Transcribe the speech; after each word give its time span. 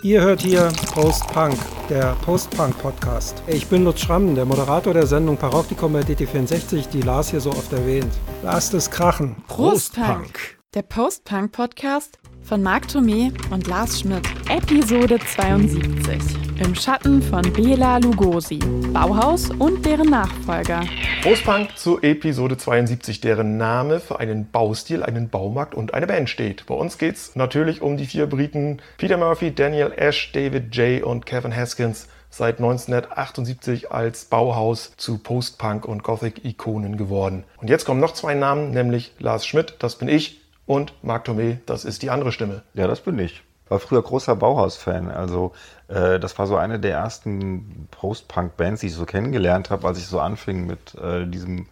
Ihr 0.00 0.22
hört 0.22 0.40
hier 0.40 0.72
Post-Punk, 0.94 1.56
der 1.88 2.16
Post-Punk-Podcast. 2.24 3.42
Ich 3.46 3.66
bin 3.66 3.84
Lutz 3.84 4.00
Schramm, 4.00 4.34
der 4.34 4.44
Moderator 4.44 4.94
der 4.94 5.06
Sendung 5.06 5.36
Paroktikum 5.36 5.92
bei 5.92 6.00
DT64, 6.00 6.88
die 6.88 7.02
Lars 7.02 7.30
hier 7.30 7.40
so 7.40 7.50
oft 7.50 7.72
erwähnt. 7.72 8.12
Lasst 8.42 8.74
es 8.74 8.90
krachen. 8.90 9.36
Post-Punk, 9.48 10.58
der 10.74 10.82
Post-Punk-Podcast 10.82 12.18
von 12.42 12.62
Marc 12.62 12.86
Thomé 12.86 13.32
und 13.52 13.66
Lars 13.66 14.00
Schmidt. 14.00 14.26
Episode 14.48 15.18
72. 15.20 16.41
Im 16.58 16.74
Schatten 16.74 17.22
von 17.22 17.42
Bela 17.52 17.98
Lugosi, 17.98 18.58
Bauhaus 18.92 19.50
und 19.50 19.84
deren 19.84 20.10
Nachfolger. 20.10 20.82
Postpunk 21.22 21.76
zu 21.76 22.00
Episode 22.00 22.56
72, 22.56 23.20
deren 23.20 23.56
Name 23.56 24.00
für 24.00 24.20
einen 24.20 24.50
Baustil, 24.50 25.02
einen 25.02 25.28
Baumarkt 25.28 25.74
und 25.74 25.94
eine 25.94 26.06
Band 26.06 26.30
steht. 26.30 26.66
Bei 26.66 26.74
uns 26.74 26.98
geht 26.98 27.16
es 27.16 27.36
natürlich 27.36 27.82
um 27.82 27.96
die 27.96 28.06
vier 28.06 28.26
Briten 28.26 28.80
Peter 28.98 29.16
Murphy, 29.16 29.54
Daniel 29.54 29.92
Ash, 29.96 30.32
David 30.32 30.74
Jay 30.74 31.02
und 31.02 31.26
Kevin 31.26 31.54
Haskins 31.54 32.08
seit 32.30 32.58
1978 32.58 33.92
als 33.92 34.24
Bauhaus 34.24 34.92
zu 34.96 35.18
Postpunk 35.18 35.84
und 35.86 36.02
Gothic-Ikonen 36.02 36.96
geworden. 36.96 37.44
Und 37.58 37.70
jetzt 37.70 37.84
kommen 37.84 38.00
noch 38.00 38.14
zwei 38.14 38.34
Namen, 38.34 38.70
nämlich 38.70 39.12
Lars 39.18 39.46
Schmidt, 39.46 39.76
das 39.78 39.96
bin 39.96 40.08
ich, 40.08 40.40
und 40.66 40.94
Marc 41.02 41.26
Thomé, 41.26 41.58
das 41.66 41.84
ist 41.84 42.02
die 42.02 42.10
andere 42.10 42.32
Stimme. 42.32 42.62
Ja, 42.74 42.86
das 42.86 43.00
bin 43.00 43.18
ich. 43.18 43.42
War 43.68 43.78
früher 43.78 44.02
großer 44.02 44.36
Bauhaus-Fan. 44.36 45.10
Also 45.10 45.52
das 45.92 46.38
war 46.38 46.46
so 46.46 46.56
eine 46.56 46.80
der 46.80 46.92
ersten 46.92 47.88
Post-Punk-Bands, 47.90 48.80
die 48.80 48.86
ich 48.88 48.94
so 48.94 49.04
kennengelernt 49.04 49.70
habe, 49.70 49.86
als 49.86 49.98
ich 49.98 50.06
so 50.06 50.20
anfing 50.20 50.66
mit 50.66 50.94
äh, 50.94 51.26
diesem, 51.26 51.66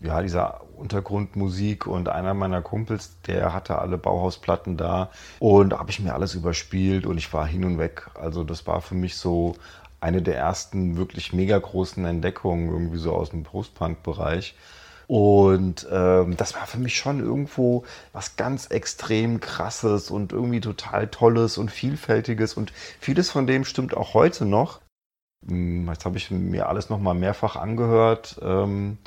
ja, 0.00 0.22
dieser 0.22 0.60
Untergrundmusik 0.76 1.86
und 1.86 2.08
einer 2.08 2.32
meiner 2.34 2.62
Kumpels, 2.62 3.20
der 3.26 3.52
hatte 3.52 3.78
alle 3.78 3.98
Bauhausplatten 3.98 4.76
da 4.76 5.10
und 5.38 5.78
habe 5.78 5.90
ich 5.90 6.00
mir 6.00 6.14
alles 6.14 6.34
überspielt 6.34 7.04
und 7.06 7.18
ich 7.18 7.32
war 7.32 7.46
hin 7.46 7.64
und 7.64 7.78
weg. 7.78 8.08
Also 8.14 8.44
das 8.44 8.66
war 8.66 8.80
für 8.80 8.94
mich 8.94 9.16
so 9.16 9.56
eine 10.00 10.22
der 10.22 10.36
ersten 10.36 10.96
wirklich 10.96 11.32
mega 11.32 11.58
großen 11.58 12.04
Entdeckungen 12.04 12.70
irgendwie 12.70 12.98
so 12.98 13.12
aus 13.12 13.30
dem 13.30 13.42
Post-Punk-Bereich. 13.42 14.54
Und 15.10 15.88
ähm, 15.90 16.36
das 16.36 16.54
war 16.54 16.68
für 16.68 16.78
mich 16.78 16.96
schon 16.96 17.18
irgendwo 17.18 17.82
was 18.12 18.36
ganz 18.36 18.66
extrem 18.68 19.40
krasses 19.40 20.08
und 20.08 20.30
irgendwie 20.30 20.60
total 20.60 21.08
tolles 21.08 21.58
und 21.58 21.72
vielfältiges. 21.72 22.54
Und 22.54 22.72
vieles 23.00 23.28
von 23.28 23.48
dem 23.48 23.64
stimmt 23.64 23.96
auch 23.96 24.14
heute 24.14 24.44
noch. 24.44 24.80
Hm, 25.44 25.88
jetzt 25.88 26.04
habe 26.04 26.16
ich 26.16 26.30
mir 26.30 26.68
alles 26.68 26.90
nochmal 26.90 27.14
mehrfach 27.14 27.56
angehört. 27.56 28.38
Ähm, 28.40 28.98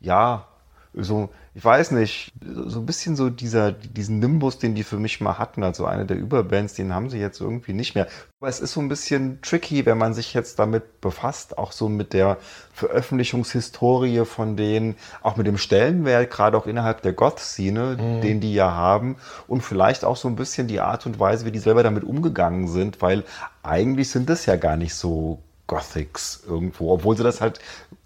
ja, 0.00 0.48
so, 0.96 1.30
ich 1.54 1.64
weiß 1.64 1.90
nicht, 1.92 2.32
so 2.40 2.80
ein 2.80 2.86
bisschen 2.86 3.16
so 3.16 3.30
dieser, 3.30 3.72
diesen 3.72 4.20
Nimbus, 4.20 4.58
den 4.58 4.74
die 4.74 4.84
für 4.84 4.98
mich 4.98 5.20
mal 5.20 5.38
hatten, 5.38 5.62
also 5.62 5.86
eine 5.86 6.06
der 6.06 6.16
Überbands, 6.16 6.74
den 6.74 6.94
haben 6.94 7.10
sie 7.10 7.18
jetzt 7.18 7.40
irgendwie 7.40 7.72
nicht 7.72 7.94
mehr. 7.94 8.06
Aber 8.40 8.48
es 8.48 8.60
ist 8.60 8.72
so 8.72 8.80
ein 8.80 8.88
bisschen 8.88 9.40
tricky, 9.42 9.86
wenn 9.86 9.98
man 9.98 10.14
sich 10.14 10.34
jetzt 10.34 10.58
damit 10.58 11.00
befasst, 11.00 11.58
auch 11.58 11.72
so 11.72 11.88
mit 11.88 12.12
der 12.12 12.38
Veröffentlichungshistorie 12.72 14.24
von 14.24 14.56
denen, 14.56 14.96
auch 15.22 15.36
mit 15.36 15.46
dem 15.46 15.58
Stellenwert, 15.58 16.30
gerade 16.30 16.56
auch 16.56 16.66
innerhalb 16.66 17.02
der 17.02 17.12
Goth-Szene, 17.12 17.96
mhm. 18.00 18.20
den 18.20 18.40
die 18.40 18.54
ja 18.54 18.70
haben 18.72 19.16
und 19.48 19.62
vielleicht 19.62 20.04
auch 20.04 20.16
so 20.16 20.28
ein 20.28 20.36
bisschen 20.36 20.68
die 20.68 20.80
Art 20.80 21.06
und 21.06 21.18
Weise, 21.18 21.44
wie 21.44 21.52
die 21.52 21.58
selber 21.58 21.82
damit 21.82 22.04
umgegangen 22.04 22.68
sind, 22.68 23.02
weil 23.02 23.24
eigentlich 23.62 24.10
sind 24.10 24.30
das 24.30 24.46
ja 24.46 24.56
gar 24.56 24.76
nicht 24.76 24.94
so 24.94 25.42
Gothics 25.66 26.42
irgendwo, 26.46 26.92
obwohl 26.92 27.16
sie 27.16 27.22
das 27.22 27.40
halt 27.40 27.60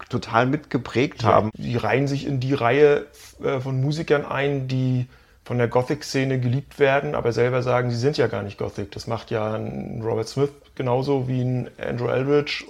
total 0.09 0.45
mitgeprägt 0.45 1.23
ja, 1.23 1.29
haben. 1.29 1.51
Die 1.55 1.77
reihen 1.77 2.07
sich 2.07 2.25
in 2.25 2.39
die 2.39 2.53
Reihe 2.53 3.07
äh, 3.43 3.59
von 3.59 3.81
Musikern 3.81 4.25
ein, 4.25 4.67
die 4.67 5.07
von 5.43 5.57
der 5.57 5.67
Gothic-Szene 5.67 6.39
geliebt 6.39 6.79
werden, 6.79 7.15
aber 7.15 7.33
selber 7.33 7.63
sagen, 7.63 7.89
sie 7.89 7.97
sind 7.97 8.17
ja 8.17 8.27
gar 8.27 8.43
nicht 8.43 8.57
Gothic. 8.57 8.91
Das 8.91 9.07
macht 9.07 9.31
ja 9.31 9.55
ein 9.55 10.01
Robert 10.03 10.27
Smith 10.27 10.51
genauso 10.75 11.27
wie 11.27 11.41
ein 11.41 11.69
Andrew 11.79 12.07
Eldridge. 12.07 12.65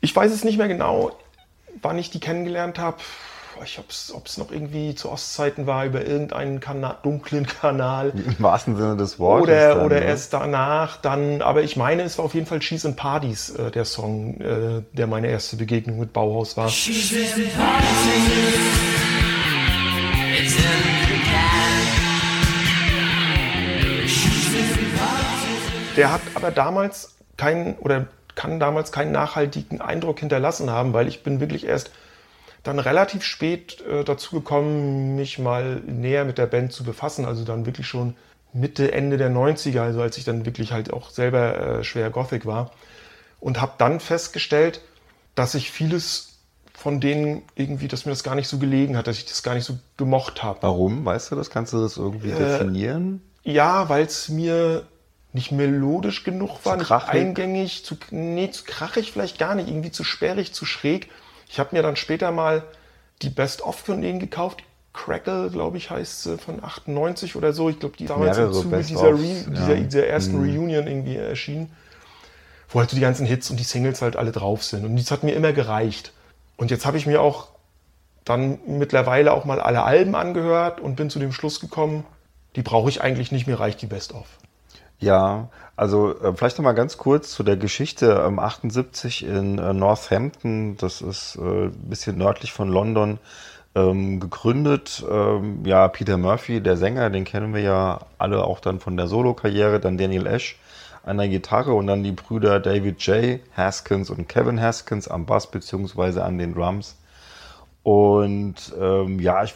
Ich 0.00 0.14
weiß 0.14 0.30
es 0.30 0.44
nicht 0.44 0.58
mehr 0.58 0.68
genau, 0.68 1.18
wann 1.82 1.98
ich 1.98 2.10
die 2.10 2.20
kennengelernt 2.20 2.78
habe 2.78 2.98
ich 3.64 3.78
ob 3.78 4.26
es 4.26 4.38
noch 4.38 4.50
irgendwie 4.50 4.94
zu 4.94 5.10
Ostzeiten 5.10 5.66
war, 5.66 5.84
über 5.84 6.06
irgendeinen 6.06 6.60
Kana 6.60 6.94
dunklen 7.02 7.46
Kanal. 7.46 8.10
Im 8.14 8.36
wahrsten 8.38 8.76
Sinne 8.76 8.96
des 8.96 9.18
Wortes. 9.18 9.48
Oder, 9.48 9.74
dann, 9.74 9.84
oder 9.84 10.00
ne? 10.00 10.06
erst 10.06 10.32
danach, 10.32 10.96
dann, 10.96 11.42
aber 11.42 11.62
ich 11.62 11.76
meine, 11.76 12.02
es 12.02 12.18
war 12.18 12.24
auf 12.24 12.34
jeden 12.34 12.46
Fall 12.46 12.60
Cheese 12.60 12.88
and 12.88 12.96
Parties, 12.96 13.50
äh, 13.50 13.70
der 13.70 13.84
Song, 13.84 14.40
äh, 14.40 14.82
der 14.92 15.06
meine 15.06 15.28
erste 15.28 15.56
Begegnung 15.56 15.98
mit 15.98 16.12
Bauhaus 16.12 16.56
war. 16.56 16.70
Der 25.96 26.12
hat 26.12 26.20
aber 26.34 26.50
damals 26.50 27.16
keinen 27.36 27.74
oder 27.74 28.06
kann 28.34 28.58
damals 28.60 28.92
keinen 28.92 29.12
nachhaltigen 29.12 29.80
Eindruck 29.80 30.20
hinterlassen 30.20 30.70
haben, 30.70 30.92
weil 30.92 31.08
ich 31.08 31.22
bin 31.22 31.40
wirklich 31.40 31.66
erst 31.66 31.90
dann 32.62 32.78
relativ 32.78 33.24
spät 33.24 33.80
äh, 33.82 34.04
dazu 34.04 34.36
gekommen, 34.36 35.16
mich 35.16 35.38
mal 35.38 35.80
näher 35.86 36.24
mit 36.24 36.38
der 36.38 36.46
Band 36.46 36.72
zu 36.72 36.84
befassen. 36.84 37.24
Also 37.24 37.44
dann 37.44 37.66
wirklich 37.66 37.86
schon 37.86 38.14
Mitte, 38.52 38.92
Ende 38.92 39.16
der 39.16 39.30
90er, 39.30 39.80
also 39.80 40.02
als 40.02 40.18
ich 40.18 40.24
dann 40.24 40.44
wirklich 40.44 40.72
halt 40.72 40.92
auch 40.92 41.10
selber 41.10 41.78
äh, 41.78 41.84
schwer 41.84 42.10
Gothic 42.10 42.46
war. 42.46 42.72
Und 43.38 43.60
habe 43.60 43.72
dann 43.78 44.00
festgestellt, 44.00 44.82
dass 45.34 45.54
ich 45.54 45.70
vieles 45.70 46.38
von 46.74 47.00
denen 47.00 47.42
irgendwie, 47.54 47.88
dass 47.88 48.06
mir 48.06 48.12
das 48.12 48.22
gar 48.22 48.34
nicht 48.34 48.48
so 48.48 48.58
gelegen 48.58 48.96
hat, 48.96 49.06
dass 49.06 49.18
ich 49.18 49.26
das 49.26 49.42
gar 49.42 49.54
nicht 49.54 49.64
so 49.64 49.78
gemocht 49.96 50.42
habe. 50.42 50.58
Warum? 50.62 51.04
Weißt 51.04 51.30
du 51.30 51.36
das? 51.36 51.50
Kannst 51.50 51.72
du 51.72 51.80
das 51.80 51.96
irgendwie 51.96 52.30
äh, 52.30 52.38
definieren? 52.38 53.22
Ja, 53.42 53.88
weil 53.88 54.04
es 54.04 54.28
mir 54.28 54.86
nicht 55.32 55.52
melodisch 55.52 56.24
genug 56.24 56.64
war, 56.64 56.76
nicht 56.76 56.90
eingängig, 56.90 57.84
zu, 57.84 57.96
nee, 58.10 58.50
zu 58.50 58.64
krachig 58.64 59.12
vielleicht 59.12 59.38
gar 59.38 59.54
nicht, 59.54 59.68
irgendwie 59.68 59.92
zu 59.92 60.04
sperrig, 60.04 60.52
zu 60.52 60.66
schräg. 60.66 61.08
Ich 61.50 61.58
habe 61.58 61.74
mir 61.74 61.82
dann 61.82 61.96
später 61.96 62.30
mal 62.30 62.62
die 63.22 63.28
Best-of 63.28 63.76
von 63.80 64.00
denen 64.00 64.20
gekauft. 64.20 64.62
Crackle, 64.92 65.50
glaube 65.50 65.78
ich, 65.78 65.90
heißt 65.90 66.22
sie, 66.22 66.38
von 66.38 66.62
98 66.62 67.34
oder 67.34 67.52
so. 67.52 67.68
Ich 67.68 67.80
glaube, 67.80 67.96
die 67.96 68.06
damals 68.06 68.38
im 68.38 68.52
Zuge 68.52 68.78
dieser, 68.78 69.12
dieser, 69.14 69.74
ja. 69.74 69.80
dieser, 69.80 70.06
ersten 70.06 70.36
mhm. 70.36 70.44
Reunion 70.44 70.86
irgendwie 70.86 71.16
erschienen. 71.16 71.70
Wo 72.68 72.78
halt 72.78 72.90
so 72.90 72.96
die 72.96 73.02
ganzen 73.02 73.26
Hits 73.26 73.50
und 73.50 73.58
die 73.58 73.64
Singles 73.64 74.00
halt 74.00 74.14
alle 74.16 74.30
drauf 74.30 74.62
sind. 74.62 74.84
Und 74.84 74.96
das 74.96 75.10
hat 75.10 75.24
mir 75.24 75.32
immer 75.32 75.52
gereicht. 75.52 76.12
Und 76.56 76.70
jetzt 76.70 76.86
habe 76.86 76.96
ich 76.98 77.06
mir 77.06 77.20
auch 77.20 77.48
dann 78.24 78.60
mittlerweile 78.66 79.32
auch 79.32 79.44
mal 79.44 79.60
alle 79.60 79.82
Alben 79.82 80.14
angehört 80.14 80.80
und 80.80 80.94
bin 80.94 81.10
zu 81.10 81.18
dem 81.18 81.32
Schluss 81.32 81.58
gekommen, 81.58 82.04
die 82.54 82.62
brauche 82.62 82.88
ich 82.88 83.00
eigentlich 83.00 83.32
nicht, 83.32 83.46
mir 83.46 83.58
reicht 83.58 83.82
die 83.82 83.86
Best-of. 83.86 84.26
Ja, 85.00 85.48
also 85.76 86.14
äh, 86.20 86.34
vielleicht 86.34 86.58
noch 86.58 86.64
mal 86.64 86.72
ganz 86.72 86.98
kurz 86.98 87.32
zu 87.32 87.42
der 87.42 87.56
Geschichte. 87.56 88.22
Ähm, 88.26 88.38
78 88.38 89.24
in 89.24 89.58
äh, 89.58 89.72
Northampton, 89.72 90.76
das 90.76 91.00
ist 91.00 91.36
äh, 91.36 91.66
ein 91.66 91.88
bisschen 91.88 92.18
nördlich 92.18 92.52
von 92.52 92.68
London, 92.68 93.18
ähm, 93.74 94.20
gegründet. 94.20 95.02
Ähm, 95.10 95.64
ja, 95.64 95.88
Peter 95.88 96.18
Murphy, 96.18 96.60
der 96.60 96.76
Sänger, 96.76 97.08
den 97.08 97.24
kennen 97.24 97.54
wir 97.54 97.62
ja 97.62 98.00
alle 98.18 98.44
auch 98.44 98.60
dann 98.60 98.78
von 98.78 98.96
der 98.98 99.06
Solo-Karriere. 99.06 99.80
Dann 99.80 99.96
Daniel 99.96 100.26
Ash 100.26 100.58
an 101.02 101.16
der 101.16 101.28
Gitarre 101.28 101.72
und 101.72 101.86
dann 101.86 102.02
die 102.04 102.12
Brüder 102.12 102.60
David 102.60 103.00
J. 103.06 103.40
Haskins 103.56 104.10
und 104.10 104.28
Kevin 104.28 104.60
Haskins 104.60 105.08
am 105.08 105.24
Bass 105.24 105.50
beziehungsweise 105.50 106.24
an 106.24 106.36
den 106.36 106.54
Drums. 106.54 106.96
Und 107.82 108.56
ähm, 108.78 109.20
ja, 109.20 109.42
ich 109.42 109.54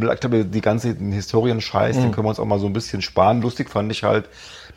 glaube, 0.00 0.44
die 0.44 0.60
ganze 0.60 0.94
Historienscheiß, 0.94 1.96
mhm. 1.96 2.02
den 2.02 2.12
können 2.12 2.26
wir 2.26 2.30
uns 2.30 2.38
auch 2.38 2.44
mal 2.44 2.60
so 2.60 2.66
ein 2.66 2.72
bisschen 2.72 3.02
sparen. 3.02 3.42
Lustig 3.42 3.70
fand 3.70 3.90
ich 3.90 4.04
halt, 4.04 4.28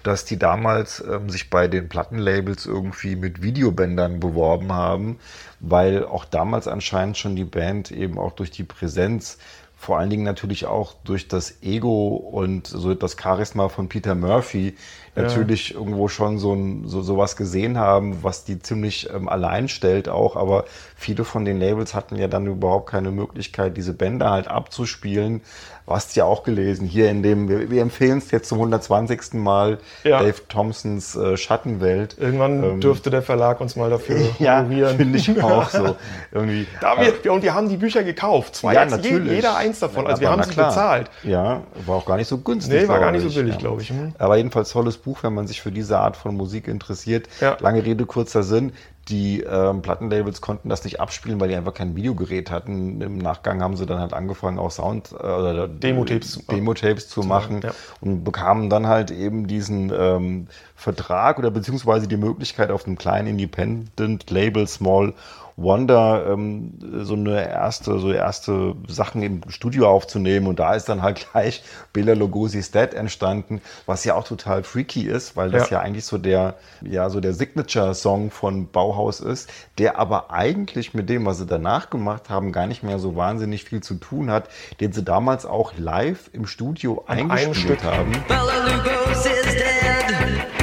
dass 0.02 0.26
die 0.26 0.40
damals 0.40 1.04
ähm, 1.08 1.30
sich 1.30 1.50
bei 1.50 1.68
den 1.68 1.88
Plattenlabels 1.88 2.66
irgendwie 2.66 3.16
mit 3.16 3.44
Videobändern 3.44 4.20
beworben 4.20 4.74
haben, 4.74 5.20
weil 5.60 6.06
auch 6.06 6.26
damals 6.26 6.68
anscheinend 6.68 7.18
schon 7.18 7.36
die 7.36 7.44
Band 7.44 7.92
eben 7.92 8.18
auch 8.18 8.32
durch 8.32 8.50
die 8.50 8.64
Präsenz 8.64 9.38
vor 9.80 10.00
allen 10.00 10.10
Dingen 10.10 10.24
natürlich 10.24 10.66
auch 10.66 10.96
durch 11.04 11.28
das 11.28 11.62
Ego 11.62 12.16
und 12.16 12.66
so 12.66 12.96
das 12.96 13.16
Charisma 13.22 13.70
von 13.70 13.88
Peter 13.88 14.16
Murphy 14.16 14.76
natürlich 15.24 15.70
ja. 15.70 15.76
irgendwo 15.78 16.08
schon 16.08 16.38
so, 16.38 16.54
ein, 16.54 16.88
so 16.88 17.02
sowas 17.02 17.36
gesehen 17.36 17.78
haben, 17.78 18.24
was 18.24 18.44
die 18.44 18.60
ziemlich 18.60 19.10
ähm, 19.14 19.28
allein 19.28 19.68
stellt 19.68 20.10
auch. 20.10 20.36
Aber 20.36 20.66
viele 20.96 21.24
von 21.24 21.46
den 21.46 21.60
Labels 21.60 21.94
hatten 21.94 22.16
ja 22.16 22.28
dann 22.28 22.46
überhaupt 22.48 22.90
keine 22.90 23.12
Möglichkeit, 23.12 23.78
diese 23.78 23.94
Bänder 23.94 24.32
halt 24.32 24.48
abzuspielen. 24.48 25.42
Du 25.88 25.94
hast 25.94 26.18
ja 26.18 26.26
auch 26.26 26.44
gelesen, 26.44 26.86
hier 26.86 27.10
in 27.10 27.24
dem, 27.24 27.48
wir, 27.48 27.72
wir 27.72 27.82
empfehlen 27.82 28.18
es 28.18 28.30
jetzt 28.32 28.50
zum 28.50 28.58
120. 28.58 29.36
Mal, 29.36 29.78
ja. 30.04 30.20
Dave 30.20 30.46
Thompsons 30.50 31.16
äh, 31.16 31.38
Schattenwelt. 31.38 32.18
Irgendwann 32.20 32.62
ähm, 32.62 32.82
dürfte 32.82 33.10
der 33.10 33.22
Verlag 33.22 33.62
uns 33.62 33.78
mal 33.78 33.90
dafür 33.90 34.18
ja, 34.40 34.66
finde 34.66 35.18
ich 35.18 35.42
auch 35.42 35.70
so. 35.70 35.96
Irgendwie, 36.34 36.68
da 36.82 37.00
wir, 37.00 37.14
äh, 37.24 37.30
und 37.30 37.42
wir 37.42 37.54
haben 37.54 37.70
die 37.70 37.78
Bücher 37.78 38.04
gekauft, 38.04 38.58
zwei, 38.58 38.74
ja, 38.74 38.84
natürlich. 38.84 39.32
jeder 39.32 39.56
eins 39.56 39.80
davon, 39.80 40.08
also 40.08 40.20
wir 40.20 40.30
haben 40.30 40.44
sie 40.44 40.50
klar. 40.50 40.72
bezahlt. 40.72 41.10
Ja, 41.24 41.62
war 41.86 41.96
auch 41.96 42.06
gar 42.06 42.18
nicht 42.18 42.28
so 42.28 42.38
günstig. 42.38 42.82
Nee, 42.82 42.88
war 42.90 43.00
gar 43.00 43.14
nicht 43.14 43.24
so 43.24 43.34
billig, 43.34 43.58
glaube 43.58 43.82
ich. 43.82 43.90
Hm. 43.90 44.14
Aber 44.18 44.36
jedenfalls 44.36 44.72
tolles 44.72 44.98
Buch, 44.98 45.07
wenn 45.22 45.34
man 45.34 45.48
sich 45.48 45.62
für 45.62 45.72
diese 45.72 46.00
Art 46.00 46.18
von 46.18 46.36
Musik 46.36 46.68
interessiert. 46.68 47.28
Ja. 47.40 47.58
Lange 47.60 47.86
Rede, 47.86 48.06
kurzer 48.06 48.44
Sinn. 48.44 48.74
die 49.10 49.42
ähm, 49.42 49.82
Plattenlabels 49.82 50.42
konnten 50.42 50.68
das 50.68 50.84
nicht 50.84 51.00
abspielen, 51.00 51.40
weil 51.40 51.48
die 51.48 51.56
einfach 51.56 51.74
kein 51.74 51.96
Videogerät 51.96 52.52
hatten. 52.52 53.00
Im 53.02 53.18
Nachgang 53.18 53.62
haben 53.62 53.78
sie 53.78 53.86
dann 53.86 54.00
halt 54.00 54.14
angefangen, 54.14 54.60
auch 54.60 54.72
Sound 54.72 55.12
äh, 55.12 55.16
oder 55.16 55.68
Demo-Tapes 55.68 56.46
Demo 56.48 56.74
zu, 56.74 57.24
machen 57.24 57.62
ja. 57.64 57.72
und 58.02 58.24
bekamen 58.24 58.70
dann 58.70 58.88
halt 58.88 59.12
eben 59.12 59.48
diesen 59.48 59.94
ähm, 59.98 60.48
Vertrag 60.76 61.40
oder 61.40 61.52
beziehungsweise 61.52 62.08
die 62.08 62.18
Möglichkeit 62.18 62.70
auf 62.70 62.86
einem 62.86 62.98
kleinen 62.98 63.30
Independent-Label 63.30 64.68
Small 64.68 65.14
Wonder 65.58 66.28
ähm, 66.30 66.74
so 67.02 67.16
eine 67.16 67.50
erste, 67.50 67.98
so 67.98 68.12
erste 68.12 68.76
Sachen 68.88 69.24
im 69.24 69.42
Studio 69.50 69.90
aufzunehmen 69.90 70.46
und 70.46 70.60
da 70.60 70.76
ist 70.76 70.88
dann 70.88 71.02
halt 71.02 71.28
gleich 71.32 71.64
Bela 71.94 72.14
Lugosi's 72.14 72.70
Dead 72.70 72.94
entstanden, 72.94 73.62
was 73.88 74.06
ja 74.06 74.14
auch 74.14 74.24
total 74.24 74.64
freaky 74.64 75.08
ist, 75.08 75.36
weil 75.36 75.50
das 75.50 75.72
ja, 75.72 75.78
ja 75.78 75.84
eigentlich 75.84 76.06
so 76.06 76.20
der, 76.20 76.56
ja, 76.82 77.10
so 77.10 77.20
der 77.20 77.34
Signature-Song 77.34 78.30
von 78.30 78.70
Bauhaus 78.70 79.20
ist, 79.20 79.50
der 79.80 79.98
aber 79.98 80.32
eigentlich 80.32 80.94
mit 80.94 81.10
dem, 81.10 81.26
was 81.26 81.40
sie 81.40 81.48
danach 81.48 81.90
gemacht 81.90 82.30
haben, 82.30 82.52
gar 82.52 82.68
nicht 82.68 82.84
mehr 82.84 83.00
so 83.00 83.16
wahnsinnig 83.16 83.64
viel 83.64 83.82
zu 83.82 83.96
tun 83.96 84.30
hat, 84.30 84.50
den 84.80 84.94
sie 84.94 85.04
damals 85.04 85.48
auch 85.48 85.74
live 85.76 86.30
im 86.34 86.46
Studio 86.46 87.04
An 87.08 87.32
eingespielt 87.32 87.84
haben. 87.84 88.12
Bela 88.28 88.44
Lugosi's 88.64 89.56
dead. 89.56 90.57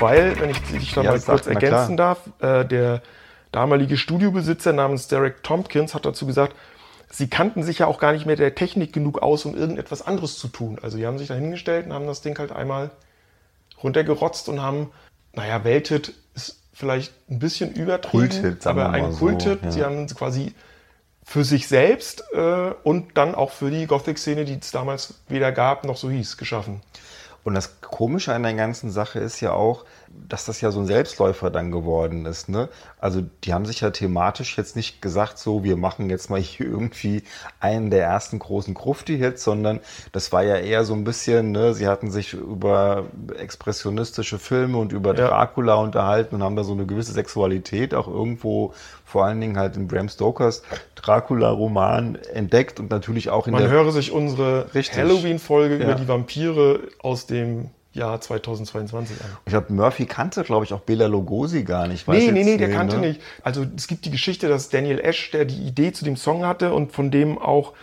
Weil, 0.00 0.38
wenn 0.40 0.50
ich 0.50 0.60
dich 0.62 0.94
da 0.94 1.02
ja, 1.02 1.10
mal 1.12 1.20
kurz 1.20 1.46
ergänzen 1.46 1.96
darf, 1.96 2.18
äh, 2.40 2.64
der 2.64 3.02
damalige 3.52 3.96
Studiobesitzer 3.96 4.72
namens 4.72 5.08
Derek 5.08 5.42
Tompkins 5.42 5.94
hat 5.94 6.04
dazu 6.04 6.26
gesagt, 6.26 6.54
sie 7.10 7.28
kannten 7.28 7.62
sich 7.62 7.78
ja 7.78 7.86
auch 7.86 7.98
gar 7.98 8.12
nicht 8.12 8.26
mehr 8.26 8.36
der 8.36 8.54
Technik 8.54 8.92
genug 8.92 9.22
aus, 9.22 9.44
um 9.44 9.56
irgendetwas 9.56 10.02
anderes 10.02 10.38
zu 10.38 10.48
tun. 10.48 10.78
Also 10.82 10.98
die 10.98 11.06
haben 11.06 11.18
sich 11.18 11.28
da 11.28 11.34
hingestellt 11.34 11.86
und 11.86 11.92
haben 11.92 12.06
das 12.06 12.20
Ding 12.20 12.38
halt 12.38 12.52
einmal 12.52 12.90
runtergerotzt 13.82 14.48
und 14.48 14.62
haben, 14.62 14.90
naja, 15.32 15.64
Welthit 15.64 16.14
ist 16.34 16.60
vielleicht 16.72 17.12
ein 17.30 17.38
bisschen 17.38 17.72
übertrieben, 17.72 18.28
Kulthit, 18.28 18.66
aber 18.66 18.90
ein 18.90 19.12
Kulthit. 19.12 19.60
So, 19.60 19.66
ja. 19.66 19.72
Sie 19.72 19.84
haben 19.84 20.06
quasi 20.08 20.52
für 21.24 21.44
sich 21.44 21.68
selbst 21.68 22.24
äh, 22.32 22.72
und 22.84 23.16
dann 23.16 23.34
auch 23.34 23.50
für 23.50 23.70
die 23.70 23.86
Gothic-Szene, 23.86 24.44
die 24.44 24.58
es 24.60 24.70
damals 24.70 25.14
weder 25.28 25.52
gab 25.52 25.84
noch 25.84 25.96
so 25.96 26.08
hieß, 26.08 26.36
geschaffen. 26.36 26.80
Und 27.44 27.54
das 27.54 27.80
Komische 27.80 28.34
an 28.34 28.42
der 28.42 28.54
ganzen 28.54 28.90
Sache 28.90 29.20
ist 29.20 29.40
ja 29.40 29.52
auch, 29.52 29.84
dass 30.28 30.44
das 30.44 30.60
ja 30.60 30.70
so 30.70 30.80
ein 30.80 30.86
Selbstläufer 30.86 31.50
dann 31.50 31.70
geworden 31.70 32.26
ist. 32.26 32.48
Ne? 32.48 32.68
Also 32.98 33.22
die 33.44 33.54
haben 33.54 33.64
sich 33.64 33.80
ja 33.80 33.90
thematisch 33.90 34.58
jetzt 34.58 34.76
nicht 34.76 35.00
gesagt, 35.00 35.38
so 35.38 35.64
wir 35.64 35.76
machen 35.76 36.10
jetzt 36.10 36.28
mal 36.30 36.40
hier 36.40 36.66
irgendwie 36.78 37.22
einen 37.60 37.90
der 37.90 38.04
ersten 38.04 38.38
großen 38.38 38.74
Krufti-Hits, 38.74 39.42
sondern 39.42 39.80
das 40.12 40.32
war 40.32 40.42
ja 40.42 40.56
eher 40.56 40.84
so 40.84 40.94
ein 40.94 41.04
bisschen, 41.04 41.52
ne? 41.52 41.74
sie 41.74 41.88
hatten 41.88 42.10
sich 42.10 42.34
über 42.34 43.06
expressionistische 43.38 44.38
Filme 44.38 44.78
und 44.78 44.92
über 44.92 45.14
ja. 45.14 45.28
Dracula 45.28 45.74
unterhalten 45.74 46.36
und 46.36 46.42
haben 46.42 46.56
da 46.56 46.64
so 46.64 46.72
eine 46.72 46.86
gewisse 46.86 47.12
Sexualität 47.12 47.94
auch 47.94 48.08
irgendwo 48.08 48.74
vor 49.04 49.24
allen 49.24 49.40
Dingen 49.40 49.56
halt 49.56 49.76
in 49.76 49.88
Bram 49.88 50.08
Stokers 50.10 50.62
Dracula-Roman 50.96 52.16
entdeckt 52.34 52.78
und 52.78 52.90
natürlich 52.90 53.30
auch 53.30 53.46
in 53.46 53.52
Man 53.52 53.62
der... 53.62 53.70
Man 53.70 53.78
höre 53.78 53.92
sich 53.92 54.12
unsere 54.12 54.66
Halloween-Folge 54.74 55.78
ja. 55.78 55.84
über 55.84 55.94
die 55.94 56.06
Vampire 56.06 56.80
aus 57.00 57.26
dem 57.26 57.70
Jahr 57.98 58.20
2022 58.20 59.20
an. 59.20 59.26
Ich 59.44 59.50
glaube, 59.50 59.72
Murphy 59.72 60.06
kannte, 60.06 60.42
glaube 60.44 60.64
ich, 60.64 60.72
auch 60.72 60.80
Bela 60.80 61.06
Lugosi 61.06 61.64
gar 61.64 61.86
nicht. 61.86 62.08
Weiß 62.08 62.16
nee, 62.16 62.32
nee, 62.32 62.44
nee, 62.44 62.56
der 62.56 62.70
kannte 62.70 62.98
ne? 62.98 63.08
nicht. 63.08 63.20
Also 63.42 63.66
es 63.76 63.86
gibt 63.86 64.04
die 64.04 64.10
Geschichte, 64.10 64.48
dass 64.48 64.70
Daniel 64.70 65.00
Ash, 65.00 65.30
der 65.30 65.44
die 65.44 65.66
Idee 65.66 65.92
zu 65.92 66.04
dem 66.04 66.16
Song 66.16 66.46
hatte 66.46 66.72
und 66.72 66.92
von 66.92 67.10
dem 67.10 67.38
auch 67.38 67.74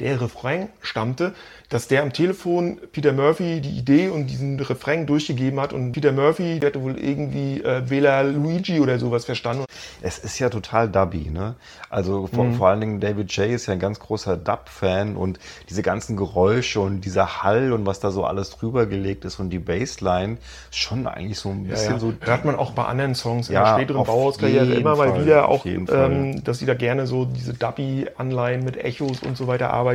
der 0.00 0.20
Refrain 0.20 0.68
stammte, 0.80 1.34
dass 1.68 1.86
der 1.86 2.02
am 2.02 2.12
Telefon 2.12 2.78
Peter 2.90 3.12
Murphy 3.12 3.60
die 3.60 3.78
Idee 3.78 4.08
und 4.08 4.26
diesen 4.26 4.58
Refrain 4.58 5.06
durchgegeben 5.06 5.60
hat 5.60 5.72
und 5.72 5.92
Peter 5.92 6.10
Murphy, 6.10 6.58
der 6.58 6.70
hatte 6.70 6.82
wohl 6.82 6.98
irgendwie 6.98 7.62
äh, 7.62 7.82
Bela 7.88 8.22
Luigi 8.22 8.80
oder 8.80 8.98
sowas 8.98 9.24
verstanden. 9.24 9.64
Es 10.02 10.18
ist 10.18 10.38
ja 10.40 10.50
total 10.50 10.88
dubby, 10.88 11.30
ne? 11.30 11.54
Also 11.88 12.26
vor, 12.26 12.44
mhm. 12.44 12.54
vor 12.54 12.68
allen 12.68 12.80
Dingen 12.80 13.00
David 13.00 13.30
Jay 13.32 13.54
ist 13.54 13.66
ja 13.66 13.74
ein 13.74 13.78
ganz 13.78 14.00
großer 14.00 14.36
Dub-Fan 14.36 15.16
und 15.16 15.38
diese 15.68 15.82
ganzen 15.82 16.16
Geräusche 16.16 16.80
und 16.80 17.02
dieser 17.02 17.42
Hall 17.42 17.72
und 17.72 17.86
was 17.86 18.00
da 18.00 18.10
so 18.10 18.24
alles 18.24 18.50
drüber 18.50 18.86
gelegt 18.86 19.24
ist 19.24 19.38
und 19.38 19.50
die 19.50 19.58
Bassline 19.58 20.38
schon 20.72 21.06
eigentlich 21.06 21.38
so 21.38 21.50
ein 21.50 21.64
bisschen 21.64 21.86
ja, 21.86 21.92
ja. 21.92 21.98
so. 21.98 22.12
Hört 22.20 22.44
man 22.44 22.56
auch 22.56 22.72
bei 22.72 22.84
anderen 22.84 23.14
Songs 23.14 23.48
ja, 23.48 23.60
in 23.60 23.64
der 23.64 23.74
späteren 23.74 24.06
Bauhauskarriere 24.06 24.74
immer 24.74 24.96
Fall, 24.96 25.10
mal 25.10 25.22
wieder 25.22 25.48
auch, 25.48 25.64
ähm, 25.66 26.42
dass 26.42 26.58
sie 26.58 26.66
da 26.66 26.74
gerne 26.74 27.06
so 27.06 27.26
diese 27.26 27.54
Dubby-Anleihen 27.54 28.64
mit 28.64 28.76
Echos 28.76 29.22
und 29.22 29.36
so 29.36 29.46
weiter 29.46 29.70
arbeiten. 29.72 29.89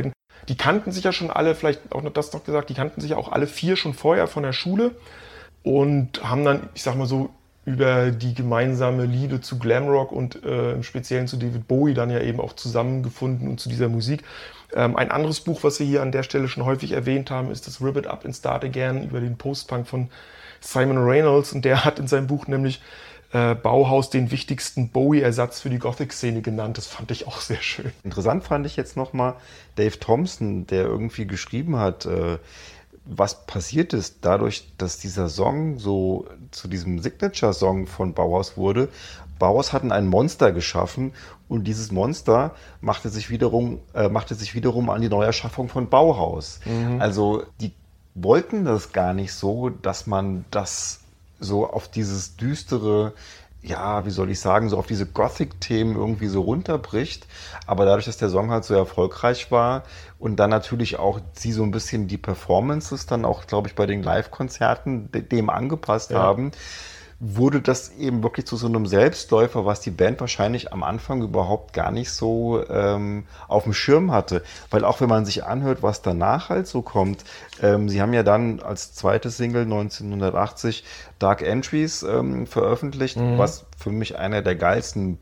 Die 0.48 0.56
kannten 0.56 0.92
sich 0.92 1.04
ja 1.04 1.12
schon 1.12 1.30
alle, 1.30 1.54
vielleicht 1.54 1.92
auch 1.92 2.02
noch 2.02 2.12
das 2.12 2.32
noch 2.32 2.44
gesagt, 2.44 2.70
die 2.70 2.74
kannten 2.74 3.00
sich 3.00 3.10
ja 3.10 3.16
auch 3.16 3.32
alle 3.32 3.46
vier 3.46 3.76
schon 3.76 3.94
vorher 3.94 4.26
von 4.28 4.42
der 4.42 4.52
Schule 4.52 4.92
und 5.62 6.22
haben 6.22 6.44
dann, 6.44 6.68
ich 6.74 6.82
sag 6.82 6.94
mal 6.96 7.06
so, 7.06 7.30
über 7.64 8.12
die 8.12 8.32
gemeinsame 8.32 9.06
Liebe 9.06 9.40
zu 9.40 9.58
Glamrock 9.58 10.12
und 10.12 10.44
äh, 10.44 10.72
im 10.72 10.84
Speziellen 10.84 11.26
zu 11.26 11.36
David 11.36 11.66
Bowie 11.66 11.94
dann 11.94 12.10
ja 12.10 12.20
eben 12.20 12.38
auch 12.40 12.52
zusammengefunden 12.52 13.48
und 13.48 13.58
zu 13.58 13.68
dieser 13.68 13.88
Musik. 13.88 14.22
Ähm, 14.72 14.96
ein 14.96 15.10
anderes 15.10 15.40
Buch, 15.40 15.64
was 15.64 15.80
wir 15.80 15.86
hier 15.86 16.00
an 16.00 16.12
der 16.12 16.22
Stelle 16.22 16.46
schon 16.46 16.64
häufig 16.64 16.92
erwähnt 16.92 17.28
haben, 17.32 17.50
ist 17.50 17.66
das 17.66 17.82
Rip 17.82 17.96
It 17.96 18.06
Up 18.06 18.24
and 18.24 18.36
Start 18.36 18.64
Again 18.64 19.02
über 19.02 19.20
den 19.20 19.36
Postpunk 19.36 19.88
von 19.88 20.08
Simon 20.60 20.98
Reynolds 20.98 21.52
und 21.52 21.64
der 21.64 21.84
hat 21.84 21.98
in 21.98 22.06
seinem 22.06 22.28
Buch 22.28 22.46
nämlich 22.46 22.80
äh, 23.36 23.54
Bauhaus 23.54 24.08
den 24.08 24.30
wichtigsten 24.30 24.88
Bowie-Ersatz 24.88 25.60
für 25.60 25.68
die 25.68 25.78
Gothic-Szene 25.78 26.40
genannt. 26.40 26.78
Das 26.78 26.86
fand 26.86 27.10
ich 27.10 27.26
auch 27.26 27.40
sehr 27.40 27.60
schön. 27.60 27.92
Interessant 28.02 28.44
fand 28.44 28.64
ich 28.64 28.76
jetzt 28.76 28.96
nochmal 28.96 29.34
Dave 29.74 29.98
Thompson, 29.98 30.66
der 30.66 30.84
irgendwie 30.84 31.26
geschrieben 31.26 31.76
hat, 31.76 32.06
äh, 32.06 32.38
was 33.04 33.46
passiert 33.46 33.92
ist 33.92 34.18
dadurch, 34.22 34.72
dass 34.78 34.98
dieser 34.98 35.28
Song 35.28 35.78
so 35.78 36.26
zu 36.50 36.66
diesem 36.66 36.98
Signature-Song 36.98 37.86
von 37.86 38.14
Bauhaus 38.14 38.56
wurde. 38.56 38.88
Bauhaus 39.38 39.74
hatten 39.74 39.92
ein 39.92 40.06
Monster 40.06 40.50
geschaffen 40.50 41.12
und 41.46 41.64
dieses 41.64 41.92
Monster 41.92 42.54
machte 42.80 43.10
sich 43.10 43.28
wiederum, 43.28 43.80
äh, 43.92 44.08
machte 44.08 44.34
sich 44.34 44.54
wiederum 44.54 44.88
an 44.88 45.02
die 45.02 45.10
Neuerschaffung 45.10 45.68
von 45.68 45.90
Bauhaus. 45.90 46.60
Mhm. 46.64 47.02
Also 47.02 47.44
die 47.60 47.72
wollten 48.14 48.64
das 48.64 48.92
gar 48.92 49.12
nicht 49.12 49.34
so, 49.34 49.68
dass 49.68 50.06
man 50.06 50.46
das 50.50 51.00
so 51.38 51.68
auf 51.68 51.88
dieses 51.88 52.36
düstere, 52.36 53.12
ja, 53.62 54.06
wie 54.06 54.10
soll 54.10 54.30
ich 54.30 54.40
sagen, 54.40 54.68
so 54.68 54.78
auf 54.78 54.86
diese 54.86 55.06
Gothic-Themen 55.06 55.96
irgendwie 55.96 56.28
so 56.28 56.42
runterbricht. 56.42 57.26
Aber 57.66 57.84
dadurch, 57.84 58.06
dass 58.06 58.16
der 58.16 58.28
Song 58.28 58.50
halt 58.50 58.64
so 58.64 58.74
erfolgreich 58.74 59.50
war 59.50 59.82
und 60.18 60.36
dann 60.36 60.50
natürlich 60.50 60.98
auch 60.98 61.20
sie 61.32 61.52
so 61.52 61.62
ein 61.62 61.72
bisschen 61.72 62.06
die 62.06 62.18
Performances 62.18 63.06
dann 63.06 63.24
auch, 63.24 63.46
glaube 63.46 63.68
ich, 63.68 63.74
bei 63.74 63.86
den 63.86 64.02
Live-Konzerten 64.02 65.10
dem 65.12 65.50
angepasst 65.50 66.10
ja. 66.10 66.18
haben, 66.18 66.52
wurde 67.18 67.62
das 67.62 67.92
eben 67.96 68.22
wirklich 68.22 68.46
zu 68.46 68.56
so 68.56 68.66
einem 68.66 68.86
Selbstläufer, 68.86 69.64
was 69.64 69.80
die 69.80 69.90
Band 69.90 70.20
wahrscheinlich 70.20 70.72
am 70.72 70.82
Anfang 70.82 71.22
überhaupt 71.22 71.72
gar 71.72 71.90
nicht 71.90 72.10
so 72.10 72.62
ähm, 72.68 73.24
auf 73.48 73.64
dem 73.64 73.72
Schirm 73.72 74.12
hatte. 74.12 74.42
Weil 74.70 74.84
auch 74.84 75.00
wenn 75.00 75.08
man 75.08 75.24
sich 75.24 75.44
anhört, 75.44 75.82
was 75.82 76.02
danach 76.02 76.50
halt 76.50 76.66
so 76.66 76.82
kommt, 76.82 77.24
ähm, 77.62 77.88
sie 77.88 78.02
haben 78.02 78.12
ja 78.12 78.22
dann 78.22 78.60
als 78.60 78.94
zweite 78.94 79.30
Single 79.30 79.62
1980 79.62 80.84
Dark 81.18 81.40
Entries 81.40 82.02
ähm, 82.02 82.46
veröffentlicht, 82.46 83.16
mhm. 83.16 83.38
was 83.38 83.64
für 83.78 83.90
mich 83.90 84.18
einer 84.18 84.42
der 84.42 84.56
geilsten 84.56 85.18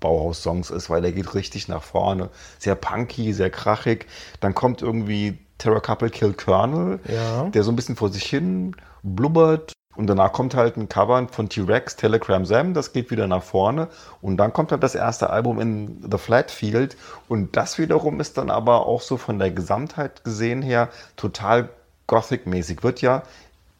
Bauhaus-Songs 0.00 0.70
ist, 0.70 0.90
weil 0.90 1.00
der 1.00 1.12
geht 1.12 1.34
richtig 1.34 1.66
nach 1.66 1.82
vorne. 1.82 2.28
Sehr 2.58 2.74
punky, 2.74 3.32
sehr 3.32 3.50
krachig. 3.50 4.06
Dann 4.40 4.54
kommt 4.54 4.82
irgendwie 4.82 5.38
Terror 5.56 5.80
Couple 5.80 6.10
Kill 6.10 6.34
Colonel, 6.34 7.00
ja. 7.08 7.44
der 7.48 7.62
so 7.62 7.72
ein 7.72 7.76
bisschen 7.76 7.96
vor 7.96 8.10
sich 8.10 8.24
hin 8.24 8.76
blubbert 9.02 9.72
und 9.98 10.06
danach 10.06 10.32
kommt 10.32 10.54
halt 10.54 10.76
ein 10.76 10.88
Cover 10.88 11.26
von 11.28 11.48
T-Rex, 11.48 11.96
Telegram 11.96 12.44
Sam, 12.44 12.72
das 12.72 12.92
geht 12.92 13.10
wieder 13.10 13.26
nach 13.26 13.42
vorne. 13.42 13.88
Und 14.22 14.36
dann 14.36 14.52
kommt 14.52 14.70
halt 14.70 14.84
das 14.84 14.94
erste 14.94 15.28
Album 15.28 15.60
in 15.60 16.08
The 16.08 16.18
Flat 16.18 16.52
Field. 16.52 16.96
Und 17.26 17.56
das 17.56 17.78
wiederum 17.78 18.20
ist 18.20 18.38
dann 18.38 18.48
aber 18.48 18.86
auch 18.86 19.00
so 19.00 19.16
von 19.16 19.40
der 19.40 19.50
Gesamtheit 19.50 20.22
gesehen 20.22 20.62
her 20.62 20.88
total 21.16 21.70
Gothic-mäßig. 22.06 22.84
Wird 22.84 23.02
ja 23.02 23.24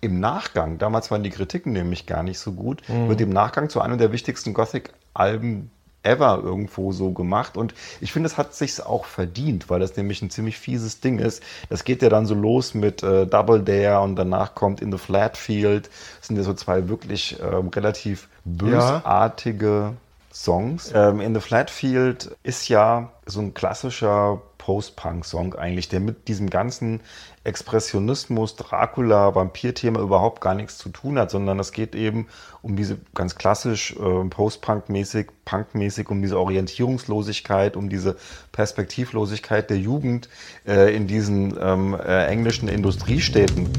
im 0.00 0.18
Nachgang, 0.18 0.78
damals 0.78 1.12
waren 1.12 1.22
die 1.22 1.30
Kritiken 1.30 1.72
nämlich 1.72 2.04
gar 2.04 2.24
nicht 2.24 2.40
so 2.40 2.50
gut, 2.50 2.82
mhm. 2.88 3.08
wird 3.08 3.20
im 3.20 3.30
Nachgang 3.30 3.68
zu 3.68 3.80
einem 3.80 3.98
der 3.98 4.10
wichtigsten 4.10 4.54
Gothic-Alben 4.54 5.70
ever 6.02 6.40
irgendwo 6.42 6.92
so 6.92 7.12
gemacht. 7.12 7.56
Und 7.56 7.74
ich 8.00 8.12
finde, 8.12 8.28
es 8.28 8.36
hat 8.36 8.54
sich 8.54 8.84
auch 8.84 9.04
verdient, 9.04 9.68
weil 9.70 9.80
das 9.80 9.96
nämlich 9.96 10.22
ein 10.22 10.30
ziemlich 10.30 10.58
fieses 10.58 11.00
Ding 11.00 11.18
ist. 11.18 11.42
Das 11.68 11.84
geht 11.84 12.02
ja 12.02 12.08
dann 12.08 12.26
so 12.26 12.34
los 12.34 12.74
mit 12.74 13.02
äh, 13.02 13.26
Double 13.26 13.62
Dare 13.62 14.02
und 14.02 14.16
danach 14.16 14.54
kommt 14.54 14.80
In 14.80 14.92
the 14.92 14.98
Flat 14.98 15.36
Field. 15.36 15.90
Das 16.18 16.28
sind 16.28 16.36
ja 16.36 16.42
so 16.42 16.54
zwei 16.54 16.88
wirklich 16.88 17.36
ähm, 17.42 17.68
relativ 17.68 18.28
bösartige 18.44 19.66
ja. 19.66 19.92
Songs. 20.32 20.92
Ähm, 20.94 21.20
In 21.20 21.34
the 21.34 21.40
Flat 21.40 21.70
Field 21.70 22.36
ist 22.42 22.68
ja 22.68 23.10
so 23.26 23.40
ein 23.40 23.54
klassischer 23.54 24.40
Post-Punk-Song 24.68 25.54
eigentlich, 25.54 25.88
der 25.88 26.00
mit 26.00 26.28
diesem 26.28 26.50
ganzen 26.50 27.00
Expressionismus, 27.42 28.54
Dracula, 28.54 29.34
Vampir-Thema 29.34 29.98
überhaupt 29.98 30.42
gar 30.42 30.54
nichts 30.54 30.76
zu 30.76 30.90
tun 30.90 31.18
hat, 31.18 31.30
sondern 31.30 31.58
es 31.58 31.72
geht 31.72 31.94
eben 31.94 32.26
um 32.60 32.76
diese 32.76 32.98
ganz 33.14 33.36
klassisch 33.36 33.96
äh, 33.96 34.24
Post-Punk-mäßig, 34.28 35.28
Punk-mäßig, 35.46 36.10
um 36.10 36.20
diese 36.20 36.38
Orientierungslosigkeit, 36.38 37.78
um 37.78 37.88
diese 37.88 38.16
Perspektivlosigkeit 38.52 39.70
der 39.70 39.78
Jugend 39.78 40.28
äh, 40.66 40.94
in 40.94 41.06
diesen 41.06 41.56
ähm, 41.58 41.94
äh, 41.94 42.26
englischen 42.26 42.68
Industriestädten. 42.68 43.70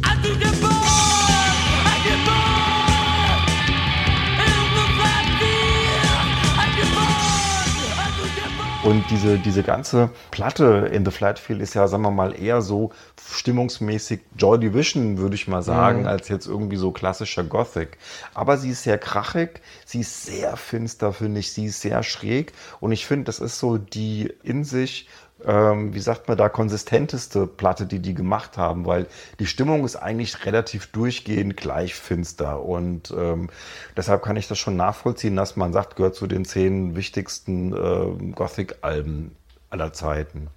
Und 8.81 9.03
diese, 9.09 9.37
diese 9.37 9.61
ganze 9.61 10.09
Platte 10.31 10.89
in 10.93 11.03
The 11.03 11.11
Flatfield 11.11 11.61
ist 11.61 11.73
ja, 11.73 11.85
sagen 11.89 12.03
wir 12.03 12.11
mal, 12.11 12.39
eher 12.39 12.61
so 12.61 12.91
stimmungsmäßig 13.21 14.21
Joy 14.37 14.57
Division, 14.57 15.17
würde 15.17 15.35
ich 15.35 15.49
mal 15.49 15.61
sagen, 15.61 16.01
mhm. 16.01 16.07
als 16.07 16.29
jetzt 16.29 16.47
irgendwie 16.47 16.77
so 16.77 16.91
klassischer 16.91 17.43
Gothic. 17.43 17.97
Aber 18.33 18.57
sie 18.57 18.69
ist 18.69 18.83
sehr 18.83 18.97
krachig, 18.97 19.61
sie 19.85 19.99
ist 19.99 20.25
sehr 20.25 20.55
finster, 20.55 21.11
finde 21.11 21.41
ich, 21.41 21.51
sie 21.51 21.65
ist 21.65 21.81
sehr 21.81 22.03
schräg. 22.03 22.53
Und 22.79 22.93
ich 22.93 23.05
finde, 23.05 23.25
das 23.25 23.39
ist 23.39 23.59
so 23.59 23.77
die 23.77 24.33
in 24.43 24.63
sich 24.63 25.09
ähm, 25.45 25.93
wie 25.93 25.99
sagt 25.99 26.27
man 26.27 26.37
da, 26.37 26.49
konsistenteste 26.49 27.47
Platte, 27.47 27.85
die 27.85 27.99
die 27.99 28.13
gemacht 28.13 28.57
haben, 28.57 28.85
weil 28.85 29.07
die 29.39 29.45
Stimmung 29.45 29.85
ist 29.85 29.95
eigentlich 29.95 30.45
relativ 30.45 30.87
durchgehend 30.87 31.57
gleich 31.57 31.95
finster 31.95 32.63
und 32.63 33.13
ähm, 33.17 33.49
deshalb 33.95 34.23
kann 34.23 34.35
ich 34.35 34.47
das 34.47 34.59
schon 34.59 34.75
nachvollziehen, 34.75 35.35
dass 35.35 35.55
man 35.55 35.73
sagt, 35.73 35.95
gehört 35.95 36.15
zu 36.15 36.27
den 36.27 36.45
zehn 36.45 36.95
wichtigsten 36.95 37.73
äh, 37.73 38.33
Gothic-Alben 38.33 39.35
aller 39.69 39.93
Zeiten. 39.93 40.47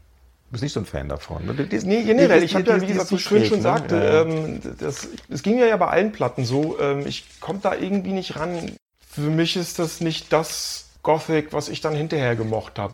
Du 0.53 0.53
bist 0.53 0.65
nicht 0.65 0.73
so 0.73 0.81
ein 0.81 0.87
Fan 0.87 1.09
davon. 1.09 1.47
Ne? 1.47 1.55
Das, 1.55 1.85
nee, 1.85 2.03
generell. 2.03 2.43
Ich 2.43 2.55
habe 2.55 2.69
ja, 2.69 2.81
wie 2.81 2.87
gesagt, 2.87 3.11
wie 3.11 3.15
ich 3.15 3.25
vorhin 3.25 3.47
schon 3.47 3.59
ne? 3.59 3.62
sagte, 3.62 3.97
ja. 3.97 4.23
ähm, 4.23 4.61
das, 4.79 5.09
das 5.29 5.43
ging 5.43 5.57
mir 5.57 5.67
ja 5.67 5.77
bei 5.79 5.89
allen 5.89 6.12
Platten 6.12 6.45
so. 6.45 6.79
Ähm, 6.79 7.07
ich 7.07 7.41
komme 7.41 7.61
da 7.62 7.75
irgendwie 7.75 8.12
nicht 8.12 8.37
ran. 8.37 8.73
Für 9.09 9.23
mich 9.23 9.57
ist 9.57 9.79
das 9.79 10.03
nicht 10.03 10.31
das 10.31 10.91
Gothic, 11.03 11.55
was 11.55 11.71
ich 11.71 11.81
dann 11.81 11.95
hinterher 11.95 12.37
gemocht 12.37 12.79
habe. 12.79 12.93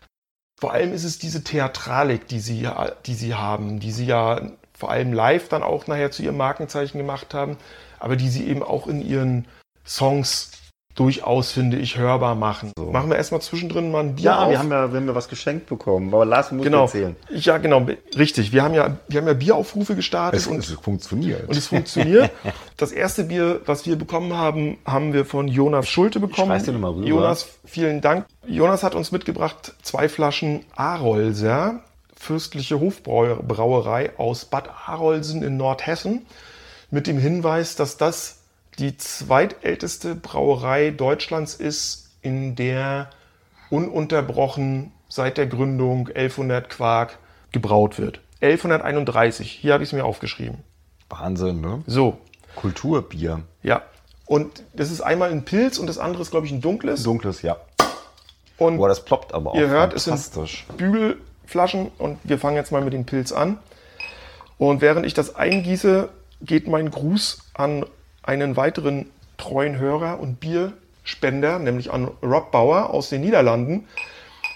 Vor 0.59 0.73
allem 0.73 0.93
ist 0.93 1.05
es 1.05 1.19
diese 1.19 1.43
Theatralik, 1.43 2.27
die 2.27 2.39
sie, 2.39 2.67
die 3.05 3.13
sie 3.13 3.35
haben, 3.35 3.79
die 3.79 3.91
sie 3.91 4.05
ja 4.05 4.41
vor 4.73 4.91
allem 4.91 5.13
live 5.13 5.49
dann 5.49 5.63
auch 5.63 5.87
nachher 5.87 6.11
zu 6.11 6.23
ihrem 6.23 6.37
Markenzeichen 6.37 6.97
gemacht 6.97 7.33
haben, 7.33 7.57
aber 7.99 8.15
die 8.15 8.29
sie 8.29 8.47
eben 8.47 8.63
auch 8.63 8.87
in 8.87 9.01
ihren 9.01 9.47
Songs 9.85 10.51
durchaus, 10.99 11.53
finde 11.53 11.77
ich, 11.77 11.97
hörbar 11.97 12.35
machen. 12.35 12.73
So. 12.77 12.91
Machen 12.91 13.09
wir 13.09 13.15
erstmal 13.15 13.41
zwischendrin 13.41 13.89
mal 13.89 14.01
ein 14.01 14.15
Bier 14.15 14.25
Ja, 14.25 14.43
auf. 14.43 14.51
wir 14.51 14.59
haben 14.59 14.69
ja, 14.69 14.91
wir 14.91 14.99
haben 14.99 15.07
ja 15.07 15.15
was 15.15 15.29
geschenkt 15.29 15.67
bekommen, 15.67 16.13
aber 16.13 16.25
Lars 16.25 16.51
muss 16.51 16.65
genau. 16.65 16.83
erzählen. 16.83 17.15
Ja, 17.29 17.57
genau, 17.57 17.87
richtig. 18.17 18.51
Wir 18.51 18.63
haben 18.63 18.73
ja, 18.73 18.97
wir 19.07 19.21
haben 19.21 19.27
ja 19.27 19.33
Bieraufrufe 19.33 19.95
gestartet. 19.95 20.41
Es, 20.41 20.47
und 20.47 20.59
es 20.59 20.71
funktioniert. 20.71 21.47
Und 21.47 21.55
es 21.55 21.67
funktioniert. 21.67 22.31
das 22.77 22.91
erste 22.91 23.23
Bier, 23.23 23.61
was 23.65 23.85
wir 23.85 23.95
bekommen 23.95 24.33
haben, 24.33 24.77
haben 24.85 25.13
wir 25.13 25.25
von 25.25 25.47
Jonas 25.47 25.87
Schulte 25.87 26.19
bekommen. 26.19 26.55
Ich 26.57 26.63
dir 26.63 26.73
nochmal 26.73 26.91
rüber. 26.91 27.07
Jonas, 27.07 27.47
vielen 27.63 28.01
Dank. 28.01 28.25
Jonas 28.45 28.83
hat 28.83 28.93
uns 28.93 29.13
mitgebracht 29.13 29.75
zwei 29.81 30.09
Flaschen 30.09 30.65
Arolser, 30.75 31.79
fürstliche 32.13 32.77
Hofbrauerei 32.81 34.11
aus 34.17 34.43
Bad 34.43 34.69
Arolsen 34.85 35.43
in 35.43 35.55
Nordhessen, 35.55 36.25
mit 36.91 37.07
dem 37.07 37.17
Hinweis, 37.17 37.77
dass 37.77 37.95
das 37.95 38.38
die 38.79 38.95
zweitälteste 38.97 40.15
Brauerei 40.15 40.91
Deutschlands 40.91 41.53
ist, 41.53 42.11
in 42.21 42.55
der 42.55 43.09
ununterbrochen 43.69 44.91
seit 45.09 45.37
der 45.37 45.47
Gründung 45.47 46.07
1100 46.07 46.69
Quark 46.69 47.19
gebraut 47.51 47.99
wird. 47.99 48.21
1131, 48.41 49.51
hier 49.51 49.73
habe 49.73 49.83
ich 49.83 49.89
es 49.89 49.93
mir 49.93 50.05
aufgeschrieben. 50.05 50.63
Wahnsinn, 51.09 51.59
ne? 51.59 51.83
So. 51.87 52.19
Kulturbier. 52.55 53.43
Ja. 53.63 53.81
Und 54.25 54.63
das 54.73 54.91
ist 54.91 55.01
einmal 55.01 55.31
ein 55.31 55.43
Pilz 55.43 55.77
und 55.77 55.87
das 55.87 55.97
andere 55.97 56.21
ist, 56.21 56.31
glaube 56.31 56.45
ich, 56.45 56.51
ein 56.51 56.61
dunkles. 56.61 57.03
Dunkles, 57.03 57.41
ja. 57.41 57.57
Und 58.57 58.77
Boah, 58.77 58.87
das 58.87 59.03
ploppt 59.03 59.33
aber 59.33 59.51
auch. 59.51 59.55
Ihr 59.55 59.69
hört, 59.69 59.93
es 59.93 60.05
sind 60.05 60.77
Bügelflaschen 60.77 61.91
und 61.97 62.19
wir 62.23 62.37
fangen 62.37 62.55
jetzt 62.55 62.71
mal 62.71 62.81
mit 62.81 62.93
dem 62.93 63.05
Pilz 63.05 63.31
an. 63.31 63.57
Und 64.57 64.81
während 64.81 65.05
ich 65.05 65.13
das 65.13 65.35
eingieße, 65.35 66.09
geht 66.41 66.67
mein 66.67 66.91
Gruß 66.91 67.39
an 67.53 67.85
einen 68.29 68.55
weiteren 68.55 69.07
treuen 69.37 69.79
Hörer 69.79 70.19
und 70.19 70.39
Bierspender, 70.39 71.57
nämlich 71.57 71.91
an 71.91 72.11
Rob 72.21 72.51
Bauer 72.51 72.91
aus 72.91 73.09
den 73.09 73.21
Niederlanden. 73.21 73.87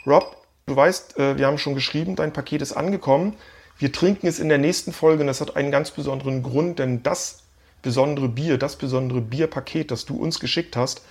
Rob, 0.06 0.38
du 0.68 0.75
weißt, 0.75 1.18
äh, 1.18 1.38
wir 1.39 1.48
haben 1.48 1.58
schon 1.58 1.74
geschrieben, 1.74 2.15
dein 2.15 2.34
Paket 2.34 2.62
ist 2.62 2.74
angekommen. 2.74 3.34
Wir 3.80 3.92
trinken 3.92 4.27
es 4.27 4.38
in 4.38 4.50
der 4.50 4.60
nächsten 4.60 4.94
Folge 4.94 5.22
und 5.22 5.27
das 5.27 5.42
hat 5.42 5.56
einen 5.56 5.72
ganz 5.72 5.89
besonderen 5.89 6.44
Grund, 6.44 6.77
denn 6.77 7.01
das 7.01 7.39
besondere 7.82 8.30
Bier, 8.30 8.60
das 8.60 8.75
besondere 8.75 9.22
Bierpaket, 9.22 9.89
das 9.89 10.06
du 10.06 10.18
uns 10.18 10.39
geschickt 10.39 10.77
hast, 10.77 11.01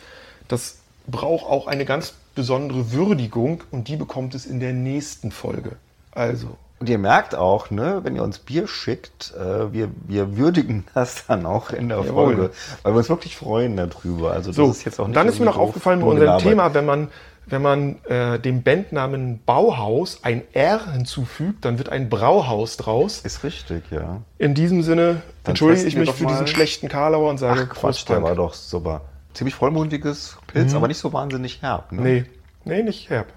das 0.46 0.76
braucht 1.08 1.44
auch 1.46 1.66
eine 1.66 1.84
ganz 1.84 2.14
besondere 2.36 2.92
Würdigung 2.92 3.64
und 3.72 3.88
die 3.88 3.96
bekommt 3.96 4.36
es 4.36 4.46
in 4.46 4.60
der 4.60 4.72
nächsten 4.72 5.32
Folge. 5.32 5.72
Also, 6.12 6.56
und 6.82 6.88
ihr 6.88 6.98
merkt 6.98 7.36
auch, 7.36 7.70
ne, 7.70 8.00
wenn 8.02 8.16
ihr 8.16 8.24
uns 8.24 8.40
Bier 8.40 8.66
schickt, 8.66 9.32
äh, 9.36 9.72
wir, 9.72 9.88
wir 10.08 10.36
würdigen 10.36 10.84
das 10.94 11.28
dann 11.28 11.46
auch 11.46 11.70
in 11.70 11.88
der 11.88 11.98
Jawohl. 11.98 12.34
Folge, 12.34 12.50
weil 12.82 12.92
wir 12.92 12.98
uns 12.98 13.08
wirklich 13.08 13.36
freuen 13.36 13.76
darüber. 13.76 14.32
Also 14.32 14.50
das 14.50 14.56
so, 14.56 14.68
ist 14.68 14.84
jetzt 14.84 14.98
auch 14.98 15.06
nicht 15.06 15.16
dann 15.16 15.28
ist 15.28 15.38
mir 15.38 15.44
noch 15.44 15.58
aufgefallen 15.58 16.00
bei 16.00 16.06
unserem 16.06 16.38
Thema, 16.38 16.74
wenn 16.74 16.84
man 16.84 17.08
wenn 17.46 17.62
man 17.62 18.04
äh, 18.06 18.40
dem 18.40 18.64
Bandnamen 18.64 19.40
Bauhaus 19.46 20.24
ein 20.24 20.42
R 20.54 20.92
hinzufügt, 20.92 21.64
dann 21.64 21.78
wird 21.78 21.88
ein 21.88 22.08
Brauhaus 22.08 22.76
draus. 22.76 23.20
Ist 23.20 23.44
richtig, 23.44 23.84
ja. 23.90 24.22
In 24.38 24.54
diesem 24.54 24.82
Sinne 24.82 25.22
dann 25.44 25.52
entschuldige 25.52 25.86
ich 25.86 25.94
mich 25.94 26.10
für 26.10 26.26
diesen 26.26 26.48
schlechten 26.48 26.88
Karlauer 26.88 27.30
und 27.30 27.38
sage 27.38 27.68
Ach, 27.68 27.74
Quatsch, 27.74 28.08
der 28.08 28.24
war 28.24 28.34
doch 28.34 28.54
super. 28.54 29.02
Ziemlich 29.34 29.54
vollmundiges 29.54 30.36
Pilz, 30.48 30.72
mhm. 30.72 30.78
aber 30.78 30.88
nicht 30.88 30.98
so 30.98 31.12
wahnsinnig 31.12 31.62
herb. 31.62 31.92
Ne? 31.92 32.02
Nee, 32.02 32.24
nee, 32.64 32.82
nicht 32.82 33.08
herb. 33.08 33.32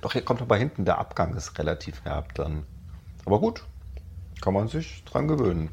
Doch, 0.00 0.12
hier 0.12 0.22
kommt 0.22 0.40
aber 0.40 0.56
hinten, 0.56 0.86
der 0.86 0.98
Abgang 0.98 1.34
ist 1.34 1.58
relativ 1.58 2.02
herb 2.04 2.34
dann. 2.34 2.64
Aber 3.28 3.40
gut, 3.40 3.62
kann 4.40 4.54
man 4.54 4.68
sich 4.68 5.04
dran 5.04 5.28
gewöhnen. 5.28 5.68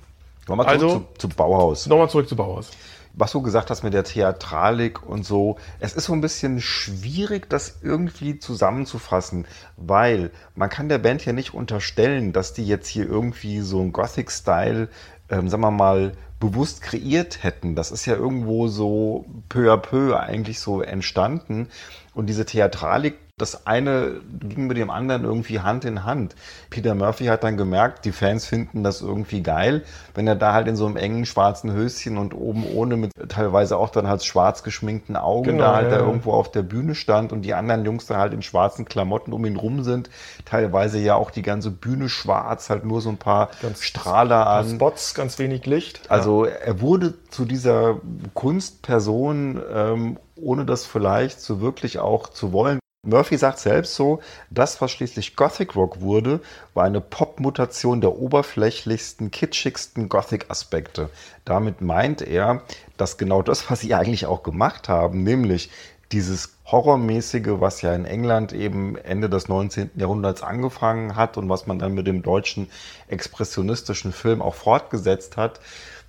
Nochmal 0.46 0.66
zurück 0.66 0.84
also, 0.84 1.06
zu, 1.18 1.30
zu 1.30 1.30
Bauhaus. 1.30 1.88
Nochmal 1.88 2.10
zurück 2.10 2.28
zu 2.28 2.36
Bauhaus. 2.36 2.70
Was 3.14 3.32
du 3.32 3.42
gesagt 3.42 3.70
hast 3.70 3.82
mit 3.82 3.94
der 3.94 4.04
Theatralik 4.04 5.02
und 5.02 5.26
so, 5.26 5.56
es 5.80 5.94
ist 5.94 6.04
so 6.04 6.12
ein 6.12 6.20
bisschen 6.20 6.60
schwierig, 6.60 7.50
das 7.50 7.78
irgendwie 7.82 8.40
zusammenzufassen, 8.40 9.48
weil 9.78 10.32
man 10.54 10.70
kann 10.70 10.90
der 10.90 10.98
Band 10.98 11.24
ja 11.24 11.32
nicht 11.32 11.54
unterstellen, 11.54 12.34
dass 12.34 12.52
die 12.52 12.68
jetzt 12.68 12.90
hier 12.90 13.08
irgendwie 13.08 13.62
so 13.62 13.80
ein 13.80 13.94
Gothic-Style, 13.94 14.90
ähm, 15.30 15.48
sagen 15.48 15.64
wir 15.64 15.72
mal, 15.72 16.12
bewusst 16.42 16.82
kreiert 16.82 17.42
hätten. 17.42 17.74
Das 17.74 17.90
ist 17.90 18.06
ja 18.06 18.16
irgendwo 18.16 18.68
so 18.68 19.24
peu 19.48 19.72
à 19.72 19.78
peu 19.78 20.20
eigentlich 20.20 20.60
so 20.60 20.82
entstanden. 20.82 21.70
Und 22.14 22.26
diese 22.26 22.46
Theatralik 22.46 23.16
das 23.38 23.68
eine 23.68 24.22
ging 24.40 24.68
mit 24.68 24.78
dem 24.78 24.90
anderen 24.90 25.26
irgendwie 25.26 25.60
Hand 25.60 25.84
in 25.84 26.06
Hand. 26.06 26.36
Peter 26.70 26.96
Murphy 26.96 27.26
hat 27.26 27.44
dann 27.44 27.58
gemerkt, 27.58 28.06
die 28.06 28.14
Fans 28.14 28.46
finden 28.46 28.82
das 28.82 29.02
irgendwie 29.02 29.44
geil, 29.44 29.84
wenn 30.14 30.26
er 30.26 30.38
da 30.38 30.54
halt 30.54 30.70
in 30.70 30.78
so 30.78 30.86
einem 30.86 30.96
engen 30.96 31.26
schwarzen 31.26 31.74
Höschen 31.74 32.18
und 32.18 32.34
oben 32.34 32.66
ohne 32.66 32.96
mit 32.96 33.12
teilweise 33.28 33.76
auch 33.76 33.90
dann 33.90 34.08
halt 34.08 34.24
schwarz 34.24 34.64
geschminkten 34.64 35.18
Augen 35.18 35.44
genau, 35.44 35.66
da 35.66 35.76
halt 35.76 35.92
ja. 35.92 35.98
da 35.98 36.06
irgendwo 36.06 36.32
auf 36.32 36.50
der 36.50 36.62
Bühne 36.62 36.96
stand 36.96 37.34
und 37.34 37.42
die 37.42 37.54
anderen 37.54 37.84
Jungs 37.84 38.06
da 38.06 38.16
halt 38.16 38.34
in 38.34 38.42
schwarzen 38.42 38.86
Klamotten 38.86 39.34
um 39.34 39.46
ihn 39.46 39.58
rum 39.58 39.84
sind. 39.84 40.10
Teilweise 40.46 41.00
ja 41.00 41.16
auch 41.16 41.30
die 41.30 41.42
ganze 41.42 41.72
Bühne 41.72 42.08
schwarz, 42.08 42.70
halt 42.70 42.86
nur 42.86 43.02
so 43.02 43.10
ein 43.10 43.18
paar 43.18 43.50
ganz 43.62 43.82
Strahler 43.82 44.48
an. 44.48 44.70
Spots, 44.70 45.14
ganz 45.14 45.40
wenig 45.40 45.66
Licht. 45.66 46.10
Also 46.10 46.46
er 46.46 46.80
wurde 46.80 47.16
zu 47.32 47.44
dieser 47.44 48.00
Kunstperson, 48.34 49.62
ähm, 49.74 50.20
ohne 50.38 50.64
das 50.64 50.86
vielleicht 50.86 51.42
so 51.42 51.60
wirklich 51.60 52.00
auch 52.00 52.30
zu 52.30 52.54
wollen. 52.54 52.80
Murphy 53.06 53.38
sagt 53.38 53.60
selbst 53.60 53.96
so, 53.96 54.20
das, 54.50 54.82
was 54.82 54.92
schließlich 54.92 55.36
Gothic 55.36 55.76
Rock 55.76 56.02
wurde, 56.02 56.42
war 56.74 56.84
eine 56.84 57.02
Pop-Mutation 57.02 58.02
der 58.02 58.18
oberflächlichsten, 58.18 59.32
kitschigsten 59.32 60.10
Gothic-Aspekte. 60.10 61.10
Damit 61.46 61.82
meint 61.82 62.22
er, 62.22 62.64
dass 62.98 63.18
genau 63.18 63.42
das, 63.42 63.70
was 63.70 63.82
sie 63.82 63.94
eigentlich 63.94 64.26
auch 64.26 64.44
gemacht 64.44 64.90
haben, 64.90 65.24
nämlich 65.24 65.70
dieses 66.12 66.56
Horrormäßige, 66.66 67.60
was 67.60 67.82
ja 67.82 67.94
in 67.94 68.06
England 68.06 68.54
eben 68.54 68.98
Ende 68.98 69.30
des 69.30 69.48
19. 69.48 69.92
Jahrhunderts 69.96 70.42
angefangen 70.42 71.16
hat 71.16 71.38
und 71.38 71.50
was 71.50 71.68
man 71.68 71.80
dann 71.80 71.94
mit 71.94 72.08
dem 72.08 72.24
deutschen 72.24 72.70
expressionistischen 73.08 74.12
Film 74.12 74.42
auch 74.42 74.56
fortgesetzt 74.56 75.38
hat, 75.38 75.60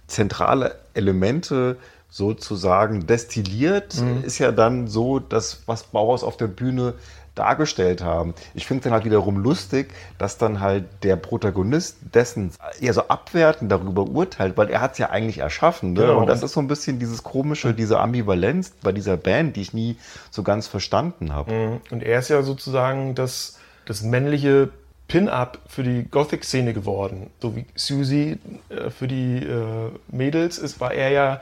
zentrale 0.06 0.78
Elemente 0.94 1.76
sozusagen 2.16 3.06
destilliert, 3.06 4.00
mhm. 4.00 4.24
ist 4.24 4.38
ja 4.38 4.50
dann 4.50 4.88
so, 4.88 5.18
dass 5.18 5.60
was 5.66 5.82
Bauhaus 5.82 6.24
auf 6.24 6.38
der 6.38 6.46
Bühne 6.46 6.94
dargestellt 7.34 8.02
haben. 8.02 8.32
Ich 8.54 8.66
finde 8.66 8.80
es 8.80 8.84
dann 8.84 8.94
halt 8.94 9.04
wiederum 9.04 9.36
lustig, 9.36 9.92
dass 10.16 10.38
dann 10.38 10.60
halt 10.60 10.86
der 11.02 11.16
Protagonist 11.16 11.98
dessen 12.14 12.52
eher 12.80 12.94
so 12.94 13.02
abwertend 13.02 13.70
darüber 13.70 14.08
urteilt, 14.08 14.56
weil 14.56 14.70
er 14.70 14.80
hat 14.80 14.92
es 14.92 14.98
ja 14.98 15.10
eigentlich 15.10 15.38
erschaffen. 15.38 15.92
Ne? 15.92 16.00
Genau. 16.00 16.20
Und 16.20 16.26
das 16.28 16.42
ist 16.42 16.54
so 16.54 16.60
ein 16.60 16.68
bisschen 16.68 16.98
dieses 16.98 17.22
komische, 17.22 17.74
diese 17.74 18.00
Ambivalenz 18.00 18.72
bei 18.82 18.92
dieser 18.92 19.18
Band, 19.18 19.56
die 19.56 19.60
ich 19.60 19.74
nie 19.74 19.96
so 20.30 20.42
ganz 20.42 20.66
verstanden 20.68 21.34
habe. 21.34 21.52
Mhm. 21.52 21.80
Und 21.90 22.02
er 22.02 22.20
ist 22.20 22.30
ja 22.30 22.42
sozusagen 22.42 23.14
das, 23.14 23.58
das 23.84 24.00
männliche 24.00 24.70
Pin-Up 25.08 25.58
für 25.68 25.82
die 25.82 26.04
Gothic-Szene 26.10 26.72
geworden. 26.72 27.28
So 27.42 27.54
wie 27.54 27.66
Susie 27.74 28.38
äh, 28.70 28.88
für 28.88 29.06
die 29.06 29.36
äh, 29.36 29.90
Mädels 30.08 30.56
ist, 30.56 30.80
war 30.80 30.94
er 30.94 31.10
ja 31.10 31.40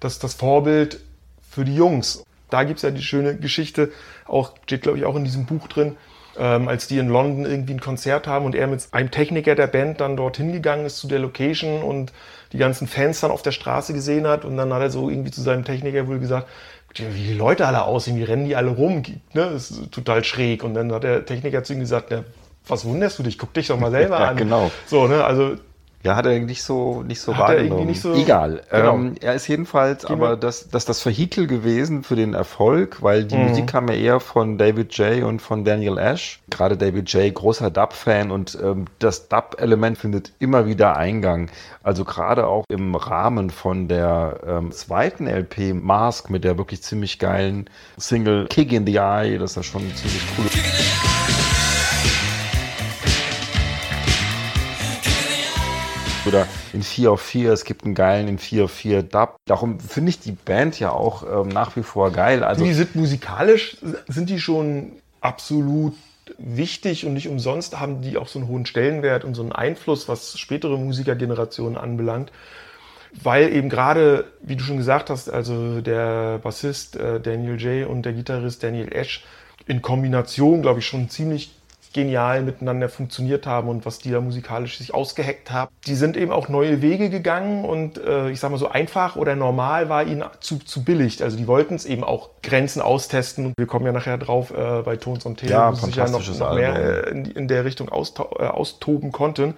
das, 0.00 0.18
das 0.18 0.34
Vorbild 0.34 1.00
für 1.48 1.64
die 1.64 1.74
Jungs. 1.74 2.24
Da 2.48 2.64
gibt 2.64 2.78
es 2.78 2.82
ja 2.82 2.90
die 2.90 3.02
schöne 3.02 3.36
Geschichte, 3.36 3.92
auch 4.26 4.52
steht 4.64 4.82
glaube 4.82 4.98
ich 4.98 5.04
auch 5.04 5.16
in 5.16 5.24
diesem 5.24 5.46
Buch 5.46 5.68
drin, 5.68 5.96
ähm, 6.36 6.68
als 6.68 6.88
die 6.88 6.98
in 6.98 7.08
London 7.08 7.44
irgendwie 7.44 7.74
ein 7.74 7.80
Konzert 7.80 8.26
haben 8.26 8.44
und 8.44 8.54
er 8.54 8.66
mit 8.66 8.88
einem 8.92 9.10
Techniker 9.10 9.54
der 9.54 9.66
Band 9.66 10.00
dann 10.00 10.16
dorthin 10.16 10.52
gegangen 10.52 10.86
ist 10.86 10.98
zu 10.98 11.06
der 11.06 11.18
Location 11.20 11.82
und 11.82 12.12
die 12.52 12.58
ganzen 12.58 12.88
Fans 12.88 13.20
dann 13.20 13.30
auf 13.30 13.42
der 13.42 13.52
Straße 13.52 13.92
gesehen 13.92 14.26
hat 14.26 14.44
und 14.44 14.56
dann 14.56 14.72
hat 14.72 14.82
er 14.82 14.90
so 14.90 15.10
irgendwie 15.10 15.30
zu 15.30 15.42
seinem 15.42 15.64
Techniker 15.64 16.08
wohl 16.08 16.18
gesagt, 16.18 16.48
wie 16.96 17.22
die 17.22 17.34
Leute 17.34 17.66
alle 17.66 17.84
aussehen, 17.84 18.16
wie 18.16 18.24
rennen 18.24 18.46
die 18.46 18.56
alle 18.56 18.70
rum, 18.70 19.02
ne? 19.32 19.50
das 19.52 19.70
ist 19.70 19.92
total 19.92 20.24
schräg. 20.24 20.64
Und 20.64 20.74
dann 20.74 20.92
hat 20.92 21.04
der 21.04 21.24
Techniker 21.24 21.62
zu 21.62 21.74
ihm 21.74 21.80
gesagt, 21.80 22.10
ne, 22.10 22.24
was 22.66 22.84
wunderst 22.84 23.18
du 23.18 23.22
dich? 23.22 23.38
Guck 23.38 23.54
dich 23.54 23.68
doch 23.68 23.78
mal 23.78 23.90
selber 23.90 24.18
ja, 24.20 24.28
an. 24.30 24.36
Genau. 24.36 24.70
So, 24.86 25.06
ne, 25.06 25.24
also 25.24 25.56
ja, 26.02 26.16
hat 26.16 26.24
er 26.24 26.38
nicht 26.38 26.62
so, 26.62 27.02
nicht 27.02 27.20
so 27.20 27.36
hat 27.36 27.48
wahrgenommen. 27.48 27.86
Nicht 27.86 28.00
so, 28.00 28.14
Egal. 28.14 28.62
Genau. 28.70 28.94
Ähm, 28.94 29.14
er 29.20 29.34
ist 29.34 29.48
jedenfalls 29.48 30.06
Gehen 30.06 30.16
aber 30.16 30.36
das, 30.36 30.68
das, 30.70 30.86
das 30.86 31.04
Vehikel 31.04 31.46
gewesen 31.46 32.04
für 32.04 32.16
den 32.16 32.32
Erfolg, 32.34 33.02
weil 33.02 33.24
die 33.24 33.36
Mhm. 33.36 33.48
Musik 33.48 33.66
kam 33.66 33.88
ja 33.88 33.94
eher 33.94 34.20
von 34.20 34.56
David 34.58 34.92
J. 34.96 35.22
und 35.24 35.40
von 35.42 35.64
Daniel 35.64 35.98
Ash. 35.98 36.40
Gerade 36.48 36.76
David 36.76 37.12
J., 37.12 37.34
großer 37.34 37.70
Dub-Fan 37.70 38.30
und 38.30 38.58
ähm, 38.62 38.86
das 38.98 39.28
Dub-Element 39.28 39.98
findet 39.98 40.32
immer 40.38 40.66
wieder 40.66 40.96
Eingang. 40.96 41.50
Also 41.82 42.04
gerade 42.04 42.46
auch 42.46 42.64
im 42.68 42.94
Rahmen 42.94 43.50
von 43.50 43.88
der 43.88 44.40
ähm, 44.46 44.72
zweiten 44.72 45.26
LP 45.26 45.74
Mask 45.74 46.30
mit 46.30 46.44
der 46.44 46.56
wirklich 46.58 46.82
ziemlich 46.82 47.18
geilen 47.18 47.68
Single 47.98 48.46
Kick 48.48 48.72
in 48.72 48.86
the 48.86 48.96
Eye, 48.96 49.38
das 49.38 49.50
ist 49.52 49.56
ja 49.56 49.62
schon 49.62 49.82
ziemlich 49.94 50.22
cool. 50.38 51.09
Oder 56.30 56.46
in 56.72 56.82
4 56.82 57.10
auf 57.10 57.20
4, 57.20 57.52
es 57.52 57.64
gibt 57.64 57.84
einen 57.84 57.94
geilen 57.94 58.28
in 58.28 58.38
4 58.38 58.64
auf 58.64 58.70
4 58.70 59.02
Dub. 59.02 59.36
Darum 59.46 59.80
finde 59.80 60.10
ich 60.10 60.20
die 60.20 60.32
Band 60.32 60.78
ja 60.78 60.92
auch 60.92 61.24
ähm, 61.24 61.48
nach 61.48 61.74
wie 61.74 61.82
vor 61.82 62.12
geil. 62.12 62.44
Also 62.44 62.64
die 62.64 62.72
sind 62.72 62.94
musikalisch, 62.94 63.76
sind 64.06 64.30
die 64.30 64.38
schon 64.38 64.92
absolut 65.20 65.94
wichtig 66.38 67.04
und 67.04 67.14
nicht 67.14 67.28
umsonst 67.28 67.80
haben 67.80 68.02
die 68.02 68.16
auch 68.16 68.28
so 68.28 68.38
einen 68.38 68.46
hohen 68.46 68.64
Stellenwert 68.64 69.24
und 69.24 69.34
so 69.34 69.42
einen 69.42 69.50
Einfluss, 69.50 70.08
was 70.08 70.38
spätere 70.38 70.76
Musikergenerationen 70.78 71.76
anbelangt. 71.76 72.30
Weil 73.24 73.52
eben 73.52 73.68
gerade, 73.68 74.26
wie 74.40 74.54
du 74.54 74.62
schon 74.62 74.76
gesagt 74.76 75.10
hast, 75.10 75.28
also 75.28 75.80
der 75.80 76.38
Bassist 76.38 76.94
äh, 76.94 77.18
Daniel 77.18 77.60
J. 77.60 77.88
und 77.88 78.02
der 78.02 78.12
Gitarrist 78.12 78.62
Daniel 78.62 78.92
Ash 78.92 79.24
in 79.66 79.82
Kombination, 79.82 80.62
glaube 80.62 80.78
ich, 80.78 80.86
schon 80.86 81.10
ziemlich 81.10 81.50
genial 81.92 82.42
miteinander 82.42 82.88
funktioniert 82.88 83.46
haben 83.46 83.68
und 83.68 83.84
was 83.84 83.98
die 83.98 84.10
da 84.10 84.20
musikalisch 84.20 84.78
sich 84.78 84.94
ausgeheckt 84.94 85.50
haben. 85.50 85.70
Die 85.86 85.94
sind 85.94 86.16
eben 86.16 86.30
auch 86.30 86.48
neue 86.48 86.82
Wege 86.82 87.10
gegangen 87.10 87.64
und 87.64 87.98
äh, 87.98 88.30
ich 88.30 88.40
sag 88.40 88.50
mal 88.50 88.58
so 88.58 88.68
einfach 88.68 89.16
oder 89.16 89.34
normal 89.34 89.88
war 89.88 90.04
ihnen 90.04 90.24
zu, 90.40 90.58
zu 90.58 90.84
billig. 90.84 91.22
Also 91.22 91.36
die 91.36 91.46
wollten 91.46 91.74
es 91.74 91.84
eben 91.84 92.04
auch 92.04 92.30
Grenzen 92.42 92.80
austesten 92.80 93.46
und 93.46 93.54
wir 93.58 93.66
kommen 93.66 93.86
ja 93.86 93.92
nachher 93.92 94.18
drauf 94.18 94.50
äh, 94.50 94.82
bei 94.82 94.96
Tons 94.96 95.26
und 95.26 95.38
Tele, 95.38 95.52
Ja, 95.52 95.72
wo 95.72 95.76
sie 95.76 95.86
sich 95.86 95.96
ja 95.96 96.08
noch, 96.08 96.38
noch 96.38 96.54
mehr 96.54 97.06
äh, 97.06 97.10
in, 97.10 97.24
in 97.24 97.48
der 97.48 97.64
Richtung 97.64 97.88
äh, 97.88 97.92
austoben 97.92 99.12
konnten. 99.12 99.54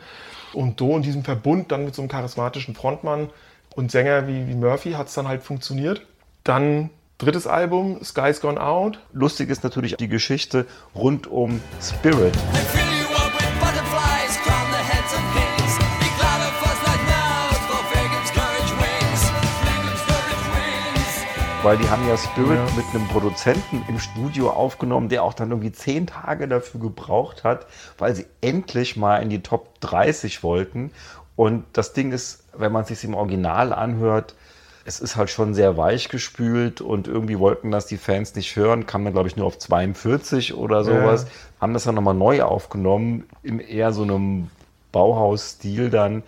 Und 0.54 0.78
so 0.78 0.96
in 0.96 1.02
diesem 1.02 1.24
Verbund 1.24 1.72
dann 1.72 1.84
mit 1.84 1.94
so 1.94 2.02
einem 2.02 2.10
charismatischen 2.10 2.74
Frontmann 2.74 3.30
und 3.74 3.90
Sänger 3.90 4.28
wie, 4.28 4.46
wie 4.48 4.54
Murphy 4.54 4.92
hat 4.92 5.08
es 5.08 5.14
dann 5.14 5.28
halt 5.28 5.42
funktioniert. 5.42 6.02
Dann 6.44 6.90
drittes 7.22 7.46
Album, 7.46 8.02
Sky's 8.02 8.40
Gone 8.40 8.60
Out. 8.60 8.98
lustig 9.12 9.48
ist 9.48 9.62
natürlich 9.62 9.96
die 9.96 10.08
Geschichte 10.08 10.66
rund 10.94 11.28
um 11.28 11.60
Spirit. 11.80 12.34
Weil 21.62 21.76
die 21.78 21.88
haben 21.88 22.06
ja 22.08 22.16
Spirit 22.16 22.58
Ja. 22.58 22.74
mit 22.76 22.84
einem 22.92 23.06
Produzenten 23.06 23.84
im 23.86 24.00
Studio 24.00 24.50
aufgenommen, 24.50 25.08
der 25.08 25.22
auch 25.22 25.32
dann 25.32 25.50
irgendwie 25.50 25.70
zehn 25.70 26.08
Tage 26.08 26.48
dafür 26.48 26.80
gebraucht 26.80 27.44
hat, 27.44 27.66
weil 27.98 28.16
sie 28.16 28.26
endlich 28.40 28.96
mal 28.96 29.18
in 29.22 29.30
die 29.30 29.42
Top 29.44 29.80
30 29.80 30.42
wollten. 30.42 30.90
Und 31.36 31.64
das 31.72 31.92
Ding 31.92 32.10
ist, 32.10 32.42
wenn 32.56 32.72
man 32.72 32.82
es 32.82 32.88
sich 32.88 33.04
im 33.04 33.14
Original 33.14 33.72
anhört, 33.72 34.34
es 34.84 35.00
ist 35.00 35.16
halt 35.16 35.30
schon 35.30 35.54
sehr 35.54 35.76
weich 35.76 36.08
gespült 36.08 36.80
und 36.80 37.08
irgendwie 37.08 37.38
wollten 37.38 37.70
das 37.70 37.86
die 37.86 37.96
Fans 37.96 38.34
nicht 38.34 38.56
hören, 38.56 38.86
kam 38.86 39.04
dann 39.04 39.12
glaube 39.12 39.28
ich 39.28 39.36
nur 39.36 39.46
auf 39.46 39.58
42 39.58 40.54
oder 40.54 40.84
sowas, 40.84 41.26
haben 41.60 41.74
das 41.74 41.84
dann 41.84 41.94
nochmal 41.94 42.14
neu 42.14 42.42
aufgenommen, 42.42 43.24
in 43.42 43.60
eher 43.60 43.92
so 43.92 44.02
einem 44.02 44.50
Bauhaus-Stil 44.90 45.90
dann. 45.90 46.22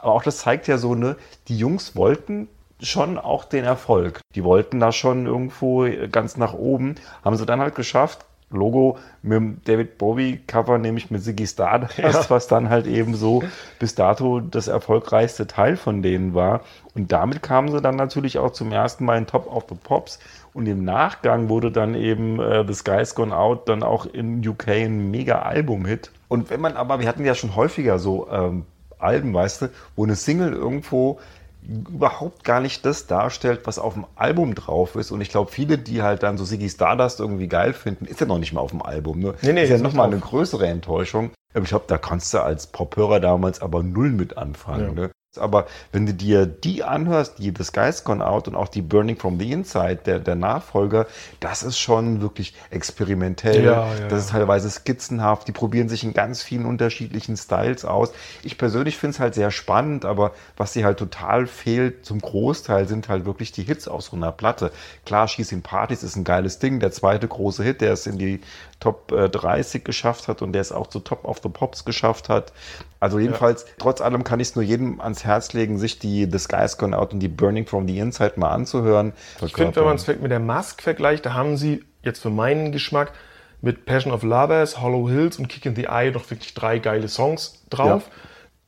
Aber 0.00 0.12
auch 0.12 0.22
das 0.22 0.38
zeigt 0.38 0.68
ja 0.68 0.78
so, 0.78 0.94
ne, 0.94 1.16
die 1.48 1.56
Jungs 1.56 1.96
wollten 1.96 2.48
schon 2.80 3.18
auch 3.18 3.44
den 3.44 3.64
Erfolg. 3.64 4.20
Die 4.34 4.44
wollten 4.44 4.80
da 4.80 4.92
schon 4.92 5.26
irgendwo 5.26 5.86
ganz 6.10 6.36
nach 6.36 6.52
oben. 6.52 6.96
Haben 7.24 7.36
sie 7.36 7.46
dann 7.46 7.60
halt 7.60 7.74
geschafft. 7.74 8.24
Logo 8.52 8.98
mit 9.22 9.32
dem 9.36 9.60
David 9.64 9.98
Bowie 9.98 10.40
Cover, 10.46 10.78
nämlich 10.78 11.10
mit 11.10 11.22
Ziggy 11.22 11.46
Stardust, 11.46 12.30
was 12.30 12.46
dann 12.46 12.68
halt 12.68 12.86
eben 12.86 13.14
so 13.14 13.42
bis 13.78 13.94
dato 13.94 14.40
das 14.40 14.68
erfolgreichste 14.68 15.46
Teil 15.46 15.76
von 15.76 16.02
denen 16.02 16.34
war. 16.34 16.60
Und 16.94 17.12
damit 17.12 17.42
kamen 17.42 17.70
sie 17.70 17.80
dann 17.80 17.96
natürlich 17.96 18.38
auch 18.38 18.52
zum 18.52 18.72
ersten 18.72 19.04
Mal 19.04 19.18
in 19.18 19.26
Top 19.26 19.46
of 19.46 19.64
the 19.68 19.74
Pops. 19.74 20.18
Und 20.54 20.66
im 20.66 20.84
Nachgang 20.84 21.48
wurde 21.48 21.72
dann 21.72 21.94
eben 21.94 22.38
äh, 22.38 22.64
The 22.66 22.74
Sky's 22.74 23.14
Gone 23.14 23.34
Out 23.34 23.68
dann 23.68 23.82
auch 23.82 24.06
in 24.06 24.46
UK 24.46 24.68
ein 24.68 25.10
mega 25.10 25.40
Album-Hit. 25.40 26.10
Und 26.28 26.50
wenn 26.50 26.60
man 26.60 26.76
aber, 26.76 27.00
wir 27.00 27.08
hatten 27.08 27.24
ja 27.24 27.34
schon 27.34 27.56
häufiger 27.56 27.98
so 27.98 28.28
ähm, 28.30 28.66
Alben, 28.98 29.34
weißt 29.34 29.62
du, 29.62 29.68
wo 29.96 30.04
eine 30.04 30.14
Single 30.14 30.52
irgendwo 30.52 31.18
überhaupt 31.68 32.44
gar 32.44 32.60
nicht 32.60 32.84
das 32.84 33.06
darstellt, 33.06 33.60
was 33.64 33.78
auf 33.78 33.94
dem 33.94 34.06
Album 34.16 34.54
drauf 34.54 34.96
ist. 34.96 35.10
Und 35.10 35.20
ich 35.20 35.28
glaube, 35.28 35.50
viele, 35.50 35.78
die 35.78 36.02
halt 36.02 36.22
dann 36.22 36.36
so 36.36 36.44
Siggy 36.44 36.68
Stardust 36.68 37.20
irgendwie 37.20 37.48
geil 37.48 37.72
finden, 37.72 38.04
ist 38.04 38.20
ja 38.20 38.26
noch 38.26 38.38
nicht 38.38 38.52
mal 38.52 38.60
auf 38.60 38.70
dem 38.70 38.82
Album. 38.82 39.20
Ne? 39.20 39.34
Nee, 39.42 39.52
nee, 39.52 39.64
ist 39.64 39.70
ja 39.70 39.78
nochmal 39.78 40.06
eine 40.06 40.18
größere 40.18 40.66
Enttäuschung. 40.66 41.30
Aber 41.54 41.62
Ich 41.62 41.68
glaube, 41.68 41.84
da 41.86 41.98
kannst 41.98 42.34
du 42.34 42.42
als 42.42 42.66
Pophörer 42.66 43.20
damals 43.20 43.60
aber 43.60 43.82
null 43.82 44.10
mit 44.10 44.36
anfangen. 44.36 44.96
Ja. 44.96 45.02
Ne? 45.02 45.10
Aber 45.38 45.66
wenn 45.92 46.06
du 46.06 46.12
dir 46.12 46.46
die 46.46 46.84
anhörst, 46.84 47.38
die 47.38 47.52
The 47.56 47.64
Sky's 47.64 48.04
Gone 48.04 48.26
Out 48.26 48.48
und 48.48 48.54
auch 48.54 48.68
die 48.68 48.82
Burning 48.82 49.16
from 49.16 49.38
the 49.38 49.50
Inside, 49.50 50.00
der, 50.04 50.18
der 50.18 50.34
Nachfolger, 50.34 51.06
das 51.40 51.62
ist 51.62 51.78
schon 51.78 52.20
wirklich 52.20 52.54
experimentell. 52.70 53.64
Ja, 53.64 53.94
ja, 53.94 54.08
das 54.08 54.24
ist 54.24 54.30
teilweise 54.30 54.68
skizzenhaft. 54.68 55.48
Die 55.48 55.52
probieren 55.52 55.88
sich 55.88 56.04
in 56.04 56.12
ganz 56.12 56.42
vielen 56.42 56.66
unterschiedlichen 56.66 57.36
Styles 57.36 57.84
aus. 57.84 58.12
Ich 58.42 58.58
persönlich 58.58 58.98
finde 58.98 59.14
es 59.14 59.20
halt 59.20 59.34
sehr 59.34 59.50
spannend, 59.50 60.04
aber 60.04 60.32
was 60.56 60.72
sie 60.72 60.84
halt 60.84 60.98
total 60.98 61.46
fehlt 61.46 62.04
zum 62.04 62.20
Großteil 62.20 62.88
sind 62.88 63.08
halt 63.08 63.24
wirklich 63.24 63.52
die 63.52 63.62
Hits 63.62 63.88
aus 63.88 64.06
so 64.06 64.16
einer 64.16 64.32
Platte. 64.32 64.72
Klar, 65.04 65.28
Schieß 65.28 65.52
Partys 65.62 66.02
ist 66.02 66.16
ein 66.16 66.24
geiles 66.24 66.58
Ding. 66.58 66.80
Der 66.80 66.92
zweite 66.92 67.28
große 67.28 67.62
Hit, 67.62 67.80
der 67.80 67.92
es 67.92 68.06
in 68.06 68.18
die 68.18 68.40
Top 68.82 69.12
äh, 69.12 69.28
30 69.28 69.84
geschafft 69.84 70.26
hat 70.26 70.42
und 70.42 70.52
der 70.52 70.60
es 70.60 70.72
auch 70.72 70.88
zu 70.88 70.98
Top 70.98 71.24
of 71.24 71.38
the 71.40 71.48
Pops 71.48 71.84
geschafft 71.84 72.28
hat. 72.28 72.52
Also 72.98 73.20
jedenfalls, 73.20 73.64
trotz 73.78 74.00
allem 74.00 74.24
kann 74.24 74.40
ich 74.40 74.48
es 74.48 74.56
nur 74.56 74.64
jedem 74.64 75.00
ans 75.00 75.24
Herz 75.24 75.52
legen, 75.52 75.78
sich 75.78 76.00
die 76.00 76.28
The 76.28 76.38
Sky's 76.38 76.78
Gone 76.78 76.98
Out 76.98 77.12
und 77.12 77.20
die 77.20 77.28
Burning 77.28 77.64
from 77.64 77.86
the 77.86 77.96
Inside 77.96 78.32
mal 78.36 78.50
anzuhören. 78.50 79.12
Ich 79.40 79.54
finde, 79.54 79.76
wenn 79.76 79.84
man 79.84 79.96
es 79.96 80.06
mit 80.08 80.30
der 80.32 80.40
Mask 80.40 80.82
vergleicht, 80.82 81.24
da 81.26 81.34
haben 81.34 81.56
sie 81.56 81.84
jetzt 82.02 82.20
für 82.20 82.30
meinen 82.30 82.72
Geschmack 82.72 83.12
mit 83.60 83.86
Passion 83.86 84.12
of 84.12 84.24
Lovers, 84.24 84.80
Hollow 84.80 85.08
Hills 85.08 85.38
und 85.38 85.46
Kick 85.46 85.64
in 85.64 85.76
the 85.76 85.84
Eye 85.84 86.10
doch 86.10 86.28
wirklich 86.28 86.52
drei 86.54 86.80
geile 86.80 87.06
Songs 87.06 87.62
drauf. 87.70 88.10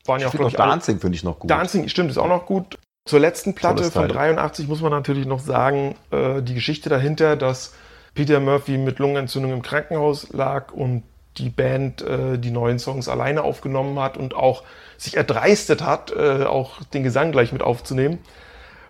Waren 0.06 0.20
ja 0.20 0.28
ich 0.28 0.38
auch, 0.38 0.46
ich, 0.46 0.54
Dancing 0.54 1.00
finde 1.00 1.16
ich 1.16 1.24
noch 1.24 1.40
gut. 1.40 1.50
Dancing, 1.50 1.88
stimmt, 1.88 2.10
ist 2.10 2.18
auch 2.18 2.28
noch 2.28 2.46
gut. 2.46 2.78
Zur 3.04 3.18
letzten 3.18 3.54
Platte 3.54 3.82
von 3.90 4.08
Teil. 4.08 4.34
83 4.34 4.68
muss 4.68 4.80
man 4.80 4.92
natürlich 4.92 5.26
noch 5.26 5.40
sagen, 5.40 5.96
äh, 6.12 6.40
die 6.40 6.54
Geschichte 6.54 6.88
dahinter, 6.88 7.34
dass 7.34 7.74
Peter 8.14 8.40
Murphy 8.40 8.78
mit 8.78 8.98
Lungenentzündung 8.98 9.52
im 9.52 9.62
Krankenhaus 9.62 10.32
lag 10.32 10.72
und 10.72 11.02
die 11.38 11.50
Band 11.50 12.02
äh, 12.02 12.38
die 12.38 12.50
neuen 12.50 12.78
Songs 12.78 13.08
alleine 13.08 13.42
aufgenommen 13.42 13.98
hat 13.98 14.16
und 14.16 14.34
auch 14.34 14.62
sich 14.96 15.16
erdreistet 15.16 15.82
hat, 15.82 16.12
äh, 16.12 16.44
auch 16.44 16.82
den 16.84 17.02
Gesang 17.02 17.32
gleich 17.32 17.52
mit 17.52 17.62
aufzunehmen. 17.62 18.18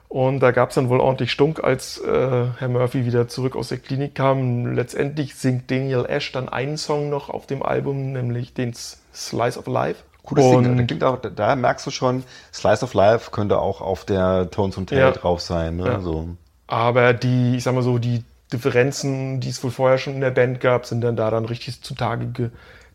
Und 0.08 0.40
da 0.40 0.52
gab 0.52 0.68
es 0.68 0.76
dann 0.76 0.90
wohl 0.90 1.00
ordentlich 1.00 1.32
Stunk, 1.32 1.64
als 1.64 1.98
äh, 1.98 2.46
Herr 2.58 2.68
Murphy 2.68 3.04
wieder 3.04 3.26
zurück 3.26 3.56
aus 3.56 3.70
der 3.70 3.78
Klinik 3.78 4.14
kam. 4.14 4.66
Letztendlich 4.74 5.34
singt 5.34 5.70
Daniel 5.70 6.04
Ash 6.06 6.30
dann 6.30 6.48
einen 6.48 6.76
Song 6.76 7.10
noch 7.10 7.30
auf 7.30 7.46
dem 7.46 7.62
Album, 7.62 8.12
nämlich 8.12 8.54
den 8.54 8.74
Slice 8.74 9.58
of 9.58 9.66
Life. 9.66 10.04
Cooles 10.22 10.44
und 10.44 10.64
Ding. 10.64 10.76
Da, 10.76 10.84
klingt 10.84 11.04
auch, 11.04 11.18
da, 11.18 11.56
merkst 11.56 11.86
du 11.86 11.90
schon, 11.90 12.22
Slice 12.52 12.84
of 12.84 12.94
Life 12.94 13.30
könnte 13.30 13.58
auch 13.58 13.80
auf 13.80 14.04
der 14.04 14.50
Tones 14.50 14.78
and 14.78 14.88
Tail 14.88 14.98
Ja. 14.98 15.10
drauf 15.10 15.40
sein. 15.40 15.76
Ne? 15.76 15.84
Ja. 15.86 16.00
So. 16.00 16.28
Aber 16.66 17.12
die, 17.12 17.56
ich 17.56 17.64
sag 17.64 17.74
mal 17.74 17.82
so, 17.82 17.98
die 17.98 18.22
Differenzen, 18.56 19.40
die 19.40 19.48
es 19.50 19.62
wohl 19.62 19.70
vorher 19.70 19.98
schon 19.98 20.14
in 20.14 20.20
der 20.20 20.30
Band 20.30 20.60
gab, 20.60 20.86
sind 20.86 21.00
dann 21.02 21.16
da 21.16 21.30
dann 21.30 21.44
richtig 21.44 21.82
zutage 21.82 22.26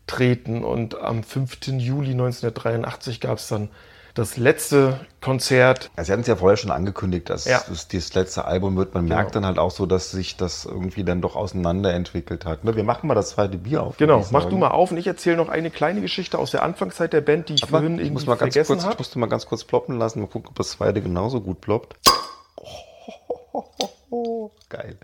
getreten. 0.06 0.64
Und 0.64 0.98
am 1.00 1.22
5. 1.22 1.58
Juli 1.78 2.10
1983 2.12 3.20
gab 3.20 3.38
es 3.38 3.48
dann 3.48 3.68
das 4.14 4.36
letzte 4.36 4.98
Konzert. 5.20 5.88
Also 5.94 6.08
Sie 6.08 6.12
hatten 6.12 6.22
es 6.22 6.26
ja 6.26 6.34
vorher 6.34 6.56
schon 6.56 6.72
angekündigt, 6.72 7.30
dass 7.30 7.44
Ja. 7.44 7.62
es 7.70 7.86
das 7.86 8.12
letzte 8.14 8.44
Album 8.44 8.76
wird. 8.76 8.92
Man 8.92 9.04
merkt 9.04 9.30
Genau. 9.32 9.34
dann 9.34 9.46
halt 9.46 9.58
auch 9.60 9.70
so, 9.70 9.86
dass 9.86 10.10
sich 10.10 10.36
das 10.36 10.64
irgendwie 10.64 11.04
dann 11.04 11.20
doch 11.20 11.36
auseinanderentwickelt 11.36 12.44
hat. 12.44 12.64
Ne? 12.64 12.74
Wir 12.74 12.82
machen 12.82 13.06
mal 13.06 13.14
das 13.14 13.30
zweite 13.30 13.56
Bier 13.56 13.84
auf. 13.84 13.98
Genau, 13.98 14.18
mach 14.32 14.40
sagen. 14.42 14.50
du 14.50 14.58
mal 14.58 14.68
auf 14.72 14.90
und 14.90 14.96
ich 14.96 15.06
erzähle 15.06 15.36
noch 15.36 15.48
eine 15.48 15.70
kleine 15.70 16.00
Geschichte 16.00 16.38
aus 16.40 16.50
der 16.50 16.64
Anfangszeit 16.64 17.12
der 17.12 17.20
Band, 17.20 17.50
die 17.50 17.54
ich 17.54 17.62
Aber 17.62 17.70
vorhin 17.78 17.94
ich 17.94 18.00
irgendwie 18.00 18.12
muss 18.14 18.26
mal 18.26 18.32
ganz 18.34 18.52
vergessen 18.54 18.66
kurz, 18.72 18.80
ich 18.82 18.86
habe. 18.88 18.98
musste 18.98 19.18
mal 19.20 19.26
ganz 19.28 19.46
kurz 19.46 19.62
ploppen 19.62 19.96
lassen. 19.98 20.20
Mal 20.20 20.26
gucken, 20.26 20.48
ob 20.48 20.56
das 20.56 20.70
zweite 20.70 21.00
genauso 21.00 21.40
gut 21.40 21.60
ploppt. 21.60 21.94
Oh, 24.10 24.50
geil. 24.68 24.96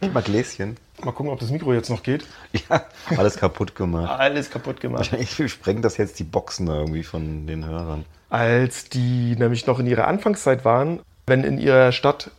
Gib 0.00 0.12
mal 0.14 0.22
Gläschen. 0.22 0.76
Mal 1.04 1.12
gucken, 1.12 1.32
ob 1.32 1.40
das 1.40 1.50
Mikro 1.50 1.72
jetzt 1.72 1.90
noch 1.90 2.02
geht. 2.02 2.24
Ja, 2.68 2.82
alles 3.16 3.36
kaputt 3.36 3.74
gemacht. 3.74 4.18
Alles 4.20 4.50
kaputt 4.50 4.80
gemacht. 4.80 4.98
Wahrscheinlich 5.12 5.52
sprengen 5.52 5.82
das 5.82 5.96
jetzt 5.96 6.18
die 6.18 6.24
Boxen 6.24 6.66
da 6.66 6.74
irgendwie 6.74 7.02
von 7.02 7.46
den 7.46 7.64
Hörern. 7.64 8.04
Als 8.30 8.88
die 8.88 9.34
nämlich 9.38 9.66
noch 9.66 9.78
in 9.78 9.86
ihrer 9.86 10.06
Anfangszeit 10.06 10.64
waren, 10.64 11.00
wenn 11.26 11.44
in 11.44 11.58
ihrer 11.58 11.92
Stadt 11.92 12.30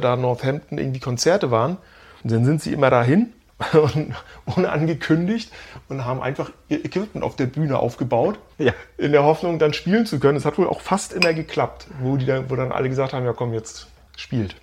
da 0.00 0.16
Northampton 0.16 0.78
irgendwie 0.78 1.00
Konzerte 1.00 1.50
waren, 1.50 1.76
dann 2.24 2.44
sind 2.44 2.62
sie 2.62 2.72
immer 2.72 2.90
dahin, 2.90 3.32
und, 3.74 4.14
unangekündigt 4.56 5.52
und 5.88 6.04
haben 6.04 6.22
einfach 6.22 6.50
ihr 6.68 6.82
Equipment 6.84 7.22
auf 7.24 7.36
der 7.36 7.46
Bühne 7.46 7.78
aufgebaut, 7.78 8.38
Ja. 8.58 8.72
in 8.96 9.12
der 9.12 9.24
Hoffnung, 9.24 9.58
dann 9.58 9.74
spielen 9.74 10.06
zu 10.06 10.18
können. 10.18 10.36
Es 10.38 10.44
hat 10.46 10.56
wohl 10.58 10.66
auch 10.66 10.80
fast 10.80 11.12
immer 11.12 11.34
geklappt, 11.34 11.86
wo, 12.00 12.16
die 12.16 12.24
dann, 12.26 12.48
wo 12.48 12.56
dann 12.56 12.72
alle 12.72 12.88
gesagt 12.88 13.12
haben, 13.12 13.24
ja 13.26 13.32
komm, 13.34 13.52
jetzt 13.52 13.86
spielt. 14.16 14.56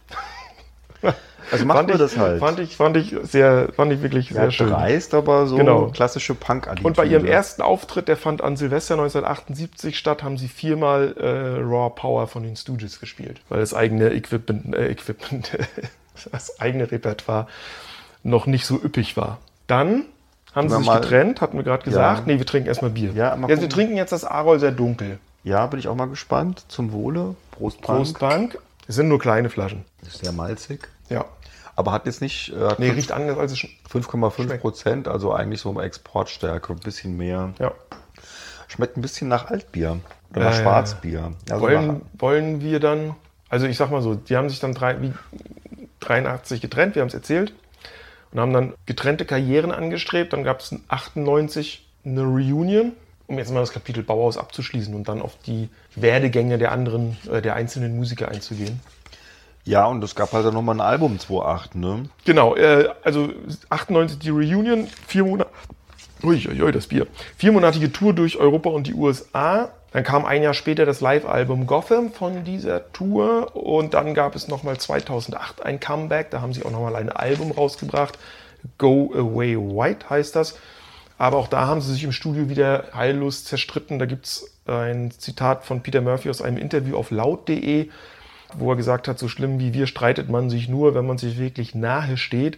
Also 1.50 1.66
machen 1.66 1.78
fand 1.78 1.88
wir 1.90 1.96
ich, 1.96 2.02
das 2.02 2.18
halt. 2.18 2.40
Fand 2.40 2.60
ich, 2.60 2.76
fand 2.76 2.98
ich, 2.98 3.16
sehr, 3.24 3.70
fand 3.74 3.94
ich 3.94 4.02
wirklich 4.02 4.32
ja, 4.32 4.42
sehr 4.42 4.52
schön. 4.52 4.70
dreist, 4.70 5.14
aber 5.14 5.48
so 5.48 5.56
Genau. 5.56 5.88
klassische 5.88 6.36
punk 6.36 6.70
Und 6.84 6.98
bei 6.98 7.06
ihrem 7.06 7.26
ersten 7.26 7.62
Auftritt, 7.62 8.10
der 8.10 8.18
fand 8.18 8.42
an 8.42 8.58
Silvester 8.58 8.96
1978 8.96 9.98
statt, 9.98 10.24
haben 10.24 10.38
sie 10.38 10.50
viermal 10.50 11.16
äh, 11.18 11.62
Raw 11.62 11.90
Power 11.96 12.28
von 12.28 12.44
den 12.44 12.58
Stooges 12.58 13.00
gespielt, 13.00 13.40
weil 13.48 13.62
das 13.62 13.74
eigene 13.74 14.12
Equipment, 14.14 14.76
äh, 14.76 14.90
Equipment 14.90 15.58
das 16.32 16.60
eigene 16.60 16.92
Repertoire 16.92 17.48
noch 18.24 18.46
nicht 18.46 18.66
so 18.66 18.76
üppig 18.76 19.16
war. 19.16 19.38
Dann 19.68 20.04
haben 20.54 20.70
sie 20.70 20.78
sich 20.78 20.92
getrennt, 20.92 21.40
hatten 21.40 21.56
wir 21.56 21.64
gerade 21.64 21.84
gesagt. 21.84 22.28
Ja. 22.28 22.34
Nee, 22.34 22.40
wir 22.40 22.46
trinken 22.46 22.68
erstmal 22.68 22.92
Bier. 22.92 23.12
Ja, 23.14 23.36
mal 23.36 23.50
Jetzt, 23.50 23.62
wir 23.62 23.70
trinken 23.70 23.96
jetzt 23.96 24.12
das 24.12 24.26
Arol 24.26 24.60
sehr 24.60 24.72
dunkel. 24.72 25.20
Ja, 25.44 25.66
bin 25.68 25.80
ich 25.80 25.88
auch 25.88 25.96
mal 25.96 26.08
gespannt. 26.08 26.66
Zum 26.68 26.92
Wohle. 26.92 27.36
Prost, 27.52 27.80
Punk. 27.82 27.98
Prostbank. 28.00 28.58
Es 28.88 28.96
sind 28.96 29.08
nur 29.10 29.20
kleine 29.20 29.50
Flaschen. 29.50 29.86
Ist 30.02 30.20
sehr 30.24 30.32
malzig. 30.32 30.88
Ja. 31.10 31.26
Aber 31.76 31.92
hat 31.92 32.06
jetzt 32.06 32.22
nicht 32.22 32.50
äh, 32.54 32.74
Nee, 32.78 32.90
riecht 32.90 33.12
anders 33.12 33.38
als 33.38 33.52
es 33.52 33.60
schon. 33.60 33.70
5,5 33.92 34.58
Prozent, 34.58 35.08
also 35.08 35.34
eigentlich 35.34 35.62
so 35.62 35.80
Exportstärke, 35.80 36.74
ein 36.74 36.80
bisschen 36.80 37.18
mehr. 37.18 37.54
Ja. 37.60 37.72
Schmeckt 38.68 38.98
ein 38.98 39.02
bisschen 39.02 39.28
nach 39.28 39.50
Altbier 39.50 40.00
oder 40.32 40.40
nach 40.40 40.54
ja, 40.54 40.62
Schwarzbier. 40.62 41.34
Also 41.50 41.62
wollen, 41.62 41.88
nach, 41.88 41.96
wollen 42.18 42.62
wir 42.62 42.80
dann, 42.80 43.16
also 43.50 43.68
ich 43.68 43.78
sag 43.78 43.92
mal 43.92 44.02
so, 44.02 44.16
die 44.16 44.36
haben 44.36 44.50
sich 44.50 44.60
dann 44.60 44.74
drei, 44.74 45.02
wie 45.02 45.14
83 46.00 46.62
getrennt, 46.62 46.96
wir 46.96 47.02
haben 47.02 47.10
es 47.10 47.14
erzählt, 47.14 47.54
und 48.32 48.40
haben 48.40 48.54
dann 48.54 48.74
getrennte 48.86 49.26
Karrieren 49.26 49.72
angestrebt. 49.72 50.34
Dann 50.34 50.44
gab 50.44 50.60
es 50.60 50.76
98 50.88 51.88
eine 52.06 52.24
Reunion, 52.24 52.94
um 53.28 53.38
jetzt 53.38 53.52
mal 53.52 53.60
das 53.60 53.74
Kapitel 53.74 54.04
Bauhaus 54.04 54.38
abzuschließen 54.38 54.94
und 54.96 55.08
dann 55.08 55.22
auf 55.22 55.38
die 55.46 55.70
Werdegänge 55.96 56.58
der 56.58 56.72
anderen, 56.72 57.18
äh, 57.32 57.42
der 57.42 57.56
einzelnen 57.56 57.96
Musiker 57.98 58.30
einzugehen. 58.30 58.80
ja, 59.66 59.86
und 59.86 60.02
es 60.04 60.16
gab 60.16 60.32
halt 60.32 60.46
dann 60.46 60.54
nochmal 60.54 60.76
ein 60.76 60.82
Album 60.82 61.20
2008, 61.20 61.76
ne? 61.76 62.10
Genau, 62.26 62.56
äh, 62.56 62.90
also 63.04 63.30
98 63.70 64.18
die 64.20 64.30
Reunion, 64.30 64.88
vier 65.08 65.26
Monate, 65.26 65.50
uiuiui, 66.24 66.72
das 66.72 66.88
Bier, 66.88 67.06
viermonatige 67.38 67.92
Tour 67.92 68.14
durch 68.14 68.38
Europa 68.38 68.70
und 68.70 68.88
die 68.88 68.94
USA. 68.94 69.70
Dann 69.92 70.04
kam 70.04 70.26
ein 70.26 70.44
Jahr 70.44 70.54
später 70.54 70.86
das 70.86 71.02
Live-Album 71.02 71.66
Gotham 71.66 72.12
von 72.12 72.44
dieser 72.44 72.92
Tour 72.92 73.56
und 73.56 73.94
dann 73.94 74.14
gab 74.14 74.36
es 74.36 74.48
nochmal 74.48 74.78
2008 74.78 75.64
ein 75.64 75.80
Comeback, 75.80 76.30
da 76.30 76.42
haben 76.42 76.54
sie 76.54 76.64
auch 76.64 76.72
nochmal 76.72 76.96
ein 76.96 77.10
Album 77.10 77.52
rausgebracht, 77.52 78.18
Go 78.78 79.12
Away 79.14 79.58
White 79.58 80.10
heißt 80.10 80.36
das. 80.36 80.58
Aber 81.18 81.38
auch 81.38 81.48
da 81.48 81.68
haben 81.68 81.82
sie 81.82 81.94
sich 81.94 82.04
im 82.04 82.12
Studio 82.12 82.50
wieder 82.50 82.86
heillos 82.94 83.44
zerstritten. 83.44 83.98
Da 84.00 84.06
gibt 84.06 84.28
es 84.28 84.58
ein 84.68 85.12
Zitat 85.12 85.66
von 85.66 85.82
Peter 85.82 86.02
Murphy 86.02 86.30
aus 86.30 86.42
einem 86.42 86.58
Interview 86.58 86.96
auf 86.96 87.10
laut.de, 87.10 87.90
wo 88.54 88.72
er 88.72 88.76
gesagt 88.76 89.08
hat, 89.08 89.18
so 89.18 89.28
schlimm 89.28 89.60
wie 89.60 89.74
wir 89.74 89.88
streitet 89.88 90.30
man 90.30 90.50
sich 90.50 90.70
nur, 90.70 90.94
wenn 90.94 91.08
man 91.08 91.18
sich 91.18 91.40
wirklich 91.40 91.74
nahe 91.74 92.18
steht. 92.18 92.58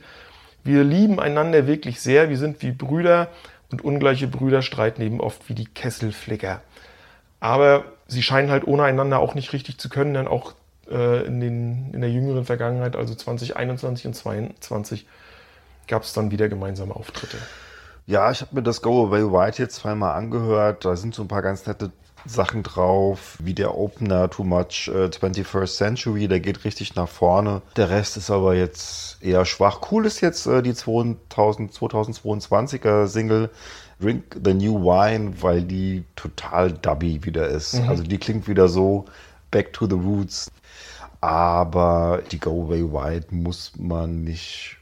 Wir 0.64 0.84
lieben 0.84 1.20
einander 1.20 1.68
wirklich 1.68 2.02
sehr, 2.02 2.30
wir 2.30 2.38
sind 2.38 2.62
wie 2.62 2.72
Brüder 2.72 3.30
und 3.72 3.84
ungleiche 3.84 4.28
Brüder 4.28 4.62
streiten 4.62 5.02
eben 5.02 5.22
oft 5.22 5.48
wie 5.48 5.54
die 5.54 5.66
Kesselflicker. 5.66 6.62
Aber 7.40 7.86
sie 8.08 8.24
scheinen 8.24 8.52
halt 8.52 8.68
ohne 8.68 8.84
einander 8.84 9.20
auch 9.20 9.36
nicht 9.36 9.54
richtig 9.54 9.78
zu 9.78 9.88
können, 9.88 10.14
denn 10.14 10.28
auch 10.28 10.54
äh, 10.92 11.26
in, 11.26 11.40
den, 11.40 11.94
in 11.94 12.02
der 12.02 12.12
jüngeren 12.12 12.44
Vergangenheit, 12.44 12.98
also 12.98 13.16
2021 13.16 14.08
und 14.08 14.14
2022, 14.14 15.06
gab 15.88 16.04
es 16.04 16.14
dann 16.14 16.32
wieder 16.32 16.50
gemeinsame 16.50 16.96
Auftritte. 16.96 17.38
Ja, 18.10 18.32
ich 18.32 18.42
habe 18.42 18.56
mir 18.56 18.64
das 18.64 18.82
Go 18.82 19.06
Away 19.06 19.32
White 19.32 19.62
jetzt 19.62 19.76
zweimal 19.76 20.16
angehört. 20.16 20.84
Da 20.84 20.96
sind 20.96 21.14
so 21.14 21.22
ein 21.22 21.28
paar 21.28 21.44
ganz 21.44 21.68
nette 21.68 21.92
Sachen 22.26 22.64
drauf, 22.64 23.38
wie 23.38 23.54
der 23.54 23.78
Opener 23.78 24.32
Too 24.32 24.44
Much 24.44 24.90
äh, 24.92 25.10
21st 25.10 25.78
Century, 25.78 26.28
der 26.28 26.40
geht 26.40 26.66
richtig 26.66 26.96
nach 26.96 27.08
vorne. 27.08 27.62
Der 27.76 27.92
Rest 27.92 28.18
ist 28.18 28.32
aber 28.32 28.56
jetzt 28.56 29.22
eher 29.22 29.46
schwach. 29.46 29.92
Cool 29.92 30.08
ist 30.08 30.22
jetzt 30.22 30.48
äh, 30.48 30.64
die 30.64 30.74
2000, 30.74 31.72
2022er 31.72 33.06
Single 33.06 33.52
Drink 34.02 34.40
the 34.44 34.56
New 34.56 34.82
Wine, 34.82 35.44
weil 35.44 35.62
die 35.62 36.04
total 36.16 36.72
dubby 36.72 37.24
wieder 37.24 37.48
ist. 37.48 37.76
Also 37.88 38.02
die 38.02 38.18
klingt 38.18 38.48
wieder 38.48 38.70
so 38.70 39.06
back 39.52 39.72
to 39.72 39.86
the 39.86 39.94
roots. 39.94 40.50
Aber 41.22 42.24
die 42.32 42.40
Go 42.40 42.64
Away 42.64 42.92
White 42.92 43.28
muss 43.36 43.74
man 43.78 44.24
nicht 44.24 44.79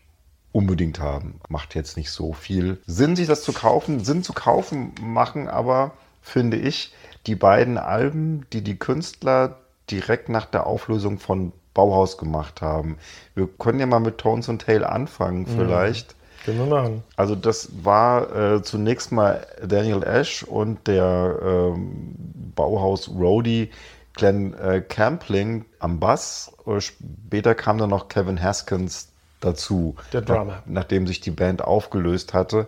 unbedingt 0.57 0.99
haben. 0.99 1.39
Macht 1.49 1.75
jetzt 1.75 1.97
nicht 1.97 2.09
so 2.09 2.33
viel 2.33 2.79
Sinn, 2.87 3.15
sich 3.15 3.27
das 3.27 3.43
zu 3.43 3.53
kaufen. 3.53 4.03
Sinn 4.03 4.23
zu 4.23 4.33
kaufen 4.33 4.95
machen 4.99 5.47
aber, 5.47 5.91
finde 6.23 6.57
ich, 6.57 6.95
die 7.27 7.35
beiden 7.35 7.77
Alben, 7.77 8.47
die 8.51 8.63
die 8.63 8.79
Künstler 8.79 9.59
direkt 9.91 10.29
nach 10.29 10.45
der 10.45 10.65
Auflösung 10.65 11.19
von 11.19 11.51
Bauhaus 11.75 12.17
gemacht 12.17 12.63
haben. 12.63 12.97
Wir 13.35 13.47
können 13.59 13.79
ja 13.79 13.85
mal 13.85 13.99
mit 13.99 14.17
Tones 14.17 14.49
und 14.49 14.63
Tail 14.63 14.83
anfangen 14.83 15.45
vielleicht. 15.45 16.15
Können 16.43 16.57
wir 16.57 16.65
machen. 16.65 17.03
Also 17.15 17.35
das 17.35 17.69
war 17.83 18.35
äh, 18.35 18.63
zunächst 18.63 19.11
mal 19.11 19.45
Daniel 19.63 20.01
Ash 20.01 20.41
und 20.41 20.87
der 20.87 21.37
ähm, 21.43 22.15
Bauhaus 22.55 23.09
Roadie 23.09 23.69
Glenn 24.13 24.55
äh, 24.55 24.81
Campling 24.81 25.65
am 25.77 25.99
Bass. 25.99 26.51
Äh, 26.65 26.81
Später 26.81 27.53
kam 27.53 27.77
dann 27.77 27.91
noch 27.91 28.07
Kevin 28.07 28.41
Haskins 28.41 29.09
dazu, 29.39 29.95
Der 30.13 30.21
Drummer. 30.21 30.45
nach, 30.45 30.61
nachdem 30.65 31.07
sich 31.07 31.19
die 31.19 31.31
Band 31.31 31.63
aufgelöst 31.63 32.33
hatte. 32.33 32.67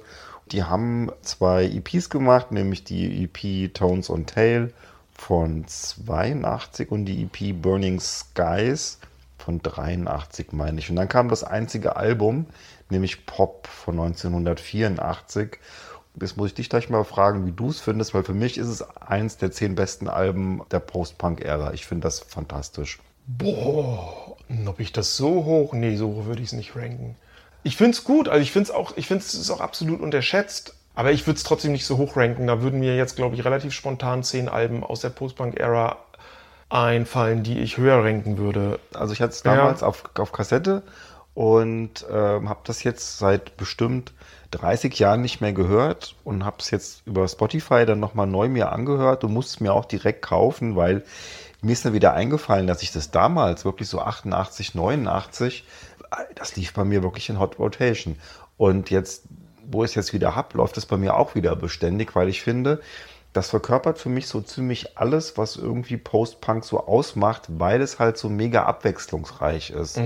Die 0.52 0.64
haben 0.64 1.12
zwei 1.22 1.66
EPs 1.66 2.10
gemacht, 2.10 2.52
nämlich 2.52 2.84
die 2.84 3.24
EP 3.24 3.74
Tones 3.74 4.10
on 4.10 4.26
Tail 4.26 4.74
von 5.14 5.66
82 5.68 6.92
und 6.92 7.06
die 7.06 7.24
EP 7.24 7.62
Burning 7.62 8.00
Skies 8.00 9.00
von 9.38 9.62
83, 9.62 10.52
meine 10.52 10.80
ich. 10.80 10.90
Und 10.90 10.96
dann 10.96 11.10
kam 11.10 11.30
das 11.30 11.44
einzige 11.44 11.96
Album, 11.98 12.46
nämlich 12.90 13.26
Pop 13.26 13.68
von 13.68 14.00
1984. 14.00 15.58
Jetzt 16.20 16.38
muss 16.38 16.48
ich 16.50 16.54
dich 16.56 16.70
gleich 16.70 16.90
mal 16.90 17.04
fragen, 17.04 17.46
wie 17.46 17.52
du 17.52 17.70
es 17.70 17.80
findest, 17.80 18.14
weil 18.14 18.24
für 18.24 18.34
mich 18.34 18.58
ist 18.58 18.68
es 18.68 18.82
eins 18.82 19.38
der 19.38 19.52
zehn 19.52 19.76
besten 19.76 20.08
Alben 20.08 20.62
der 20.72 20.80
Post-Punk-Ära. 20.80 21.74
Ich 21.74 21.86
finde 21.86 22.06
das 22.08 22.20
fantastisch. 22.20 23.00
Boah, 23.38 24.38
ob 24.66 24.80
ich 24.80 24.92
das 24.92 25.16
so 25.16 25.46
hoch? 25.46 25.74
Nee, 25.74 25.96
so 25.96 26.08
hoch 26.10 26.26
würde 26.26 26.42
ich 26.42 26.48
es 26.48 26.54
nicht 26.54 26.76
ranken. 26.76 27.16
Ich 27.64 27.78
finde 27.78 27.92
es 27.92 28.04
gut, 28.04 28.28
also 28.28 28.42
ich 28.42 28.52
finde 28.52 28.70
es 28.70 28.72
auch, 28.76 28.98
ich 28.98 29.08
finde 29.08 29.24
es 29.24 29.50
auch 29.52 29.62
absolut 29.62 30.02
unterschätzt, 30.02 30.74
aber 30.96 31.12
ich 31.12 31.28
würde 31.28 31.38
es 31.38 31.44
trotzdem 31.44 31.72
nicht 31.74 31.86
so 31.86 31.98
hoch 31.98 32.16
ranken. 32.18 32.48
Da 32.48 32.62
würden 32.62 32.80
mir 32.80 32.96
jetzt, 32.98 33.16
glaube 33.16 33.36
ich, 33.36 33.46
relativ 33.46 33.74
spontan 33.74 34.24
zehn 34.24 34.50
Alben 34.50 34.84
aus 34.84 35.02
der 35.02 35.10
Postpunk-Ära 35.10 35.98
einfallen, 36.70 37.44
die 37.44 37.60
ich 37.60 37.78
höher 37.78 38.04
ranken 38.04 38.38
würde. 38.38 38.80
Also 38.94 39.14
ich 39.14 39.22
hatte 39.22 39.34
es 39.34 39.44
Ja. 39.44 39.52
damals 39.56 39.84
auf, 39.84 40.04
auf 40.18 40.32
Kassette 40.32 40.84
und 41.34 42.06
ähm, 42.12 42.50
habe 42.50 42.62
das 42.66 42.84
jetzt 42.84 43.20
seit 43.20 43.58
bestimmt 43.58 44.14
30 44.52 44.98
Jahren 44.98 45.22
nicht 45.22 45.42
mehr 45.42 45.54
gehört 45.54 46.16
und 46.24 46.46
habe 46.46 46.58
es 46.60 46.72
jetzt 46.72 47.06
über 47.06 47.28
Spotify 47.28 47.86
dann 47.86 48.00
nochmal 48.00 48.28
neu 48.28 48.50
mir 48.50 48.72
angehört 48.72 49.24
und 49.24 49.34
musste 49.34 49.56
es 49.56 49.60
mir 49.60 49.74
auch 49.74 49.86
direkt 49.86 50.22
kaufen, 50.22 50.76
weil 50.76 51.04
mir 51.62 51.74
ist 51.74 51.86
dann 51.86 51.94
wieder 51.94 52.14
eingefallen, 52.14 52.68
dass 52.68 52.82
ich 52.82 52.92
das 52.92 53.12
damals 53.12 53.66
wirklich 53.66 53.90
so 53.90 54.00
88, 54.02 54.76
89, 54.76 55.66
äh, 56.12 56.16
das 56.36 56.56
lief 56.56 56.74
bei 56.74 56.84
mir 56.84 57.04
wirklich 57.04 57.30
in 57.30 57.40
Hot 57.40 57.60
Rotation. 57.60 58.16
Und 58.58 58.90
jetzt, 58.90 59.24
wo 59.70 59.84
ich 59.84 59.92
es 59.92 59.96
jetzt 59.96 60.14
wieder 60.14 60.36
hab, 60.36 60.54
läuft 60.54 60.78
es 60.78 60.86
bei 60.86 60.98
mir 60.98 61.16
auch 61.16 61.36
wieder 61.36 61.56
beständig, 61.56 62.16
weil 62.16 62.30
ich 62.30 62.42
finde, 62.42 62.82
das 63.34 63.50
verkörpert 63.52 64.00
für 64.00 64.10
mich 64.10 64.28
so 64.28 64.42
ziemlich 64.42 64.98
alles, 64.98 65.38
was 65.38 65.56
irgendwie 65.56 65.98
Post-Punk 65.98 66.66
so 66.66 66.88
ausmacht, 66.88 67.44
weil 67.48 67.82
es 67.82 68.00
halt 68.00 68.18
so 68.18 68.28
mega 68.28 68.64
abwechslungsreich 68.64 69.70
ist. 69.70 70.02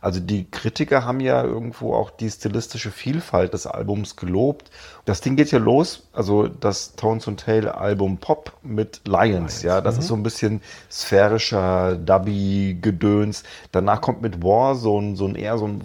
Also 0.00 0.20
die 0.20 0.50
Kritiker 0.50 1.04
haben 1.04 1.20
ja 1.20 1.42
irgendwo 1.42 1.94
auch 1.94 2.10
die 2.10 2.30
stilistische 2.30 2.90
Vielfalt 2.90 3.54
des 3.54 3.66
Albums 3.66 4.16
gelobt. 4.16 4.70
Das 5.06 5.22
Ding 5.22 5.36
geht 5.36 5.52
ja 5.52 5.58
los, 5.58 6.08
also 6.12 6.48
das 6.48 6.96
Tones 6.96 7.26
and 7.26 7.40
Tail 7.40 7.68
Album 7.68 8.18
Pop 8.18 8.52
mit 8.62 9.00
Lions, 9.06 9.62
ja, 9.62 9.80
das 9.80 9.96
ist 9.98 10.08
so 10.08 10.14
ein 10.14 10.22
bisschen 10.22 10.60
sphärischer 10.90 11.96
Dubby-Gedöns. 11.96 13.42
Danach 13.72 14.00
kommt 14.00 14.20
mit 14.20 14.42
War 14.42 14.74
so 14.74 15.00
ein, 15.00 15.16
so 15.16 15.26
ein 15.26 15.34
eher 15.34 15.56
so 15.56 15.66
ein 15.66 15.82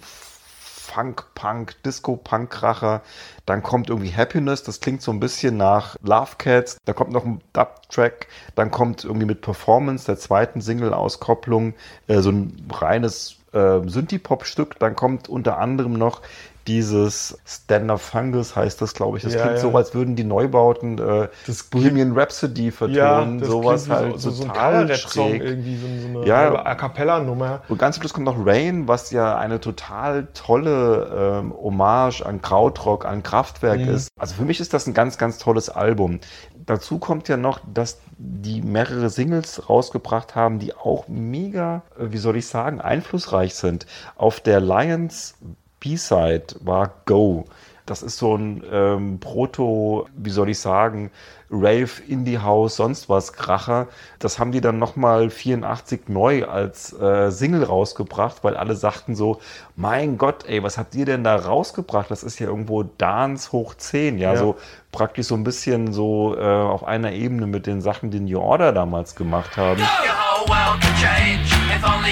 Funk, 0.92 1.24
Punk, 1.34 1.82
Disco, 1.84 2.16
Punk-Kracher. 2.16 3.02
Dann 3.46 3.62
kommt 3.62 3.88
irgendwie 3.88 4.12
Happiness, 4.14 4.62
das 4.62 4.80
klingt 4.80 5.02
so 5.02 5.10
ein 5.10 5.20
bisschen 5.20 5.56
nach 5.56 5.96
Love 6.02 6.32
Cats. 6.38 6.78
Da 6.84 6.92
kommt 6.92 7.12
noch 7.12 7.24
ein 7.24 7.40
Dub-Track. 7.52 8.28
Dann 8.54 8.70
kommt 8.70 9.04
irgendwie 9.04 9.26
mit 9.26 9.40
Performance, 9.40 10.04
der 10.06 10.18
zweiten 10.18 10.60
Single-Auskopplung, 10.60 11.74
äh, 12.08 12.20
so 12.20 12.30
ein 12.30 12.68
reines 12.70 13.36
äh, 13.52 13.80
Synthie-Pop-Stück. 13.86 14.78
Dann 14.78 14.94
kommt 14.94 15.28
unter 15.28 15.58
anderem 15.58 15.94
noch 15.94 16.20
dieses 16.66 17.38
Stand-Up 17.44 18.00
Fungus 18.00 18.54
heißt 18.56 18.80
das, 18.82 18.94
glaube 18.94 19.18
ich. 19.18 19.24
Das 19.24 19.34
Ja, 19.34 19.42
klingt 19.42 19.56
ja. 19.56 19.62
so, 19.62 19.76
als 19.76 19.94
würden 19.94 20.16
die 20.16 20.24
Neubauten 20.24 20.98
äh, 20.98 21.28
Das 21.46 21.64
Bohemian 21.64 22.12
Rhapsody 22.18 22.70
vertonen. 22.70 23.38
das 23.40 23.48
sowas 23.48 23.88
halt 23.88 24.20
so, 24.20 24.30
so, 24.30 24.36
so 24.36 24.42
ein 24.44 24.48
total 24.48 24.72
Cover-Rap-Song 24.86 25.28
schräg. 25.30 25.42
irgendwie, 25.42 25.76
so, 25.76 25.86
so 26.12 26.18
eine 26.18 26.26
Ja. 26.26 26.64
A 26.64 26.74
Cappella-Nummer. 26.74 27.62
Und 27.68 27.78
ganz 27.78 27.96
zum 27.96 28.02
Schluss 28.02 28.12
kommt 28.14 28.26
noch 28.26 28.46
Rain, 28.46 28.88
was 28.88 29.10
ja 29.10 29.36
eine 29.36 29.60
total 29.60 30.28
tolle 30.34 31.40
ähm, 31.42 31.52
Hommage 31.52 32.22
an 32.22 32.40
Krautrock, 32.42 33.04
an 33.04 33.22
Kraftwerk 33.22 33.80
ist. 33.80 34.08
Also 34.18 34.34
für 34.34 34.44
mich 34.44 34.60
ist 34.60 34.72
das 34.74 34.86
ein 34.86 34.94
ganz, 34.94 35.18
ganz 35.18 35.38
tolles 35.38 35.68
Album. 35.68 36.20
Dazu 36.64 36.98
kommt 36.98 37.28
ja 37.28 37.36
noch, 37.36 37.60
dass 37.72 37.98
die 38.18 38.62
mehrere 38.62 39.10
Singles 39.10 39.68
rausgebracht 39.68 40.36
haben, 40.36 40.60
die 40.60 40.74
auch 40.74 41.08
mega, 41.08 41.82
äh, 41.98 42.12
wie 42.12 42.18
soll 42.18 42.36
ich 42.36 42.46
sagen, 42.46 42.80
einflussreich 42.80 43.54
sind. 43.54 43.86
Auf 44.16 44.40
der 44.40 44.60
Lions 44.60 45.34
B-Side 45.82 46.46
war 46.60 46.92
Go. 47.06 47.44
Das 47.86 48.02
ist 48.02 48.16
so 48.18 48.36
ein 48.36 48.62
ähm, 48.70 49.18
Proto, 49.18 50.06
wie 50.16 50.30
soll 50.30 50.48
ich 50.50 50.60
sagen, 50.60 51.10
Rave, 51.50 51.90
Indie 52.06 52.38
House, 52.38 52.76
sonst 52.76 53.08
was 53.08 53.32
Kracher. 53.32 53.88
Das 54.20 54.38
haben 54.38 54.52
die 54.52 54.60
dann 54.60 54.78
nochmal 54.78 55.30
84 55.30 56.02
neu 56.08 56.44
als 56.46 56.92
äh, 56.92 57.30
Single 57.32 57.64
rausgebracht, 57.64 58.44
weil 58.44 58.56
alle 58.56 58.76
sagten 58.76 59.16
so, 59.16 59.40
mein 59.74 60.16
Gott, 60.16 60.44
ey, 60.46 60.62
was 60.62 60.78
habt 60.78 60.94
ihr 60.94 61.04
denn 61.04 61.24
da 61.24 61.34
rausgebracht? 61.34 62.10
Das 62.10 62.22
ist 62.22 62.38
ja 62.38 62.46
irgendwo 62.46 62.84
Dance 62.84 63.50
hoch 63.50 63.74
10, 63.74 64.18
ja, 64.18 64.34
Ja. 64.34 64.38
so 64.38 64.56
praktisch 64.92 65.26
so 65.26 65.34
ein 65.34 65.42
bisschen 65.44 65.92
so 65.92 66.36
äh, 66.38 66.40
auf 66.42 66.84
einer 66.84 67.10
Ebene 67.12 67.48
mit 67.48 67.66
den 67.66 67.82
Sachen, 67.82 68.12
die 68.12 68.20
New 68.20 68.38
Order 68.38 68.72
damals 68.72 69.16
gemacht 69.16 69.56
haben. 69.56 69.80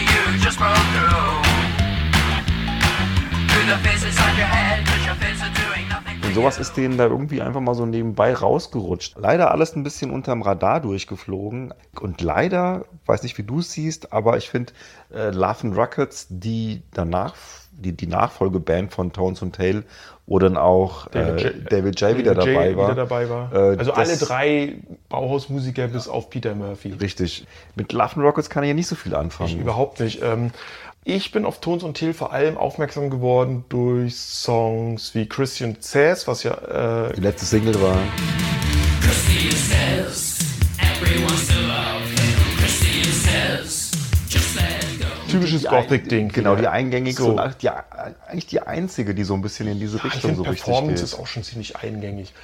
Your 0.09 1.30
Und 6.25 6.35
sowas 6.35 6.59
ist 6.59 6.77
denen 6.77 6.97
da 6.97 7.07
irgendwie 7.07 7.41
einfach 7.41 7.61
mal 7.61 7.75
so 7.75 7.87
nebenbei 7.87 8.33
rausgerutscht. 8.35 9.17
Leider 9.19 9.51
alles 9.51 9.75
ein 9.75 9.83
bisschen 9.83 10.11
unterm 10.11 10.43
Radar 10.43 10.81
durchgeflogen. 10.81 11.75
Und 12.01 12.21
leider, 12.21 12.85
weiß 13.07 13.25
nicht, 13.25 13.37
wie 13.39 13.43
du 13.43 13.59
es 13.59 13.73
siehst, 13.73 14.13
aber 14.13 14.37
ich 14.37 14.49
finde 14.49 14.73
äh, 15.13 15.31
and 15.65 15.77
Rockets, 15.77 16.27
die 16.31 16.83
danach, 16.93 17.35
die, 17.73 17.97
die 17.97 18.07
Nachfolgeband 18.07 18.93
von 18.93 19.13
Tones 19.13 19.43
und 19.43 19.57
Tail, 19.57 19.85
wo 20.27 20.39
dann 20.39 20.57
auch 20.57 21.09
David 21.09 21.41
äh, 21.41 21.49
J- 21.49 21.73
David 21.73 22.01
J. 22.01 22.19
wieder 22.19 22.35
David 22.37 22.55
dabei 22.55 22.69
J. 22.69 22.77
war. 22.77 22.87
Wieder 22.87 22.95
dabei 22.95 23.29
war. 23.29 23.53
Äh, 23.53 23.79
also 23.79 23.93
alle 23.93 24.17
drei 24.17 24.77
Bauhausmusiker 25.09 25.89
bis 25.89 26.07
auf 26.07 26.31
Peter 26.31 26.55
Murphy. 26.55 26.93
Richtig. 26.93 27.47
Mit 27.75 27.93
and 28.17 28.25
Rockets 28.25 28.49
kann 28.49 28.63
ich 28.63 28.69
ja 28.69 28.75
nicht 28.75 28.87
so 28.87 28.95
viel 28.95 29.17
anfangen. 29.17 29.51
Ich 29.51 29.59
überhaupt 29.59 29.99
nicht. 29.99 30.23
Ähm, 30.23 30.53
ich 31.05 31.33
bin 31.33 31.45
auf 31.45 31.61
Tones 31.61 31.83
und 31.83 31.95
Till 31.95 32.13
vor 32.15 32.33
allem 32.33 32.57
aufmerksam 32.57 33.11
geworden 33.11 33.65
durch 33.69 34.17
Songs 34.17 35.15
wie 35.15 35.27
Christian 35.29 35.77
Says, 35.81 36.27
was 36.29 36.43
ja 36.43 37.09
äh, 37.09 37.15
die 37.15 37.21
letzte 37.21 37.47
Single 37.47 37.81
war. 37.81 37.97
Christine 39.01 39.51
says, 39.53 40.39
everyone's 40.79 41.49
to 41.49 41.55
love. 41.55 42.03
Christine 42.59 43.13
says, 43.13 43.91
just 44.29 44.55
let 44.57 45.01
go. 45.01 45.07
typisches 45.31 45.65
Gothic-Ding. 45.65 46.29
Genau, 46.29 46.55
die 46.55 46.69
eingängigste 46.69 47.23
So. 47.23 47.31
und 47.31 47.63
die, 47.63 47.71
eigentlich 47.71 48.47
die 48.47 48.61
einzige, 48.61 49.15
die 49.15 49.25
so 49.25 49.35
ein 49.35 49.43
bisschen 49.43 49.69
in 49.69 49.81
diese 49.81 49.97
Ich 49.97 50.05
Richtung 50.05 50.21
finde, 50.21 50.37
so 50.37 50.43
richtig 50.43 50.65
Performance 50.65 51.03
geht. 51.03 51.13
ist 51.13 51.19
auch 51.19 51.27
schon 51.27 51.43
ziemlich 51.43 51.77
eingängig. 51.77 52.35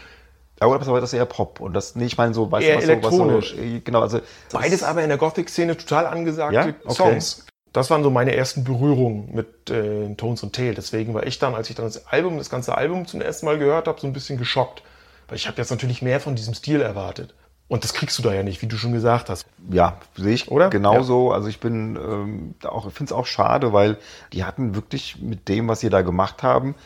Aber 0.58 0.78
das, 0.78 0.88
aber 0.88 1.02
das 1.02 1.12
ist 1.12 1.18
eher 1.18 1.26
Pop. 1.26 1.60
Und 1.60 1.74
das, 1.74 1.94
nee, 1.96 2.06
ich 2.06 2.16
meine 2.16 2.32
so, 2.32 2.50
weißt 2.50 2.66
Eher 2.66 2.76
du, 2.80 3.02
was 3.02 3.14
so, 3.14 3.28
was 3.28 3.48
so, 3.50 3.56
genau, 3.84 4.00
also. 4.00 4.20
Beides 4.50 4.82
aber 4.82 5.02
in 5.02 5.10
der 5.10 5.18
Gothic-Szene 5.18 5.76
total 5.76 6.06
angesagte 6.06 6.54
Ja? 6.54 6.74
Okay. 6.86 6.94
Songs. 6.94 7.46
Das 7.72 7.90
waren 7.90 8.02
so 8.02 8.10
meine 8.10 8.34
ersten 8.34 8.64
Berührungen 8.64 9.34
mit 9.34 9.70
äh, 9.70 10.14
Tones 10.14 10.42
und 10.42 10.54
Tail. 10.54 10.74
Deswegen 10.74 11.12
war 11.14 11.26
ich 11.26 11.38
dann, 11.38 11.54
als 11.54 11.68
ich 11.68 11.76
dann 11.76 11.84
das 11.84 12.06
Album, 12.06 12.38
das 12.38 12.48
ganze 12.48 12.76
Album 12.76 13.06
zum 13.06 13.20
ersten 13.20 13.46
Mal 13.46 13.58
gehört 13.58 13.86
habe, 13.86 14.00
so 14.00 14.06
ein 14.06 14.12
bisschen 14.12 14.38
geschockt. 14.38 14.82
Weil 15.28 15.36
ich 15.36 15.46
habe 15.46 15.58
jetzt 15.58 15.70
natürlich 15.70 16.02
mehr 16.02 16.20
von 16.20 16.36
diesem 16.36 16.54
Stil 16.54 16.80
erwartet. 16.80 17.34
Und 17.68 17.82
das 17.82 17.94
kriegst 17.94 18.16
du 18.18 18.22
da 18.22 18.32
ja 18.32 18.44
nicht, 18.44 18.62
wie 18.62 18.66
du 18.66 18.76
schon 18.76 18.92
gesagt 18.92 19.28
hast. 19.28 19.44
Ja, 19.70 19.98
sehe 20.14 20.34
ich 20.34 20.50
Oder? 20.50 20.70
genauso. 20.70 21.32
Also 21.32 21.48
ich 21.48 21.58
bin 21.58 21.96
ähm, 21.96 22.54
auch, 22.62 22.84
finde 22.92 23.10
es 23.10 23.12
auch 23.12 23.26
schade, 23.26 23.72
weil 23.72 23.98
die 24.32 24.44
hatten 24.44 24.76
wirklich 24.76 25.20
mit 25.20 25.48
dem, 25.48 25.66
was 25.66 25.80
sie 25.80 25.90
da 25.90 26.02
gemacht 26.02 26.44
haben, 26.44 26.76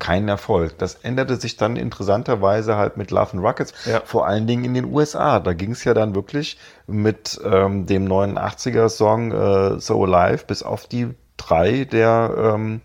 keinen 0.00 0.28
Erfolg. 0.28 0.76
Das 0.78 0.94
änderte 0.96 1.36
sich 1.36 1.56
dann 1.56 1.76
interessanterweise 1.76 2.76
halt 2.76 2.96
mit 2.96 3.12
Love 3.12 3.34
and 3.34 3.42
Rockets, 3.44 3.72
Ja. 3.86 4.02
vor 4.04 4.26
allen 4.26 4.48
Dingen 4.48 4.64
in 4.64 4.74
den 4.74 4.86
USA. 4.86 5.38
Da 5.38 5.52
ging 5.52 5.70
es 5.70 5.84
ja 5.84 5.94
dann 5.94 6.16
wirklich 6.16 6.58
mit 6.88 7.40
ähm, 7.44 7.86
dem 7.86 8.06
89er-Song 8.08 9.32
äh, 9.32 9.80
So 9.80 10.04
Alive 10.04 10.44
bis 10.46 10.62
auf 10.64 10.86
die 10.88 11.14
drei 11.36 11.84
der 11.84 12.34
ähm, 12.54 12.80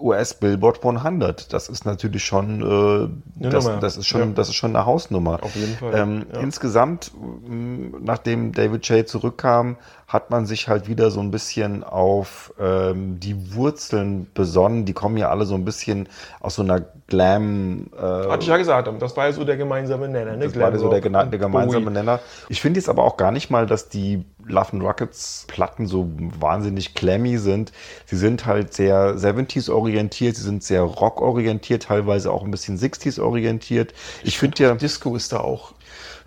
US 0.00 0.34
Billboard 0.34 0.84
100. 0.84 1.52
Das 1.52 1.68
ist 1.68 1.84
natürlich 1.84 2.24
schon, 2.24 2.62
äh, 3.40 3.48
das, 3.50 3.68
das 3.80 3.96
ist 3.96 4.06
schon, 4.06 4.20
Ja. 4.20 4.26
das 4.34 4.48
ist 4.48 4.54
schon 4.54 4.74
eine 4.74 4.86
Hausnummer. 4.86 5.42
Auf 5.42 5.54
jeden 5.56 5.74
Fall, 5.76 5.94
Ähm, 5.94 6.26
ja. 6.32 6.40
Insgesamt, 6.40 7.12
nachdem 8.00 8.52
David 8.52 8.88
J. 8.88 9.08
zurückkam, 9.08 9.76
hat 10.06 10.30
man 10.30 10.46
sich 10.46 10.68
halt 10.68 10.88
wieder 10.88 11.10
so 11.10 11.20
ein 11.20 11.30
bisschen 11.30 11.84
auf 11.84 12.54
ähm, 12.58 13.20
die 13.20 13.54
Wurzeln 13.54 14.26
besonnen. 14.32 14.86
Die 14.86 14.94
kommen 14.94 15.18
ja 15.18 15.28
alle 15.28 15.44
so 15.44 15.54
ein 15.54 15.64
bisschen 15.66 16.08
aus 16.40 16.54
so 16.54 16.62
einer 16.62 16.80
Glam. 17.08 17.88
Äh, 17.94 18.00
Hatte 18.02 18.42
ich 18.42 18.48
ja 18.48 18.56
gesagt, 18.56 18.88
das 19.00 19.16
war 19.16 19.26
ja 19.26 19.32
so 19.32 19.44
der 19.44 19.58
gemeinsame 19.58 20.08
Nenner. 20.08 20.36
Ne? 20.36 20.46
das 20.48 20.58
war 20.58 20.76
so 20.78 20.88
der, 20.90 21.00
Glam 21.02 21.30
der 21.30 21.38
gemeinsame 21.38 21.84
Bowie. 21.84 21.94
Nenner. 21.94 22.20
Ich 22.48 22.60
finde 22.62 22.80
jetzt 22.80 22.88
aber 22.88 23.04
auch 23.04 23.18
gar 23.18 23.32
nicht 23.32 23.50
mal, 23.50 23.66
dass 23.66 23.88
die 23.90 24.24
Love 24.48 24.72
and 24.72 24.82
Rockets 24.82 25.44
Platten 25.46 25.86
so 25.86 26.10
wahnsinnig 26.40 26.94
clammy 26.94 27.38
sind. 27.38 27.72
Sie 28.06 28.16
sind 28.16 28.46
halt 28.46 28.74
sehr 28.74 29.16
70s 29.16 29.70
orientiert, 29.70 30.36
sie 30.36 30.42
sind 30.42 30.62
sehr 30.64 30.82
rock 30.82 31.20
orientiert, 31.20 31.84
teilweise 31.84 32.32
auch 32.32 32.44
ein 32.44 32.50
bisschen 32.50 32.78
60s 32.78 33.20
orientiert. 33.20 33.92
Ich 34.22 34.38
finde 34.38 34.62
ja, 34.62 34.74
Disco 34.74 35.14
ist 35.16 35.32
da 35.32 35.40
auch. 35.40 35.72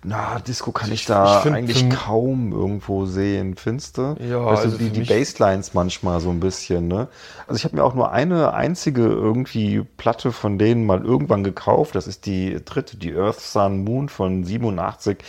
na, 0.04 0.40
Disco 0.40 0.72
kann 0.72 0.88
ich, 0.92 1.02
Ich- 1.02 1.06
da 1.06 1.38
ich 1.38 1.44
find 1.44 1.56
eigentlich 1.56 1.88
kaum 1.92 2.52
irgendwo 2.54 3.06
sehen. 3.06 3.56
Findest 3.56 4.00
du? 4.00 4.16
Ja, 4.20 4.44
weißt 4.46 4.64
also 4.66 4.78
du, 4.80 4.86
die, 4.86 4.90
die 4.90 5.02
Basslines 5.02 5.76
manchmal 5.76 6.20
so 6.20 6.32
ein 6.32 6.40
bisschen, 6.40 6.88
ne? 6.88 7.08
Also 7.46 7.58
ich 7.58 7.66
habe 7.66 7.76
mir 7.76 7.84
auch 7.84 7.94
nur 7.94 8.12
eine 8.12 8.54
einzige 8.56 9.04
irgendwie 9.04 9.84
Platte 9.98 10.32
von 10.32 10.58
denen 10.58 10.88
mal 10.88 11.04
irgendwann 11.06 11.44
gekauft. 11.44 11.94
Das 11.94 12.08
ist 12.08 12.26
die 12.26 12.58
dritte, 12.66 12.98
die 12.98 13.14
Earth, 13.16 13.42
Sun, 13.42 13.84
Moon 13.84 14.10
von 14.10 14.44
87. 14.44 15.20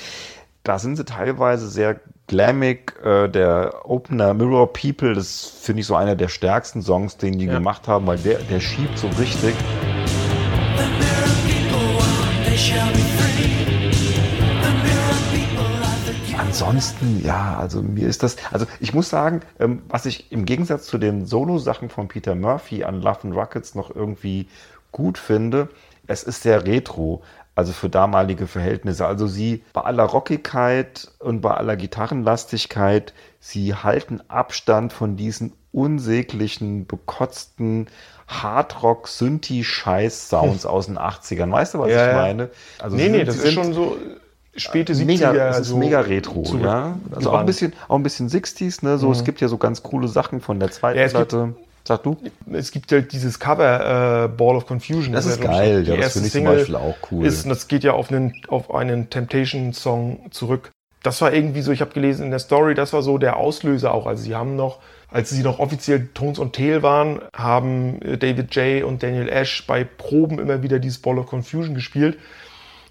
Da 0.65 0.79
sind 0.79 0.97
sie 0.97 1.05
teilweise 1.05 1.69
sehr 1.69 2.01
glammig. 2.33 2.95
Äh, 3.05 3.29
der 3.29 3.83
Opener 3.85 4.33
Mirror 4.33 4.73
People, 4.73 5.15
das 5.15 5.45
finde 5.61 5.81
ich 5.81 5.87
so 5.87 5.95
einer 5.95 6.17
der 6.17 6.29
stärksten 6.29 6.81
Songs, 6.83 7.19
den 7.19 7.39
die 7.39 7.45
Ja. 7.45 7.53
gemacht 7.53 7.87
haben, 7.89 8.07
weil 8.07 8.19
der, 8.19 8.39
der 8.39 8.59
schiebt 8.59 8.99
so 8.99 9.07
richtig. 9.21 9.55
Ansonsten, 16.39 17.23
ja, 17.25 17.59
also 17.59 17.83
mir 17.83 18.09
ist 18.09 18.23
das, 18.23 18.37
also 18.51 18.67
ich 18.81 18.95
muss 18.95 19.09
sagen, 19.11 19.41
ähm, 19.59 19.83
was 19.89 20.07
ich 20.07 20.33
im 20.33 20.45
Gegensatz 20.45 20.87
zu 20.87 20.99
den 20.99 21.27
Solo-Sachen 21.27 21.89
von 21.89 22.09
Peter 22.09 22.35
Murphy 22.35 22.85
an 22.85 23.01
Love 23.01 23.21
and 23.25 23.35
Rockets 23.35 23.75
noch 23.75 23.95
irgendwie 23.95 24.49
gut 24.91 25.19
finde, 25.19 25.69
es 26.07 26.23
ist 26.23 26.43
sehr 26.43 26.65
retro, 26.67 27.23
also 27.55 27.73
für 27.73 27.89
damalige 27.91 28.47
Verhältnisse. 28.47 29.07
Also 29.07 29.27
sie 29.27 29.63
bei 29.73 29.83
aller 29.83 30.05
Rockigkeit 30.05 31.09
und 31.19 31.41
bei 31.43 31.53
aller 31.53 31.77
Gitarrenlastigkeit, 31.77 33.13
sie 33.41 33.75
halten 33.75 34.21
Abstand 34.29 34.93
von 34.93 35.17
diesen 35.17 35.53
unsäglichen, 35.73 36.87
bekotzten 36.87 37.89
Hardrock, 38.29 39.09
Synthi-Scheiß-Sounds 39.09 40.67
aus 40.67 40.87
den 40.87 40.99
80ern. 40.99 41.51
Weißt 41.51 41.75
du, 41.75 41.79
was 41.79 41.91
Ja, 41.91 42.09
ich 42.11 42.15
meine? 42.17 42.51
Also 42.79 42.97
nee, 42.97 43.05
sie 43.05 43.09
nee, 43.11 43.17
sind- 43.19 43.29
das 43.29 43.37
ist 43.37 43.43
sind- 43.43 43.55
schon 43.55 43.73
so 43.75 43.97
späte 44.55 44.95
70er. 44.95 45.33
mega, 45.33 45.49
es 45.49 45.61
ist 45.61 45.69
so 45.69 45.77
mega 45.77 46.01
retro, 46.01 46.45
Mhm. 46.53 46.61
ja. 46.61 46.99
Also 47.15 47.31
auch 47.31 47.39
ein 47.39 47.47
bisschen, 47.47 47.73
auch 47.89 47.97
ein 47.97 48.03
bisschen 48.03 48.29
60s, 48.29 48.83
ne? 48.83 48.99
So, 48.99 49.11
es 49.13 49.25
gibt 49.25 49.41
ja 49.41 49.49
so 49.49 49.57
ganz 49.59 49.83
coole 49.83 50.09
Sachen 50.09 50.41
von 50.41 50.61
der 50.61 50.71
zweiten 50.71 50.99
Ja, 50.99 51.05
es 51.05 51.15
gibt 51.15 51.31
Platte. 51.31 51.55
Sag 51.85 52.05
du? 52.05 52.17
Es 52.53 52.71
gibt 52.71 52.93
halt 52.93 53.13
dieses 53.13 53.41
Cover 53.41 54.25
äh, 54.25 54.29
Ball 54.29 54.57
of 54.57 54.67
Confusion. 54.67 55.13
Das 55.13 55.27
ist 55.27 55.41
geil, 55.41 55.83
die 55.83 55.91
ja, 55.91 55.97
das 55.97 56.17
erste 56.17 56.21
finde 56.21 56.27
ich 56.27 56.33
zum 56.33 56.41
Single 56.41 56.57
Beispiel 56.57 56.77
auch 56.77 56.97
cool. 57.11 57.27
Ist, 57.27 57.45
und 57.45 57.51
das 57.51 57.67
geht 57.67 57.83
ja 57.83 57.93
auf 57.93 58.11
einen, 58.11 58.35
auf 58.49 58.73
einen 58.73 59.11
Temptation-Song 59.11 60.31
zurück. 60.31 60.71
Das 61.03 61.21
war 61.21 61.33
irgendwie 61.33 61.63
so, 61.63 61.73
ich 61.73 61.81
habe 61.81 61.93
gelesen 61.93 62.25
in 62.25 62.31
der 62.31 62.39
Story, 62.39 62.75
das 62.75 62.93
war 62.93 63.03
so 63.03 63.19
der 63.19 63.37
Auslöser 63.37 63.93
auch. 63.93 64.07
Also 64.07 64.23
sie 64.23 64.37
haben 64.37 64.55
noch, 64.55 64.79
als 65.09 65.31
sie 65.31 65.43
noch 65.43 65.59
offiziell 65.59 66.09
Tones 66.15 66.39
und 66.39 66.55
Tail 66.55 66.85
waren, 66.85 67.21
haben 67.35 68.01
äh, 68.03 68.17
David 68.17 68.55
J. 68.55 68.85
und 68.85 69.03
Daniel 69.03 69.29
Ash 69.29 69.67
bei 69.67 69.83
Proben 69.83 70.39
immer 70.39 70.63
wieder 70.63 70.79
dieses 70.79 71.01
Ball 71.01 71.19
of 71.19 71.27
Confusion 71.27 71.75
gespielt 71.75 72.19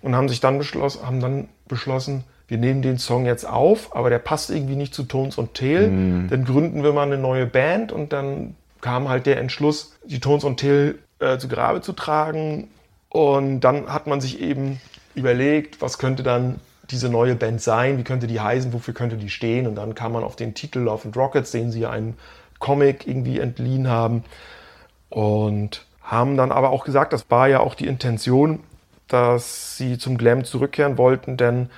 und 0.02 0.16
haben 0.16 0.28
sich 0.28 0.42
dann 0.42 0.58
beschlossen, 0.58 1.06
haben 1.06 1.22
dann 1.22 1.48
beschlossen, 1.70 2.26
wir 2.50 2.58
nehmen 2.58 2.82
den 2.82 2.98
Song 2.98 3.26
jetzt 3.26 3.48
auf, 3.48 3.96
aber 3.96 4.10
der 4.10 4.20
passt 4.20 4.50
irgendwie 4.50 4.76
nicht 4.76 4.94
zu 4.94 5.04
Tones 5.04 5.38
und 5.38 5.54
Tail. 5.54 5.90
Dann 6.30 6.44
gründen 6.44 6.84
wir 6.84 6.92
mal 6.92 7.04
eine 7.04 7.18
neue 7.18 7.46
Band 7.46 7.94
und 7.94 8.12
dann 8.12 8.58
kam 8.82 9.10
halt 9.10 9.26
der 9.26 9.38
Entschluss, 9.38 9.96
die 10.04 10.20
Tones 10.20 10.44
und 10.44 10.60
Tail 10.60 11.00
äh, 11.20 11.38
zu 11.38 11.48
Grabe 11.48 11.82
zu 11.82 11.94
tragen. 11.94 12.70
Und 13.10 13.62
dann 13.62 13.92
hat 13.92 14.08
man 14.08 14.22
sich 14.22 14.42
eben 14.42 14.80
überlegt, 15.16 15.82
was 15.82 15.98
könnte 15.98 16.24
dann 16.24 16.60
diese 16.90 17.10
neue 17.10 17.36
Band 17.36 17.62
sein, 17.62 17.98
wie 17.98 18.04
könnte 18.04 18.28
die 18.28 18.40
heißen, 18.40 18.74
wofür 18.74 18.94
könnte 18.94 19.18
die 19.18 19.30
stehen. 19.30 19.68
Und 19.68 19.76
dann 19.76 19.96
kam 19.96 20.14
man 20.14 20.24
auf 20.24 20.36
den 20.36 20.54
Titel 20.54 20.80
Love 20.80 21.06
and 21.06 21.18
Rockets, 21.18 21.52
den 21.52 21.72
sie 21.72 21.82
ja 21.82 21.90
einen 21.90 22.18
Comic 22.60 23.08
irgendwie 23.08 23.40
entliehen 23.40 23.88
haben. 23.88 24.24
Und 25.10 25.86
haben 26.02 26.38
dann 26.38 26.52
aber 26.52 26.72
auch 26.72 26.84
gesagt, 26.84 27.14
das 27.14 27.30
war 27.30 27.48
ja 27.48 27.60
auch 27.60 27.76
die 27.76 27.88
Intention, 27.88 28.60
dass 29.08 29.78
sie 29.78 29.98
zum 29.98 30.18
Glam 30.18 30.44
zurückkehren 30.44 30.98
wollten, 30.98 31.38
denn 31.38 31.70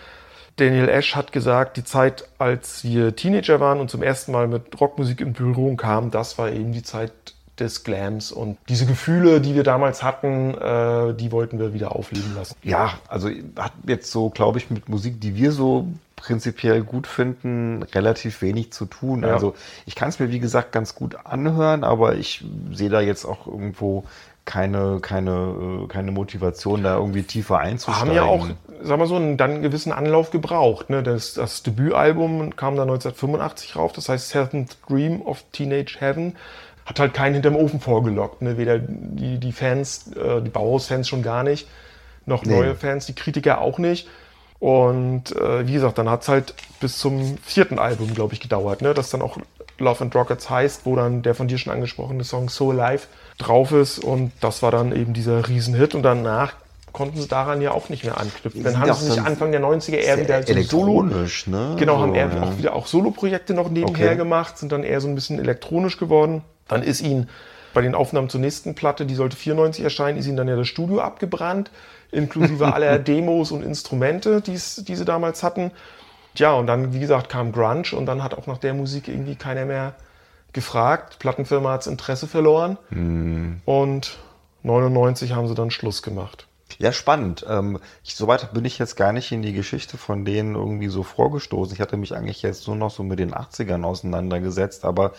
Daniel 0.58 0.90
Ash 0.90 1.16
hat 1.16 1.32
gesagt, 1.32 1.78
die 1.78 1.84
Zeit, 1.84 2.28
als 2.38 2.84
wir 2.84 3.16
Teenager 3.16 3.60
waren 3.60 3.80
und 3.80 3.90
zum 3.90 4.04
ersten 4.04 4.32
Mal 4.32 4.48
mit 4.48 4.80
Rockmusik 4.80 5.22
in 5.22 5.34
Berührung 5.34 5.78
kamen, 5.78 6.12
das 6.12 6.38
war 6.38 6.52
eben 6.52 6.74
die 6.74 6.84
Zeit 6.84 7.12
des 7.60 7.84
Glams. 7.84 8.32
Und 8.32 8.58
diese 8.70 8.86
Gefühle, 8.86 9.42
die 9.42 9.56
wir 9.56 9.64
damals 9.64 10.04
hatten, 10.04 10.56
äh, 10.56 11.14
die 11.14 11.32
wollten 11.32 11.60
wir 11.60 11.74
wieder 11.74 11.96
aufleben 11.96 12.36
lassen. 12.36 12.56
Ja, 12.64 12.94
also 13.08 13.30
hat 13.58 13.74
jetzt 13.88 14.12
so, 14.12 14.30
glaube 14.30 14.58
ich, 14.58 14.70
mit 14.70 14.90
Musik, 14.90 15.22
die 15.22 15.36
wir 15.36 15.52
so 15.52 15.88
prinzipiell 16.16 16.84
gut 16.84 17.06
finden, 17.06 17.84
relativ 17.84 18.42
wenig 18.42 18.72
zu 18.72 18.86
tun. 18.86 19.24
Ja. 19.24 19.34
Also 19.34 19.56
ich 19.86 19.96
kann 19.96 20.10
es 20.10 20.20
mir, 20.20 20.32
wie 20.32 20.40
gesagt, 20.40 20.72
ganz 20.72 20.96
gut 20.96 21.18
anhören, 21.26 21.84
aber 21.84 22.16
ich 22.16 22.46
sehe 22.72 22.90
da 22.90 23.02
jetzt 23.02 23.26
auch 23.26 23.46
irgendwo 23.46 24.06
keine, 24.46 25.00
keine, 25.02 25.84
äh, 25.84 25.88
keine 25.88 26.12
Motivation, 26.12 26.84
da 26.84 26.98
irgendwie 26.98 27.24
tiefer 27.24 27.60
einzusteigen. 27.60 28.10
Haben 28.10 28.16
ja 28.16 28.24
auch, 28.24 28.48
sagen 28.82 29.02
wir 29.02 29.08
so, 29.08 29.16
einen, 29.16 29.38
dann 29.38 29.52
einen 29.52 29.62
gewissen 29.62 29.92
Anlauf 29.92 30.32
gebraucht. 30.32 30.90
Ne? 30.90 31.02
Das, 31.02 31.34
das 31.36 31.64
Debütalbum 31.64 32.56
kam 32.56 32.76
dann 32.76 32.90
1985 32.90 33.76
rauf, 33.76 33.94
das 33.94 34.10
heißt 34.10 34.30
Seventh 34.30 34.78
Dream 34.88 35.22
of 35.22 35.44
Teenage 35.52 35.98
Heaven. 36.00 36.36
Hat 36.86 37.00
halt 37.00 37.14
keinen 37.14 37.34
hinterm 37.34 37.56
Ofen 37.56 37.80
vorgelockt. 37.80 38.42
Ne? 38.42 38.58
Weder 38.58 38.78
die, 38.80 39.38
die 39.38 39.54
Fans, 39.54 40.12
äh, 40.18 40.42
die 40.42 40.50
Bauhaus-Fans 40.50 41.08
schon 41.08 41.24
gar 41.24 41.44
nicht, 41.44 41.70
noch 42.26 42.44
Nee. 42.44 42.58
neue 42.58 42.76
Fans, 42.76 43.06
die 43.06 43.16
Kritiker 43.16 43.62
auch 43.62 43.80
nicht. 43.80 44.10
Und 44.60 45.36
äh, 45.36 45.68
wie 45.68 45.74
gesagt, 45.74 45.98
dann 45.98 46.10
hat 46.10 46.24
es 46.24 46.28
halt 46.30 46.54
bis 46.82 46.98
zum 46.98 47.38
vierten 47.38 47.80
Album, 47.80 48.14
glaube 48.14 48.34
ich, 48.34 48.42
gedauert, 48.42 48.82
ne? 48.82 48.94
das 48.94 49.10
dann 49.10 49.22
auch 49.22 49.38
Love 49.80 50.04
and 50.04 50.16
Rockets 50.16 50.50
heißt, 50.50 50.86
wo 50.86 50.96
dann 50.96 51.22
der 51.22 51.36
von 51.36 51.48
dir 51.48 51.58
schon 51.58 51.74
angesprochene 51.74 52.24
Song 52.24 52.50
So 52.50 52.72
Alive 52.72 53.08
drauf 53.38 53.72
ist. 53.72 54.00
Und 54.00 54.32
das 54.42 54.62
war 54.62 54.72
dann 54.72 54.96
eben 54.96 55.14
dieser 55.14 55.48
Riesenhit. 55.48 55.96
Und 55.96 56.04
danach 56.04 56.54
konnten 56.94 57.20
sie 57.20 57.28
daran 57.28 57.60
ja 57.62 57.72
auch 57.72 57.90
nicht 57.90 58.04
mehr 58.06 58.20
anknüpfen. 58.20 58.64
Dann 58.64 58.80
haben 58.80 58.94
sie 58.94 59.12
sich 59.12 59.22
Anfang 59.22 59.52
der 59.52 59.62
90er 59.62 59.96
eher 59.96 60.20
wieder 60.20 60.44
so 60.64 60.86
Solo, 60.86 61.04
ne? 61.04 61.76
Genau, 61.78 62.00
haben 62.00 62.16
eher 62.16 62.30
ja. 62.30 62.44
auch 62.44 62.58
wieder 62.58 62.76
auch 62.76 62.88
Solo-Projekte 62.88 63.54
noch 63.54 63.70
nebenher 63.70 64.10
Okay. 64.10 64.16
gemacht, 64.18 64.58
sind 64.58 64.72
dann 64.72 64.84
eher 64.84 65.02
so 65.02 65.08
ein 65.08 65.16
bisschen 65.16 65.40
elektronisch 65.40 65.98
geworden. 65.98 66.44
Dann 66.68 66.84
ist 66.84 67.02
ihnen 67.02 67.30
bei 67.74 67.82
den 67.82 67.96
Aufnahmen 67.96 68.30
zur 68.30 68.40
nächsten 68.40 68.76
Platte, 68.76 69.06
die 69.06 69.16
sollte 69.16 69.36
94 69.36 69.84
erscheinen, 69.84 70.20
ist 70.20 70.28
ihnen 70.28 70.38
dann 70.38 70.48
ja 70.48 70.56
das 70.56 70.68
Studio 70.68 71.02
abgebrannt, 71.02 71.72
inklusive 72.12 72.66
aller 72.74 73.00
Demos 73.00 73.52
und 73.52 73.64
Instrumente, 73.64 74.42
die's, 74.42 74.84
die 74.88 74.96
sie 74.96 75.06
damals 75.06 75.42
hatten. 75.42 75.72
Tja, 76.36 76.54
und 76.54 76.68
dann, 76.68 76.94
wie 76.94 77.00
gesagt, 77.00 77.30
kam 77.30 77.52
Grunge 77.52 77.96
und 77.96 78.06
dann 78.06 78.24
hat 78.24 78.36
auch 78.36 78.48
nach 78.48 78.60
der 78.60 78.76
Musik 78.76 79.08
irgendwie 79.08 79.36
keiner 79.36 79.66
mehr 79.66 79.94
gefragt. 80.54 81.14
Die 81.16 81.18
Plattenfirma 81.20 81.72
hat 81.74 81.82
das 81.82 81.88
Interesse 81.88 82.28
verloren 82.28 82.78
Hm. 82.90 83.62
und 83.66 84.18
99 84.64 85.34
haben 85.34 85.48
sie 85.48 85.56
dann 85.56 85.72
Schluss 85.72 86.02
gemacht. 86.02 86.48
Ja, 86.80 86.92
spannend. 86.92 87.46
Ähm, 87.48 87.80
ich, 88.04 88.16
soweit 88.16 88.52
bin 88.54 88.66
ich 88.66 88.80
jetzt 88.80 88.96
gar 88.96 89.14
nicht 89.14 89.32
in 89.32 89.42
die 89.44 89.54
Geschichte 89.54 89.98
von 89.98 90.26
denen 90.26 90.56
irgendwie 90.56 90.88
so 90.88 91.04
vorgestoßen. 91.04 91.74
Ich 91.76 91.82
hatte 91.82 91.98
mich 91.98 92.16
eigentlich 92.16 92.42
jetzt 92.42 92.66
nur 92.68 92.76
noch 92.76 92.90
so 92.90 93.04
mit 93.04 93.20
den 93.20 93.34
80ern 93.34 93.84
auseinandergesetzt, 93.84 94.84
aber 94.86 95.12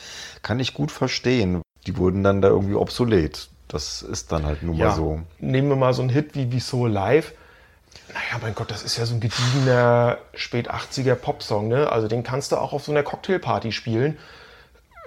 kann 0.43 0.59
ich 0.59 0.75
gut 0.75 0.91
verstehen. 0.91 1.63
Die 1.87 1.97
wurden 1.97 2.25
dann 2.25 2.41
da 2.43 2.49
irgendwie 2.49 2.75
obsolet. 2.75 3.49
Das 3.69 4.03
ist 4.03 4.33
dann 4.33 4.47
halt 4.47 4.63
nun 4.63 4.79
mal 4.79 4.93
so. 4.95 5.21
Nehmen 5.39 5.69
wir 5.69 5.77
mal 5.77 5.95
so 5.95 6.03
einen 6.03 6.11
Hit 6.11 6.35
wie, 6.35 6.51
wie 6.51 6.61
So 6.61 6.87
Alive. 6.87 7.33
Naja, 8.09 8.41
mein 8.43 8.55
Gott, 8.55 8.71
das 8.71 8.83
ist 8.83 8.97
ja 8.97 9.07
so 9.07 9.15
ein 9.15 9.21
gediegener 9.21 10.19
spät 10.35 10.71
80er 10.73 11.15
Popsong, 11.15 11.69
ne? 11.69 11.91
Also 11.91 12.09
den 12.09 12.23
kannst 12.25 12.53
du 12.53 12.57
auch 12.57 12.73
auf 12.73 12.85
so 12.85 12.91
einer 12.93 13.03
Cocktailparty 13.03 13.71
spielen, 13.73 14.19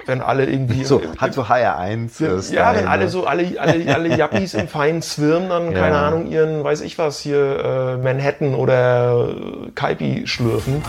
wenn 0.07 0.21
alle 0.21 0.45
irgendwie. 0.45 0.83
So, 0.83 1.01
hat 1.17 1.33
so 1.33 1.43
HR1. 1.43 2.09
ja, 2.19 2.27
äh, 2.27 2.35
ja, 2.35 2.41
Style, 2.41 2.77
wenn 2.77 2.87
alle 2.87 3.03
ne? 3.05 3.09
so, 3.09 3.25
alle, 3.25 3.45
alle, 3.59 3.93
alle 3.93 4.17
Yuppies 4.17 4.53
im 4.53 4.67
feinen 4.67 5.01
Zwirn 5.01 5.49
dann, 5.49 5.71
Ja. 5.71 5.79
keine 5.79 5.97
Ahnung, 5.97 6.27
ihren, 6.31 6.63
weiß 6.63 6.81
ich 6.81 6.97
was, 6.97 7.19
hier 7.19 7.37
äh, 7.63 7.97
Manhattan 7.97 8.55
oder 8.55 9.29
Kaipi 9.75 10.23
schlürfen. 10.25 10.83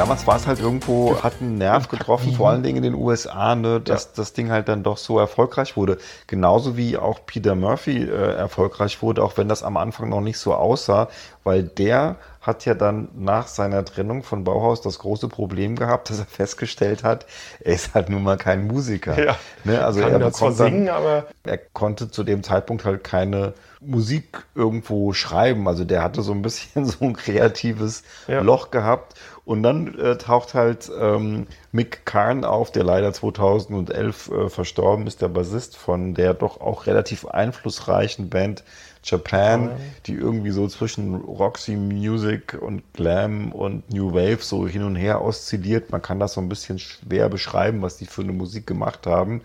Damals 0.00 0.26
war 0.26 0.36
es 0.36 0.46
halt 0.46 0.60
irgendwo, 0.60 1.22
hat 1.22 1.34
einen 1.42 1.58
Nerv 1.58 1.88
getroffen, 1.88 2.32
vor 2.32 2.48
allen 2.48 2.62
Dingen 2.62 2.78
in 2.78 2.82
den 2.84 2.94
USA, 2.94 3.54
ne, 3.54 3.82
dass 3.82 4.14
das 4.14 4.32
Ding 4.32 4.50
halt 4.50 4.66
dann 4.68 4.82
doch 4.82 4.96
so 4.96 5.18
erfolgreich 5.18 5.76
wurde. 5.76 5.98
Genauso 6.26 6.78
wie 6.78 6.96
auch 6.96 7.26
Peter 7.26 7.54
Murphy 7.54 8.04
äh, 8.04 8.32
erfolgreich 8.32 9.02
wurde, 9.02 9.22
auch 9.22 9.36
wenn 9.36 9.46
das 9.46 9.62
am 9.62 9.76
Anfang 9.76 10.08
noch 10.08 10.22
nicht 10.22 10.38
so 10.38 10.54
aussah, 10.54 11.08
weil 11.44 11.64
der 11.64 12.16
hat 12.40 12.64
ja 12.64 12.72
dann 12.72 13.08
nach 13.14 13.46
seiner 13.46 13.84
Trennung 13.84 14.22
von 14.22 14.44
Bauhaus 14.44 14.80
das 14.80 14.98
große 15.00 15.28
Problem 15.28 15.76
gehabt, 15.76 16.08
dass 16.08 16.18
er 16.18 16.24
festgestellt 16.24 17.04
hat, 17.04 17.26
er 17.60 17.74
ist 17.74 17.92
halt 17.92 18.08
nun 18.08 18.22
mal 18.22 18.38
kein 18.38 18.66
Musiker. 18.66 19.22
Ja. 19.22 19.36
Ne, 19.64 19.84
also 19.84 20.00
Kann 20.00 20.12
er 20.12 20.32
zwar 20.32 20.48
bekommt 20.48 20.60
dann, 20.60 20.72
singen, 20.72 20.88
aber 20.88 21.26
er 21.44 21.58
konnte 21.58 22.10
zu 22.10 22.24
dem 22.24 22.42
Zeitpunkt 22.42 22.86
halt 22.86 23.04
keine 23.04 23.52
Musik 23.80 24.44
irgendwo 24.54 25.12
schreiben. 25.12 25.66
Also 25.66 25.84
der 25.84 26.02
hatte 26.02 26.22
so 26.22 26.32
ein 26.32 26.42
bisschen 26.42 26.84
so 26.86 27.04
ein 27.04 27.14
kreatives 27.14 28.02
Ja. 28.26 28.40
Loch 28.40 28.70
gehabt. 28.70 29.14
Und 29.50 29.64
dann 29.64 29.98
äh, 29.98 30.16
taucht 30.16 30.54
halt 30.54 30.88
ähm, 30.96 31.48
Mick 31.72 32.06
Karn 32.06 32.44
auf, 32.44 32.70
der 32.70 32.84
leider 32.84 33.12
2011 33.12 34.30
äh, 34.30 34.48
verstorben 34.48 35.08
ist, 35.08 35.22
der 35.22 35.26
Bassist 35.26 35.76
von 35.76 36.14
der 36.14 36.34
doch 36.34 36.60
auch 36.60 36.86
relativ 36.86 37.26
einflussreichen 37.26 38.30
Band 38.30 38.62
Japan, 39.02 39.70
die 40.06 40.14
irgendwie 40.14 40.52
so 40.52 40.68
zwischen 40.68 41.16
Roxy 41.16 41.74
Music 41.74 42.56
und 42.60 42.84
Glam 42.92 43.50
und 43.50 43.92
New 43.92 44.14
Wave 44.14 44.38
so 44.40 44.68
hin 44.68 44.84
und 44.84 44.94
her 44.94 45.24
oszilliert. 45.24 45.90
Man 45.90 46.00
kann 46.00 46.20
das 46.20 46.34
so 46.34 46.40
ein 46.40 46.48
bisschen 46.48 46.78
schwer 46.78 47.28
beschreiben, 47.28 47.82
was 47.82 47.96
die 47.96 48.06
für 48.06 48.22
eine 48.22 48.32
Musik 48.32 48.68
gemacht 48.68 49.08
haben. 49.08 49.40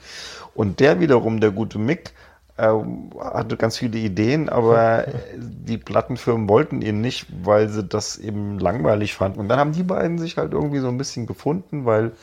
Und 0.53 0.81
der 0.81 0.99
wiederum, 0.99 1.39
der 1.39 1.49
gute 1.49 1.79
Mick, 1.79 2.13
ähm, 2.57 3.09
hatte 3.19 3.57
ganz 3.57 3.77
viele 3.77 3.97
Ideen, 3.97 4.49
aber 4.49 5.05
die 5.37 5.77
Plattenfirmen 5.77 6.47
wollten 6.47 6.81
ihn 6.81 7.01
nicht, 7.01 7.27
weil 7.43 7.69
sie 7.69 7.83
das 7.83 8.17
eben 8.17 8.59
langweilig 8.59 9.13
fanden. 9.13 9.39
Und 9.39 9.49
dann 9.49 9.59
haben 9.59 9.73
die 9.73 9.83
beiden 9.83 10.17
sich 10.17 10.37
halt 10.37 10.53
irgendwie 10.53 10.79
so 10.79 10.87
ein 10.87 10.97
bisschen 10.97 11.25
gefunden, 11.25 11.85
weil 11.85 12.13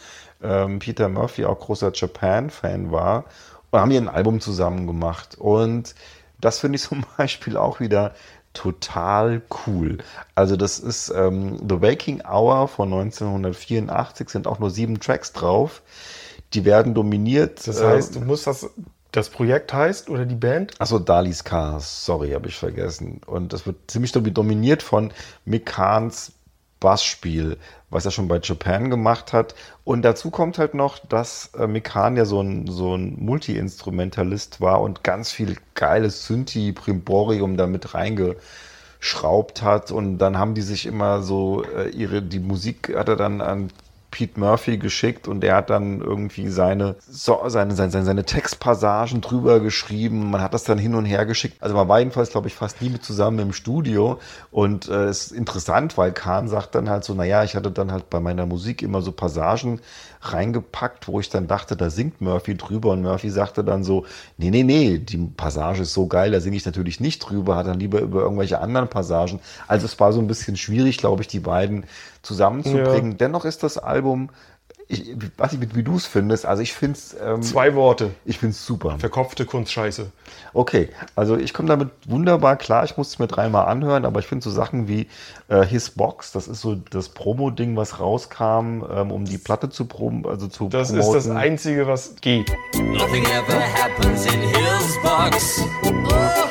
ähm, 0.42 0.78
Peter 0.78 1.08
Murphy 1.08 1.44
auch 1.44 1.58
großer 1.58 1.92
Japan-Fan 1.94 2.90
war 2.90 3.24
und 3.70 3.80
haben 3.80 3.90
hier 3.90 4.00
ein 4.00 4.08
Album 4.08 4.40
zusammen 4.40 4.86
gemacht. 4.86 5.36
Und 5.38 5.94
das 6.40 6.58
finde 6.58 6.76
ich 6.76 6.82
zum 6.88 7.04
Beispiel 7.16 7.56
auch 7.56 7.80
wieder 7.80 8.14
total 8.54 9.40
cool. 9.66 9.98
Also 10.34 10.56
das 10.56 10.78
ist 10.78 11.10
ähm, 11.14 11.58
The 11.68 11.80
Waking 11.80 12.22
Hour 12.22 12.68
von 12.68 12.92
1984, 12.92 14.28
sind 14.28 14.46
auch 14.46 14.58
nur 14.58 14.70
sieben 14.70 15.00
Tracks 15.00 15.32
drauf. 15.32 15.82
Die 16.52 16.66
werden 16.66 16.92
dominiert. 16.92 17.66
das 17.66 17.80
äh, 17.80 17.86
heißt, 17.86 18.16
du 18.16 18.20
musst 18.20 18.46
das, 18.46 18.68
das 19.12 19.28
Projekt 19.28 19.72
heißt 19.72 20.08
oder 20.08 20.24
die 20.24 20.34
Band? 20.34 20.74
Achso, 20.78 20.98
Dalis 20.98 21.44
Cars, 21.44 22.04
sorry, 22.04 22.30
habe 22.30 22.48
ich 22.48 22.56
vergessen. 22.56 23.20
Und 23.26 23.52
das 23.52 23.66
wird 23.66 23.76
ziemlich 23.90 24.12
dominiert 24.12 24.82
von 24.82 25.12
Mick 25.44 25.66
Kahns 25.66 26.32
Bassspiel, 26.82 27.58
was 27.90 28.04
er 28.04 28.10
schon 28.10 28.26
bei 28.26 28.40
Japan 28.42 28.90
gemacht 28.90 29.32
hat. 29.32 29.54
Und 29.84 30.02
dazu 30.02 30.30
kommt 30.30 30.58
halt 30.58 30.74
noch, 30.74 30.98
dass 30.98 31.50
äh, 31.56 31.66
Mick 31.68 31.84
Kahn 31.84 32.16
ja 32.16 32.24
so 32.24 32.40
ein, 32.40 32.66
so 32.66 32.96
ein 32.96 33.16
Multi-Instrumentalist 33.20 34.60
war 34.60 34.80
und 34.80 35.04
ganz 35.04 35.30
viel 35.30 35.56
geiles 35.74 36.26
Synthi-Primborium 36.26 37.56
damit 37.56 37.94
reingeschraubt 37.94 39.62
hat. 39.62 39.92
Und 39.92 40.18
dann 40.18 40.36
haben 40.36 40.54
die 40.54 40.62
sich 40.62 40.86
immer 40.86 41.22
so 41.22 41.64
äh, 41.64 41.88
ihre, 41.90 42.20
die 42.20 42.40
Musik 42.40 42.92
hat 42.96 43.08
er 43.08 43.16
dann 43.16 43.40
an 43.40 43.70
Pete 44.12 44.38
Murphy 44.38 44.76
geschickt 44.76 45.26
und 45.26 45.40
der 45.40 45.56
hat 45.56 45.70
dann 45.70 46.00
irgendwie 46.00 46.48
seine, 46.48 46.96
so, 47.08 47.40
seine, 47.46 47.74
seine, 47.74 48.04
seine 48.04 48.24
Textpassagen 48.24 49.22
drüber 49.22 49.58
geschrieben. 49.58 50.30
Man 50.30 50.42
hat 50.42 50.54
das 50.54 50.64
dann 50.64 50.78
hin 50.78 50.94
und 50.94 51.06
her 51.06 51.26
geschickt. 51.26 51.56
Also 51.60 51.74
man 51.74 51.88
war 51.88 51.98
jedenfalls, 51.98 52.30
glaube 52.30 52.46
ich, 52.46 52.54
fast 52.54 52.82
nie 52.82 52.90
mit 52.90 53.02
zusammen 53.02 53.38
im 53.40 53.52
Studio. 53.52 54.20
Und 54.50 54.88
äh, 54.88 55.06
es 55.06 55.26
ist 55.26 55.32
interessant, 55.32 55.96
weil 55.96 56.12
Kahn 56.12 56.46
sagt 56.46 56.74
dann 56.74 56.90
halt 56.90 57.04
so, 57.04 57.14
naja, 57.14 57.42
ich 57.42 57.56
hatte 57.56 57.70
dann 57.70 57.90
halt 57.90 58.10
bei 58.10 58.20
meiner 58.20 58.44
Musik 58.44 58.82
immer 58.82 59.00
so 59.00 59.12
Passagen 59.12 59.80
reingepackt, 60.20 61.08
wo 61.08 61.18
ich 61.18 61.30
dann 61.30 61.48
dachte, 61.48 61.74
da 61.74 61.90
singt 61.90 62.20
Murphy 62.20 62.54
drüber. 62.54 62.90
Und 62.90 63.02
Murphy 63.02 63.30
sagte 63.30 63.64
dann 63.64 63.82
so, 63.82 64.04
nee, 64.36 64.50
nee, 64.50 64.62
nee, 64.62 64.98
die 64.98 65.16
Passage 65.16 65.82
ist 65.82 65.94
so 65.94 66.06
geil, 66.06 66.30
da 66.30 66.40
singe 66.40 66.56
ich 66.56 66.66
natürlich 66.66 67.00
nicht 67.00 67.18
drüber, 67.18 67.56
hat 67.56 67.66
dann 67.66 67.80
lieber 67.80 68.00
über 68.00 68.20
irgendwelche 68.20 68.60
anderen 68.60 68.88
Passagen. 68.88 69.40
Also 69.66 69.86
es 69.86 69.98
war 69.98 70.12
so 70.12 70.20
ein 70.20 70.26
bisschen 70.26 70.56
schwierig, 70.56 70.98
glaube 70.98 71.22
ich, 71.22 71.28
die 71.28 71.40
beiden 71.40 71.84
zusammenzubringen. 72.22 73.18
Dennoch 73.18 73.44
ist 73.44 73.62
das 73.62 73.78
Album, 73.78 74.30
ich 74.88 75.16
weiß 75.38 75.52
nicht, 75.52 75.74
wie 75.74 75.82
du 75.82 75.96
es 75.96 76.06
findest, 76.06 76.44
also 76.44 76.62
ich 76.62 76.72
finde 76.74 76.98
es... 76.98 77.16
Ähm, 77.20 77.42
Zwei 77.42 77.74
Worte. 77.74 78.10
ich 78.24 78.38
finde 78.38 78.52
es 78.52 78.66
super. 78.66 78.98
Verkopfte 78.98 79.46
Kunstscheiße. 79.46 80.10
Okay, 80.52 80.90
also 81.14 81.36
ich 81.36 81.54
komme 81.54 81.68
damit 81.68 81.90
wunderbar 82.06 82.56
klar. 82.56 82.84
Ich 82.84 82.96
muss 82.96 83.08
es 83.08 83.18
mir 83.18 83.26
dreimal 83.26 83.66
anhören, 83.66 84.04
aber 84.04 84.20
ich 84.20 84.26
finde 84.26 84.44
so 84.44 84.50
Sachen 84.50 84.88
wie 84.88 85.08
äh, 85.48 85.64
His 85.64 85.90
Box, 85.90 86.32
das 86.32 86.46
ist 86.46 86.60
so 86.60 86.74
das 86.74 87.08
Promo-Ding, 87.08 87.76
was 87.76 88.00
rauskam, 88.00 88.84
ähm, 88.90 89.10
um 89.10 89.24
die 89.24 89.38
Platte 89.38 89.70
zu 89.70 89.86
prom 89.86 90.26
also 90.26 90.46
zu 90.48 90.68
Das 90.68 90.88
promoten. 90.88 91.18
ist 91.18 91.26
das 91.26 91.34
Einzige, 91.34 91.86
was 91.86 92.16
geht. 92.20 92.50
Nothing 92.74 93.24
ever 93.24 93.62
happens 93.74 94.26
in 94.26 94.40
his 94.40 94.98
box. 95.02 95.62
auch 96.12 96.41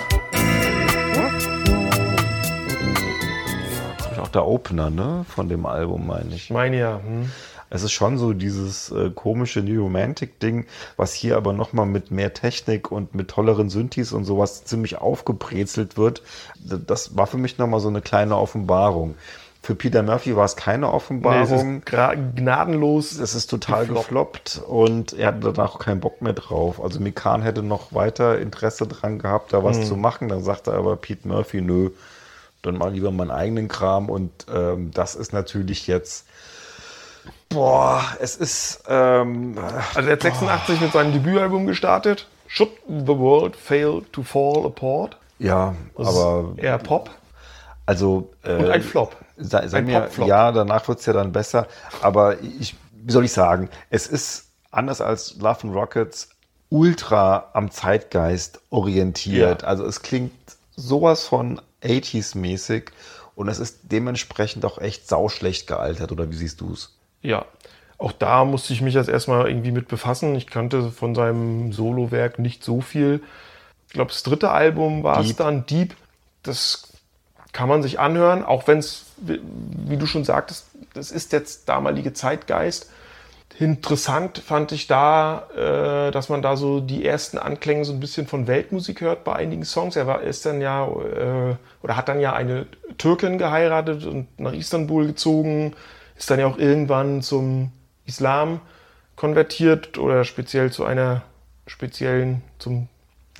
der 4.32 4.46
Opener, 4.46 4.90
ne, 4.90 5.26
von 5.30 5.50
dem 5.50 5.66
Album, 5.66 6.08
meine 6.08 6.30
ich. 6.30 6.46
Ich 6.46 6.50
meine 6.50 6.78
ja, 6.78 7.00
hm. 7.04 7.30
Es 7.74 7.84
ist 7.84 7.94
schon 7.94 8.18
so 8.18 8.34
dieses 8.34 8.92
äh, 8.92 9.12
komische 9.12 9.62
New 9.62 9.84
Romantic-Ding, 9.84 10.66
was 10.98 11.14
hier 11.14 11.38
aber 11.38 11.54
nochmal 11.54 11.86
mit 11.86 12.12
mehr 12.12 12.34
Technik 12.34 12.92
und 12.92 13.16
mit 13.16 13.30
tolleren 13.30 13.70
Synthes 13.70 14.12
und 14.12 14.26
sowas 14.26 14.66
ziemlich 14.66 14.98
aufgebrezelt 14.98 15.96
wird. 15.96 16.22
Das 16.60 17.16
war 17.16 17.28
für 17.28 17.38
mich 17.38 17.58
nochmal 17.60 17.80
so 17.80 17.88
eine 17.88 18.02
kleine 18.02 18.36
Offenbarung. 18.36 19.16
Für 19.64 19.76
Peter 19.76 20.04
Murphy 20.04 20.36
war 20.36 20.44
es 20.44 20.58
keine 20.58 20.88
nee, 20.88 20.92
es 20.92 20.94
Offenbarung. 20.96 21.78
ist 21.78 21.86
gnadenlos. 22.36 23.18
es 23.20 23.36
ist 23.36 23.48
total 23.48 23.86
gefloppt. 23.86 24.56
gefloppt 24.56 24.62
und 24.68 25.14
er 25.14 25.28
hatte 25.28 25.54
danach 25.54 25.76
auch 25.76 25.80
keinen 25.80 26.02
Bock 26.02 26.22
mehr 26.22 26.34
drauf. 26.34 26.84
Also 26.84 27.00
Mikan 27.00 27.42
hätte 27.42 27.64
noch 27.64 27.94
weiter 27.94 28.40
Interesse 28.40 28.86
dran 28.88 29.20
gehabt, 29.20 29.54
da 29.54 29.64
was 29.64 29.78
Mhm. 29.78 29.84
zu 29.86 29.96
machen. 29.96 30.28
Dann 30.28 30.44
sagte 30.44 30.74
aber 30.74 30.98
Pete 30.98 31.26
Murphy, 31.28 31.62
nö, 31.62 31.92
dann 32.62 32.78
mal 32.78 32.91
lieber 32.91 33.12
meinen 33.12 33.32
eigenen 33.32 33.68
Kram. 33.68 34.09
Und 34.09 34.32
ähm, 34.53 34.91
das 34.91 35.16
ist 35.16 35.34
natürlich 35.34 35.88
jetzt, 35.88 36.26
boah, 37.49 38.03
es 38.20 38.36
ist, 38.36 38.84
ähm, 38.88 39.55
Also 39.95 40.09
er 40.09 40.14
hat 40.14 40.22
86 40.22 40.82
mit 40.82 40.91
seinem 40.91 41.14
Debütalbum 41.14 41.66
gestartet. 41.68 42.28
Should 42.47 42.72
the 42.88 43.18
world 43.18 43.55
fail 43.55 44.01
to 44.12 44.24
fall 44.24 44.66
apart? 44.66 45.18
ja, 45.39 45.74
Das 45.97 46.07
aber 46.07 46.53
eher 46.57 46.78
Pop 46.78 47.09
also 47.86 48.32
äh, 48.43 48.55
und 48.55 48.70
ein 48.70 48.82
Flop. 48.82 49.16
Sei, 49.38 49.68
sei 49.68 49.80
Ein 49.80 49.86
mir, 49.86 50.01
Popflop. 50.01 50.28
ja, 50.28 50.51
danach 50.51 50.88
wird 50.88 50.99
es 50.99 51.05
ja 51.05 51.14
dann 51.14 51.32
besser. 51.32 51.68
Aber 52.01 52.39
ich, 52.41 52.76
wie 52.93 53.12
soll 53.12 53.26
ich 53.26 53.34
sagen, 53.34 53.70
es 53.89 54.07
ist 54.07 54.45
anders 54.72 55.01
als 55.01 55.36
Love 55.39 55.64
and 55.64 55.76
Rockets 55.76 56.30
ultra 56.70 57.49
am 57.53 57.70
Zeitgeist 57.72 58.62
orientiert. 58.70 59.62
Ja. 59.64 59.68
Also 59.68 59.86
es 59.86 60.01
klingt 60.01 60.32
sowas 60.76 61.26
von 61.26 61.59
80s-mäßig 61.84 62.92
und 63.36 63.48
es 63.48 63.60
ist 63.60 63.80
dementsprechend 63.84 64.66
auch 64.66 64.78
echt 64.78 65.08
sauschlecht 65.08 65.68
gealtert. 65.68 66.12
Oder 66.12 66.30
wie 66.30 66.36
siehst 66.36 66.62
du 66.62 66.74
es? 66.74 66.98
Ja, 67.22 67.46
auch 67.98 68.12
da 68.12 68.46
musste 68.46 68.74
ich 68.74 68.82
mich 68.82 68.96
jetzt 68.96 69.10
erstmal 69.10 69.48
irgendwie 69.48 69.72
mit 69.72 69.88
befassen. 69.88 70.36
Ich 70.36 70.48
kannte 70.48 70.90
von 70.92 71.14
seinem 71.14 71.72
Solowerk 71.72 72.40
nicht 72.40 72.64
so 72.64 72.82
viel. 72.82 73.22
Ich 73.88 73.94
glaube, 73.94 74.10
das 74.12 74.24
dritte 74.24 74.50
Album 74.52 75.04
war 75.04 75.20
es 75.20 75.28
Deep. 75.28 75.38
dann, 75.38 75.66
Deep. 75.66 75.96
Das 76.44 76.94
kann 77.52 77.70
man 77.70 77.84
sich 77.84 78.00
anhören, 78.00 78.44
auch 78.44 78.68
wenn 78.68 78.80
es, 78.80 79.06
wie 79.18 79.40
wie 79.44 79.98
du 79.98 80.08
schon 80.08 80.24
sagtest, 80.24 80.68
das 80.94 81.12
ist 81.12 81.32
jetzt 81.32 81.70
damalige 81.70 82.14
Zeitgeist. 82.14 82.90
Interessant 83.62 84.39
fand 84.39 84.72
ich 84.72 84.88
da, 84.88 85.47
äh, 85.55 86.12
dass 86.12 86.30
man 86.30 86.41
da 86.41 86.57
so 86.57 86.80
die 86.80 87.05
ersten 87.05 87.38
Anklänge 87.38 87.86
so 87.86 87.93
ein 87.93 87.99
bisschen 87.99 88.26
von 88.26 88.47
Weltmusik 88.47 89.01
hört 89.01 89.24
bei 89.24 89.36
einigen 89.36 89.66
Songs. 89.66 89.95
Er 89.95 90.07
war, 90.07 90.22
ist 90.22 90.47
dann 90.47 90.62
ja, 90.62 90.88
äh, 90.88 91.55
oder 91.84 91.95
hat 91.95 92.09
dann 92.09 92.20
ja 92.20 92.34
eine 92.34 92.66
Türkin 92.97 93.38
geheiratet 93.38 94.03
und 94.05 94.39
nach 94.39 94.53
Istanbul 94.53 95.05
gezogen, 95.05 95.76
ist 96.18 96.32
dann 96.32 96.39
ja 96.39 96.47
auch 96.47 96.57
irgendwann 96.57 97.22
zum 97.22 97.72
Islam 98.07 98.62
konvertiert 99.16 99.99
oder 99.99 100.24
speziell 100.24 100.72
zu 100.72 100.84
einer 100.84 101.22
speziellen, 101.68 102.41
zum 102.57 102.88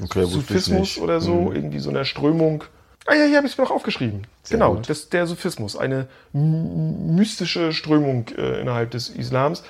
Okay, 0.04 0.26
Sufismus. 0.26 0.98
Mhm. 0.98 1.04
oder 1.04 1.20
so, 1.20 1.52
irgendwie 1.52 1.80
so 1.80 1.90
einer 1.90 2.06
Strömung. 2.06 2.64
Ah 3.08 3.16
ja, 3.16 3.26
hier 3.26 3.38
habe 3.38 3.48
ich 3.48 3.54
es 3.54 3.58
mir 3.58 3.64
noch 3.64 3.72
aufgeschrieben. 3.72 4.28
Sehr 4.44 4.58
genau, 4.60 4.76
das, 4.76 5.10
der 5.10 5.26
Sufismus, 5.26 5.76
eine 5.76 6.08
mystische 6.32 7.74
Strömung 7.74 8.28
äh, 8.38 8.62
innerhalb 8.62 8.92
des 8.92 9.10
Islams. 9.10 9.64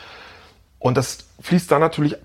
Und 0.82 0.98
das 0.98 1.20
fließt 1.40 1.72
dann 1.72 1.80
natürlich 1.82 2.16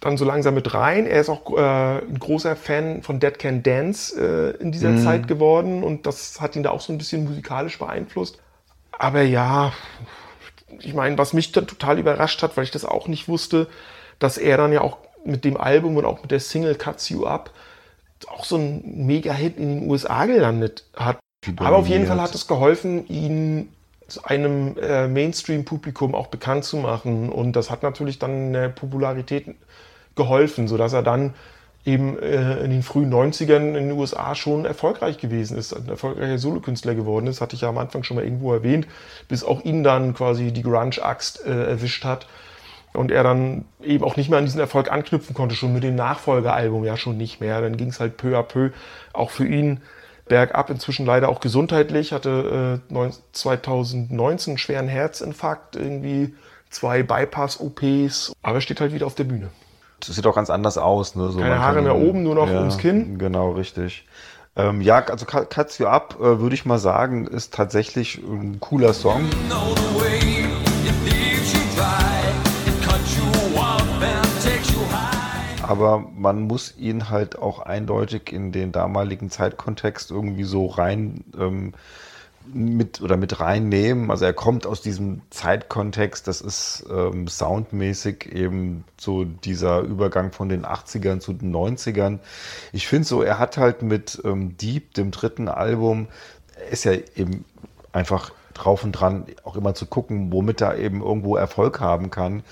dann 0.00 0.16
so 0.16 0.24
langsam 0.24 0.54
mit 0.54 0.72
rein. 0.74 1.06
Er 1.06 1.20
ist 1.20 1.28
auch 1.28 1.56
äh, 1.56 1.98
ein 2.00 2.18
großer 2.18 2.56
Fan 2.56 3.02
von 3.02 3.20
Dead 3.20 3.38
Can 3.38 3.62
Dance 3.62 4.18
äh, 4.18 4.62
in 4.62 4.72
dieser 4.72 4.90
Mhm. 4.90 4.98
Zeit 4.98 5.28
geworden 5.28 5.82
und 5.82 6.06
das 6.06 6.40
hat 6.40 6.56
ihn 6.56 6.62
da 6.62 6.70
auch 6.70 6.80
so 6.80 6.92
ein 6.92 6.98
bisschen 6.98 7.24
musikalisch 7.24 7.78
beeinflusst. 7.78 8.38
Aber 8.98 9.22
ja, 9.22 9.72
ich 10.80 10.94
meine, 10.94 11.18
was 11.18 11.34
mich 11.34 11.52
dann 11.52 11.66
total 11.66 11.98
überrascht 11.98 12.42
hat, 12.42 12.56
weil 12.56 12.64
ich 12.64 12.70
das 12.70 12.84
auch 12.86 13.08
nicht 13.08 13.28
wusste, 13.28 13.68
dass 14.18 14.38
er 14.38 14.56
dann 14.56 14.72
ja 14.72 14.80
auch 14.80 14.98
mit 15.24 15.44
dem 15.44 15.56
Album 15.58 15.96
und 15.96 16.04
auch 16.06 16.22
mit 16.22 16.30
der 16.30 16.40
Single 16.40 16.74
Cuts 16.74 17.08
You 17.10 17.26
Up 17.26 17.50
auch 18.28 18.44
so 18.44 18.56
ein 18.56 19.06
Mega-Hit 19.06 19.58
in 19.58 19.80
den 19.80 19.90
USA 19.90 20.24
gelandet 20.26 20.84
hat. 20.96 21.18
Aber 21.56 21.76
auf 21.76 21.86
jeden. 21.86 22.06
Fall 22.06 22.20
hat 22.20 22.34
es 22.34 22.46
geholfen, 22.46 23.06
ihn 23.08 23.72
einem 24.24 24.76
äh, 24.78 25.08
Mainstream-Publikum 25.08 26.14
auch 26.14 26.28
bekannt 26.28 26.64
zu 26.64 26.76
machen. 26.76 27.28
Und 27.28 27.54
das 27.54 27.70
hat 27.70 27.82
natürlich 27.82 28.18
dann 28.18 28.52
der 28.52 28.68
Popularität 28.68 29.54
geholfen, 30.14 30.68
sodass 30.68 30.92
er 30.92 31.02
dann 31.02 31.34
eben 31.84 32.18
äh, 32.18 32.58
in 32.64 32.70
den 32.70 32.82
frühen 32.82 33.12
90ern 33.12 33.68
in 33.68 33.74
den 33.74 33.92
USA 33.92 34.34
schon 34.34 34.64
erfolgreich 34.64 35.18
gewesen 35.18 35.56
ist, 35.56 35.72
ein 35.72 35.88
erfolgreicher 35.88 36.38
Solokünstler 36.38 36.94
geworden 36.94 37.28
ist, 37.28 37.40
hatte 37.40 37.54
ich 37.54 37.62
ja 37.62 37.68
am 37.68 37.78
Anfang 37.78 38.02
schon 38.02 38.16
mal 38.16 38.24
irgendwo 38.24 38.52
erwähnt, 38.52 38.88
bis 39.28 39.44
auch 39.44 39.64
ihn 39.64 39.84
dann 39.84 40.12
quasi 40.14 40.52
die 40.52 40.62
Grunge-Axt 40.62 41.46
äh, 41.46 41.68
erwischt 41.68 42.04
hat 42.04 42.26
und 42.92 43.12
er 43.12 43.22
dann 43.22 43.66
eben 43.82 44.02
auch 44.04 44.16
nicht 44.16 44.30
mehr 44.30 44.38
an 44.38 44.44
diesen 44.44 44.60
Erfolg 44.60 44.90
anknüpfen 44.90 45.34
konnte, 45.34 45.54
schon 45.54 45.72
mit 45.72 45.84
dem 45.84 45.94
Nachfolgealbum 45.94 46.84
ja 46.84 46.96
schon 46.96 47.16
nicht 47.16 47.40
mehr. 47.40 47.60
Dann 47.60 47.76
ging 47.76 47.88
es 47.88 48.00
halt 48.00 48.16
peu 48.16 48.36
à 48.36 48.42
peu 48.42 48.70
auch 49.12 49.30
für 49.30 49.46
ihn 49.46 49.80
bergab, 50.28 50.70
inzwischen 50.70 51.06
leider 51.06 51.28
auch 51.28 51.40
gesundheitlich, 51.40 52.12
hatte 52.12 52.80
äh, 52.88 52.92
neun- 52.92 53.12
2019 53.32 54.52
einen 54.52 54.58
schweren 54.58 54.88
Herzinfarkt, 54.88 55.76
irgendwie 55.76 56.34
zwei 56.70 57.02
Bypass-OPs, 57.02 58.32
aber 58.42 58.56
er 58.56 58.60
steht 58.60 58.80
halt 58.80 58.92
wieder 58.92 59.06
auf 59.06 59.14
der 59.14 59.24
Bühne. 59.24 59.50
Das 60.00 60.14
sieht 60.14 60.26
auch 60.26 60.34
ganz 60.34 60.50
anders 60.50 60.78
aus. 60.78 61.14
Ne? 61.14 61.30
So, 61.30 61.38
Keine 61.38 61.58
Haare 61.60 61.80
mehr 61.82 61.96
oben, 61.96 62.22
nur 62.22 62.34
noch 62.34 62.48
ums 62.48 62.78
Kinn. 62.78 63.18
Genau, 63.18 63.52
richtig. 63.52 64.06
Ähm, 64.56 64.80
ja, 64.80 64.98
also 65.04 65.26
Cut 65.26 65.50
Cuts 65.50 65.78
You 65.78 65.86
Up, 65.86 66.16
äh, 66.18 66.40
würde 66.40 66.54
ich 66.54 66.64
mal 66.64 66.78
sagen, 66.78 67.26
ist 67.26 67.54
tatsächlich 67.54 68.18
ein 68.18 68.58
cooler 68.60 68.94
Song. 68.94 69.28
Know 69.48 69.74
aber 75.68 75.98
man 76.14 76.42
muss 76.42 76.76
ihn 76.76 77.08
halt 77.10 77.38
auch 77.38 77.60
eindeutig 77.60 78.32
in 78.32 78.52
den 78.52 78.72
damaligen 78.72 79.30
Zeitkontext 79.30 80.10
irgendwie 80.10 80.44
so 80.44 80.66
rein 80.66 81.24
ähm, 81.38 81.74
mit 82.52 83.00
oder 83.00 83.16
mit 83.16 83.40
reinnehmen. 83.40 84.10
Also 84.10 84.24
er 84.24 84.32
kommt 84.32 84.66
aus 84.66 84.80
diesem 84.80 85.22
Zeitkontext, 85.30 86.28
das 86.28 86.40
ist 86.40 86.86
ähm, 86.90 87.26
soundmäßig 87.26 88.32
eben 88.32 88.84
so 88.96 89.24
dieser 89.24 89.80
Übergang 89.80 90.32
von 90.32 90.48
den 90.48 90.64
80ern 90.64 91.20
zu 91.20 91.32
den 91.32 91.54
90ern. 91.54 92.20
Ich 92.72 92.86
finde 92.86 93.08
so, 93.08 93.22
er 93.22 93.38
hat 93.38 93.56
halt 93.56 93.82
mit 93.82 94.20
ähm, 94.24 94.56
Deep, 94.56 94.94
dem 94.94 95.10
dritten 95.10 95.48
Album, 95.48 96.06
ist 96.70 96.84
ja 96.84 96.92
eben 96.92 97.44
einfach 97.92 98.30
drauf 98.54 98.84
und 98.84 98.92
dran, 98.92 99.26
auch 99.44 99.56
immer 99.56 99.74
zu 99.74 99.86
gucken, 99.86 100.32
womit 100.32 100.60
er 100.60 100.78
eben 100.78 101.02
irgendwo 101.02 101.36
Erfolg 101.36 101.80
haben 101.80 102.10
kann 102.10 102.42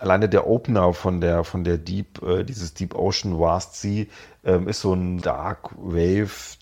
alleine 0.00 0.28
der 0.28 0.46
Opener 0.46 0.92
von 0.94 1.20
der 1.20 1.44
von 1.44 1.64
der 1.64 1.78
Deep, 1.78 2.22
äh, 2.22 2.44
dieses 2.44 2.74
Deep 2.74 2.94
Ocean 2.94 3.38
Vast 3.38 3.80
Sea, 3.80 4.06
ähm, 4.44 4.68
ist 4.68 4.80
so 4.80 4.92
ein 4.94 5.20
Dark 5.20 5.70
Wave 5.76 6.56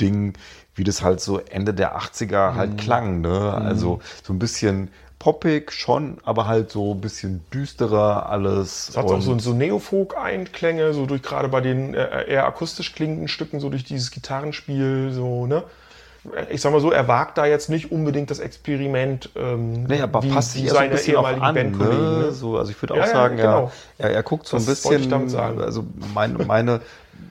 Ding, 0.00 0.34
wie 0.74 0.84
das 0.84 1.02
halt 1.02 1.20
so 1.20 1.38
Ende 1.38 1.74
der 1.74 1.96
80er 1.96 2.52
Mhm. 2.52 2.56
halt 2.56 2.78
klang, 2.78 3.20
ne? 3.20 3.54
Also 3.54 4.00
so 4.22 4.32
ein 4.32 4.38
bisschen 4.38 4.90
poppig 5.18 5.70
schon, 5.72 6.18
aber 6.24 6.46
halt 6.48 6.70
so 6.70 6.94
ein 6.94 7.00
bisschen 7.00 7.44
düsterer 7.52 8.28
alles. 8.28 8.88
Es 8.88 8.96
hat 8.96 9.10
auch 9.10 9.20
so, 9.20 9.38
so 9.38 9.52
Neofolk-Einklänge, 9.54 10.92
so 10.94 11.06
durch 11.06 11.22
gerade 11.22 11.48
bei 11.48 11.60
den 11.60 11.94
äh, 11.94 12.24
eher 12.28 12.46
akustisch 12.46 12.92
klingenden 12.94 13.28
Stücken, 13.28 13.60
so 13.60 13.70
durch 13.70 13.84
dieses 13.84 14.10
Gitarrenspiel, 14.10 15.10
so, 15.12 15.46
ne? 15.46 15.62
Ich 16.50 16.60
sag 16.60 16.72
mal 16.72 16.80
so, 16.80 16.92
er 16.92 17.08
wagt 17.08 17.36
da 17.36 17.46
jetzt 17.46 17.68
nicht 17.68 17.90
unbedingt 17.90 18.30
das 18.30 18.38
Experiment, 18.38 19.30
ähm, 19.34 19.84
Nee, 19.84 20.00
aber 20.00 20.22
wie, 20.22 20.30
passt 20.30 20.52
sich 20.52 20.64
ja 20.64 20.70
so 20.70 20.76
ein 20.76 20.90
bisschen 20.90 21.16
auch 21.16 21.26
an. 21.26 21.54
Bandkollegen. 21.54 22.18
Ne? 22.18 22.24
Ne? 22.26 22.32
So, 22.32 22.58
also 22.58 22.70
ich 22.70 22.80
würde 22.80 22.94
auch 22.94 22.98
Ja, 22.98 23.06
ja, 23.06 23.12
sagen, 23.12 23.36
genau. 23.36 23.72
er, 23.98 24.10
er, 24.10 24.22
guckt 24.22 24.46
so 24.46 24.56
ein 24.56 24.64
Das 24.64 24.84
ich 24.84 24.90
bisschen, 24.92 25.34
also 25.60 25.84
meine, 26.14 26.44
meine 26.44 26.80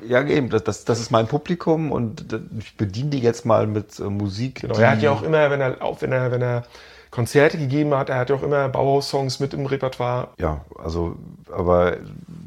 ja 0.08 0.24
eben, 0.24 0.50
das, 0.50 0.64
das, 0.64 0.86
das 0.86 1.00
ist 1.00 1.12
mein 1.12 1.28
Publikum 1.28 1.92
und 1.92 2.26
ich 2.60 2.76
bediene 2.76 3.12
die 3.12 3.20
jetzt 3.20 3.46
mal 3.46 3.68
mit 3.68 4.00
äh, 4.00 4.04
Musik. 4.04 4.62
Genau, 4.62 4.78
er 4.78 4.92
hat 4.92 5.02
ja 5.02 5.12
auch 5.12 5.22
immer, 5.24 5.50
wenn 5.50 5.62
er, 5.62 5.82
auch 5.82 6.02
wenn 6.02 6.12
er, 6.12 6.32
wenn 6.32 6.42
er 6.42 6.64
Konzerte 7.12 7.58
gegeben 7.58 7.94
hat, 7.94 8.10
er 8.10 8.16
hat 8.18 8.30
ja 8.30 8.38
auch 8.38 8.44
immer 8.44 8.70
Bauhaus-Songs 8.70 9.42
mit 9.42 9.54
im 9.54 9.66
Repertoire. 9.66 10.30
Ja, 10.40 10.64
also, 10.82 11.18
aber 11.52 11.98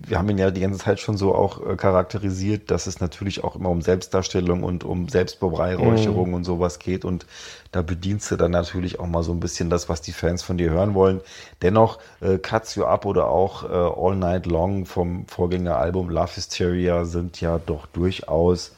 wir 0.06 0.18
haben 0.18 0.28
ihn 0.30 0.38
ja 0.38 0.50
die 0.50 0.62
ganze 0.62 0.78
Zeit 0.78 1.00
schon 1.00 1.18
so 1.18 1.34
auch 1.34 1.64
äh, 1.66 1.76
charakterisiert, 1.76 2.70
dass 2.70 2.86
es 2.86 2.98
natürlich 2.98 3.44
auch 3.44 3.56
immer 3.56 3.68
um 3.68 3.82
Selbstdarstellung 3.82 4.62
und 4.64 4.82
um 4.82 5.08
Selbstbeweihräucherung 5.08 6.28
Mhm. 6.30 6.34
und 6.34 6.44
sowas 6.44 6.78
geht. 6.78 7.04
Und 7.04 7.26
da 7.72 7.82
bedienst 7.82 8.30
du 8.30 8.36
dann 8.36 8.52
natürlich 8.52 8.98
auch 9.00 9.06
mal 9.06 9.22
so 9.22 9.32
ein 9.32 9.40
bisschen 9.40 9.68
das, 9.68 9.90
was 9.90 10.00
die 10.00 10.12
Fans 10.12 10.42
von 10.42 10.56
dir 10.56 10.70
hören 10.70 10.94
wollen. 10.94 11.20
Dennoch, 11.60 11.98
äh, 12.22 12.38
Cuts 12.38 12.74
You 12.74 12.84
Up 12.84 13.04
oder 13.04 13.28
auch 13.28 13.64
äh, 13.64 13.66
All 13.68 14.16
Night 14.16 14.46
Long 14.46 14.86
vom 14.86 15.26
Vorgängeralbum 15.28 16.08
Love 16.08 16.36
Hysteria 16.36 17.04
sind 17.04 17.38
ja 17.42 17.60
doch 17.64 17.84
durchaus 17.86 18.72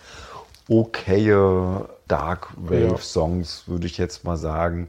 okaye 0.69 1.85
Dark. 2.09 2.49
Wave 2.57 2.99
Songs, 3.03 3.65
würde 3.67 3.87
ich 3.87 3.99
jetzt 3.99 4.25
mal 4.25 4.37
sagen. 4.37 4.89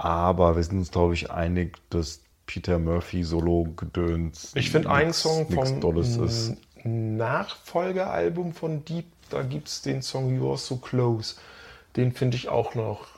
Aber 0.00 0.56
wir 0.56 0.62
sind 0.62 0.78
uns, 0.78 0.90
glaube 0.90 1.12
ich, 1.12 1.30
einig, 1.30 1.76
dass 1.90 2.20
Peter 2.46 2.78
Murphy 2.78 3.22
Solo-Gedöns. 3.22 4.52
Ich 4.54 4.70
finde 4.70 4.88
einen 4.88 5.12
Song 5.12 5.46
vom 5.50 5.78
Dolles 5.78 6.16
ist. 6.16 6.56
Nachfolgealbum 6.84 8.54
von 8.54 8.82
Deep, 8.86 9.04
da 9.28 9.42
gibt 9.42 9.68
es 9.68 9.82
den 9.82 10.00
Song 10.00 10.40
You're 10.40 10.56
So 10.56 10.76
Close. 10.76 11.34
Den 11.96 12.12
finde 12.12 12.38
ich 12.38 12.48
auch 12.48 12.74
noch 12.74 13.08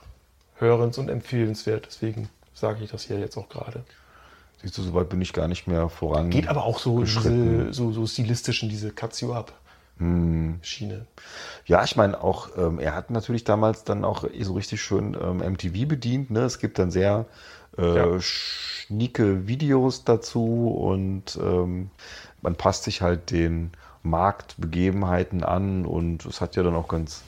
hörens- 0.59 0.99
und 0.99 1.09
empfehlenswert. 1.09 1.87
Deswegen 1.87 2.29
sage 2.53 2.83
ich 2.83 2.91
das 2.91 3.05
hier 3.05 3.21
jetzt 3.21 3.37
auch 3.37 3.49
gerade. 3.49 3.85
Siehst 4.61 4.77
du, 4.77 4.83
soweit 4.83 5.09
bin 5.09 5.21
ich 5.21 5.33
gar 5.33 5.47
nicht 5.47 5.69
mehr 5.69 5.89
voran. 5.89 6.31
Geht 6.31 6.49
aber 6.49 6.65
auch 6.65 6.81
so, 6.81 7.05
diese, 7.05 7.73
so, 7.73 7.93
so 7.93 8.05
stilistisch 8.09 8.65
in 8.65 8.69
diese 8.69 8.91
Cuts 8.91 9.21
You 9.21 9.33
Up 9.35 9.53
Schiene. 10.63 11.07
Ja, 11.65 11.85
ich 11.85 11.95
meine 11.97 12.21
auch, 12.23 12.49
ähm, 12.57 12.81
er 12.81 12.95
hat 12.97 13.11
natürlich 13.11 13.45
damals 13.45 13.85
dann 13.85 14.05
auch 14.05 14.25
so 14.41 14.53
richtig 14.55 14.83
schön 14.83 15.17
ähm, 15.21 15.37
MTV 15.39 15.87
bedient. 15.87 16.31
Ne? 16.31 16.41
Es 16.41 16.59
gibt 16.59 16.79
dann 16.81 16.91
sehr 16.91 17.27
äh, 17.79 17.97
Ja. 17.97 18.21
schnieke 18.21 19.47
Videos 19.47 20.05
dazu 20.05 20.69
und 20.77 21.39
ähm, 21.41 21.91
man 22.41 22.57
passt 22.57 22.83
sich 22.85 23.01
halt 23.01 23.31
den 23.31 23.71
Marktbegebenheiten 24.03 25.45
an 25.45 25.87
und 25.87 26.25
es 26.27 26.41
hat 26.41 26.57
ja 26.57 26.63
dann 26.65 26.75
auch 26.75 26.89
ganz, 26.89 27.23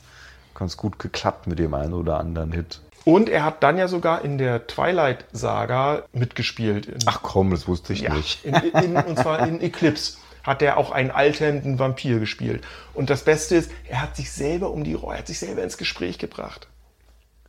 ganz 0.55 0.77
gut 0.77 0.99
geklappt 0.99 1.47
mit 1.47 1.59
dem 1.61 1.75
einen 1.75 1.95
oder 1.95 2.19
anderen 2.19 2.51
Hit. 2.53 2.81
Und 3.05 3.29
er 3.29 3.45
hat 3.45 3.63
dann 3.63 3.77
ja 3.77 3.87
sogar 3.87 4.25
in 4.25 4.39
der 4.39 4.67
Twilight-Saga 4.67 6.05
mitgespielt. 6.13 6.87
In, 6.87 6.99
Ach 7.07 7.21
komm, 7.23 7.51
das 7.51 7.69
wusste 7.69 7.93
ich 7.93 8.01
ja, 8.01 8.15
nicht. 8.15 8.45
in, 8.45 8.55
in, 8.55 8.97
und 8.97 9.19
zwar 9.19 9.47
in 9.47 9.61
Eclipse 9.63 10.17
hat 10.45 10.63
er 10.63 10.77
auch 10.77 10.93
einen 10.93 11.11
alternden 11.11 11.79
Vampir 11.79 12.21
gespielt. 12.21 12.65
Und 12.93 13.11
das 13.11 13.25
Beste 13.25 13.57
ist, 13.57 13.71
er 13.89 14.03
hat 14.03 14.15
sich 14.15 14.31
selber 14.31 14.71
um 14.71 14.85
die 14.85 14.95
Rolle, 14.95 15.17
er 15.17 15.19
hat 15.21 15.27
sich 15.27 15.39
selber 15.39 15.63
ins 15.63 15.79
Gespräch 15.79 16.19
gebracht. 16.19 16.69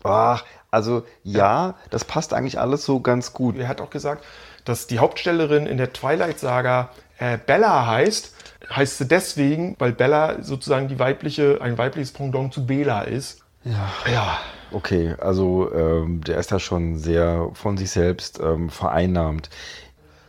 Ach, 0.03 0.43
also 0.71 1.03
ja, 1.23 1.75
das 1.89 2.05
passt 2.05 2.33
eigentlich 2.33 2.59
alles 2.59 2.85
so 2.85 2.99
ganz 2.99 3.33
gut. 3.33 3.57
Er 3.57 3.67
hat 3.67 3.81
auch 3.81 3.89
gesagt, 3.89 4.23
dass 4.63 4.87
die 4.87 4.99
Hauptstellerin 4.99 5.67
in 5.67 5.77
der 5.77 5.93
Twilight-Saga 5.93 6.89
äh, 7.17 7.37
Bella 7.37 7.87
heißt. 7.87 8.33
Heißt 8.69 8.97
sie 8.97 9.07
deswegen, 9.07 9.75
weil 9.77 9.91
Bella 9.91 10.41
sozusagen 10.41 10.87
die 10.87 10.97
weibliche, 10.99 11.59
ein 11.61 11.77
weibliches 11.77 12.11
Pendant 12.11 12.53
zu 12.53 12.65
Bela 12.65 13.01
ist. 13.01 13.41
Ja. 13.63 13.89
Ja, 14.11 14.39
Okay, 14.71 15.15
also 15.19 15.71
ähm, 15.73 16.21
der 16.21 16.37
ist 16.37 16.51
da 16.51 16.59
schon 16.59 16.97
sehr 16.97 17.49
von 17.53 17.77
sich 17.77 17.91
selbst 17.91 18.39
ähm, 18.39 18.69
vereinnahmt. 18.69 19.49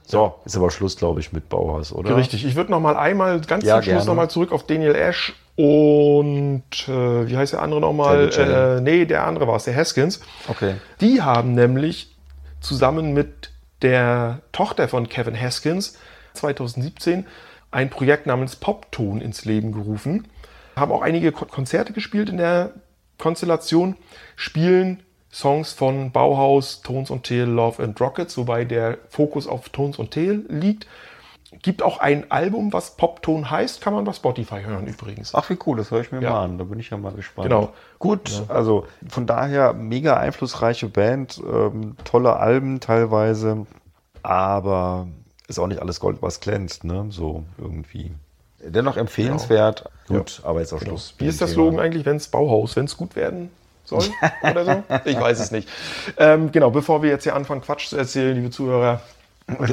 So, 0.09 0.35
ist 0.45 0.57
aber 0.57 0.71
Schluss, 0.71 0.97
glaube 0.97 1.21
ich, 1.21 1.33
mit 1.33 1.49
Bauhaus, 1.49 1.93
oder? 1.93 2.17
richtig. 2.17 2.45
Ich 2.47 2.55
würde 2.55 2.71
noch 2.71 2.81
mal 2.81 2.97
einmal 2.97 3.41
ganz 3.41 3.65
Ja, 3.65 3.75
zum 3.77 3.83
Schluss 3.83 3.93
gerne. 3.95 4.07
noch 4.07 4.15
mal 4.15 4.29
zurück 4.29 4.53
auf 4.53 4.65
Daniel 4.67 4.95
Ash 4.95 5.35
und 5.57 6.63
äh, 6.87 7.29
wie 7.29 7.37
heißt 7.37 7.55
der 7.55 7.63
andere 7.63 7.81
nochmal? 7.81 8.29
David 8.29 8.35
Chang. 8.35 8.51
Äh, 8.51 8.81
nee, 8.83 9.05
der 9.05 9.27
andere 9.27 9.49
war 9.49 9.57
es, 9.57 9.65
der 9.65 9.75
Haskins. 9.75 10.21
Okay. 10.49 10.75
Die 11.01 11.23
haben 11.23 11.55
nämlich 11.55 12.15
zusammen 12.61 13.13
mit 13.15 13.51
der 13.83 14.41
Tochter 14.53 14.89
von 14.89 15.09
Kevin 15.09 15.39
Haskins 15.39 15.99
2017 16.35 17.27
ein 17.71 17.91
Projekt 17.91 18.27
namens 18.27 18.57
Popton 18.57 19.21
ins 19.21 19.45
Leben 19.45 19.73
gerufen. 19.73 20.29
Haben 20.77 20.93
auch 20.93 21.03
einige 21.03 21.33
Ko- 21.33 21.47
Konzerte 21.47 21.93
gespielt 21.93 22.29
in 22.29 22.37
der 22.37 22.71
Konstellation, 23.19 23.97
spielen 24.37 25.03
Songs 25.37 25.75
von 25.75 26.13
Bauhaus, 26.13 26.81
Tones 26.81 27.11
und 27.11 27.25
Tail, 27.25 27.43
Love 27.45 27.83
and 27.83 28.01
Rockets, 28.01 28.39
wobei 28.39 28.65
der 28.65 28.97
Fokus 29.11 29.47
auf 29.47 29.69
Tones 29.69 29.99
und 29.99 30.13
Tail 30.13 30.47
liegt. 30.49 30.87
Gibt 31.61 31.83
auch 31.83 31.99
ein 31.99 32.31
Album, 32.31 32.73
was 32.73 32.97
Popton 32.97 33.51
heißt, 33.51 33.83
kann 33.83 33.93
man 33.93 34.05
bei 34.05 34.15
Spotify 34.15 34.63
hören 34.63 34.87
übrigens. 34.87 35.35
Ach, 35.35 35.51
wie 35.51 35.59
cool, 35.67 35.77
das 35.77 35.91
höre 35.91 36.01
ich 36.01 36.11
mir 36.11 36.23
Ja. 36.23 36.31
mal 36.31 36.45
an. 36.45 36.57
Da 36.57 36.65
bin 36.65 36.81
ich 36.81 36.89
ja 36.89 36.97
mal 36.97 37.13
gespannt. 37.13 37.51
Genau. 37.51 37.75
Gut, 37.99 38.45
also 38.49 38.87
von 39.11 39.27
daher 39.27 39.75
mega 39.75 40.17
einflussreiche 40.17 40.89
Band, 40.89 41.39
ähm, 41.47 41.97
tolle 42.05 42.37
Alben 42.37 42.81
teilweise, 42.81 43.67
aber 44.23 45.07
ist 45.49 45.59
auch 45.59 45.67
nicht 45.67 45.83
alles 45.83 46.01
Gold, 46.01 46.23
was 46.23 46.41
glänzt, 46.41 46.85
ne? 46.85 47.09
So 47.11 47.45
irgendwie. 47.59 48.11
Dennoch 48.65 48.97
empfehlenswert. 48.97 49.85
Gut, 50.09 50.41
aber 50.45 50.61
jetzt 50.61 50.73
auch 50.73 50.81
Schluss. 50.81 51.15
Wie 51.19 51.25
mit 51.25 51.35
ist 51.35 51.43
das. 51.43 51.53
Slogan 51.53 51.79
eigentlich, 51.79 52.07
wenn 52.07 52.17
es 52.17 52.29
Bauhaus, 52.29 52.75
wenn 52.75 52.87
es 52.87 52.97
gut 52.97 53.17
werden 53.17 53.51
soll 53.89 54.05
oder 54.43 54.65
so? 54.65 54.83
Ich 55.05 55.19
weiß 55.21 55.41
es 55.41 55.51
nicht. 55.51 55.69
Ähm, 56.19 56.53
genau, 56.53 56.71
bevor 56.71 57.03
wir 57.03 57.11
jetzt 57.11 57.25
hier 57.25 57.35
anfangen, 57.35 57.61
Quatsch 57.63 57.89
zu 57.89 57.97
erzählen, 57.97 58.35
liebe 58.35 58.51
Zuhörer, 58.51 59.01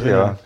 Ja. 0.05 0.37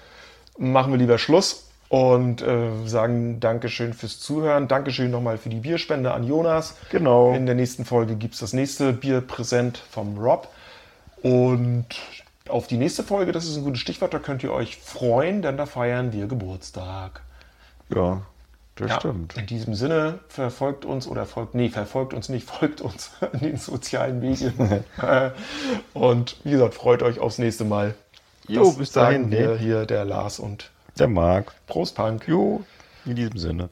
machen 0.57 0.91
wir 0.91 0.97
lieber 0.97 1.18
Schluss 1.18 1.68
und 1.89 2.41
äh, 2.41 2.70
sagen 2.86 3.39
Dankeschön 3.39 3.93
fürs 3.93 4.20
Zuhören. 4.20 4.68
Dankeschön 4.68 5.11
nochmal 5.11 5.38
für 5.38 5.49
die 5.49 5.59
Bierspende 5.59 6.11
an 6.11 6.24
Jonas. 6.24 6.76
Genau. 6.89 7.34
In 7.34 7.45
der 7.45 7.55
nächsten 7.55 7.86
Folge 7.86 8.15
gibt 8.15 8.34
es 8.34 8.39
das 8.41 8.53
nächste 8.53 8.93
Bierpräsent 8.93 9.82
vom 9.91 10.18
Rob. 10.18 10.47
Und 11.22 11.86
auf 12.49 12.68
die 12.68 12.78
nächste 12.78 13.03
Folge, 13.03 13.32
das 13.32 13.45
ist 13.45 13.57
ein 13.57 13.63
gutes 13.63 13.80
Stichwort, 13.82 14.13
da 14.13 14.20
könnt 14.20 14.43
ihr 14.43 14.51
euch 14.51 14.78
freuen, 14.78 15.41
denn 15.41 15.57
da 15.57 15.65
feiern 15.65 16.13
wir 16.13 16.28
Geburtstag. 16.28 17.22
Ja, 17.93 18.22
das 18.80 18.89
Ja, 18.89 18.99
stimmt. 18.99 19.38
In 19.38 19.45
diesem 19.45 19.73
Sinne 19.75 20.19
verfolgt 20.28 20.86
uns 20.86 21.07
oder 21.07 21.25
folgt, 21.25 21.55
nee, 21.55 21.69
verfolgt 21.69 22.13
uns 22.13 22.30
nicht, 22.30 22.47
folgt 22.49 22.82
uns 22.82 23.11
in 23.34 23.39
den 23.39 23.57
sozialen 23.57 24.19
Medien. 24.19 24.84
Und 25.93 26.38
wie 26.43 26.51
gesagt, 26.51 26.73
freut 26.73 27.03
euch 27.03 27.19
aufs 27.19 27.38
nächste 27.38 27.65
Mal. 27.65 27.95
Jo, 28.47 28.65
Das 28.65 28.78
bis 28.78 28.91
dahin, 28.91 29.23
sagen 29.23 29.32
wir 29.32 29.47
ne? 29.49 29.57
hier 29.57 29.86
der 29.86 30.05
Lars 30.05 30.39
und 30.39 30.71
Der 30.97 31.07
mag. 31.09 31.53
Prost 31.67 31.95
Punk. 31.95 32.28
Jo, 32.28 32.63
in 33.05 33.15
diesem 33.17 33.38
Sinne. 33.38 33.69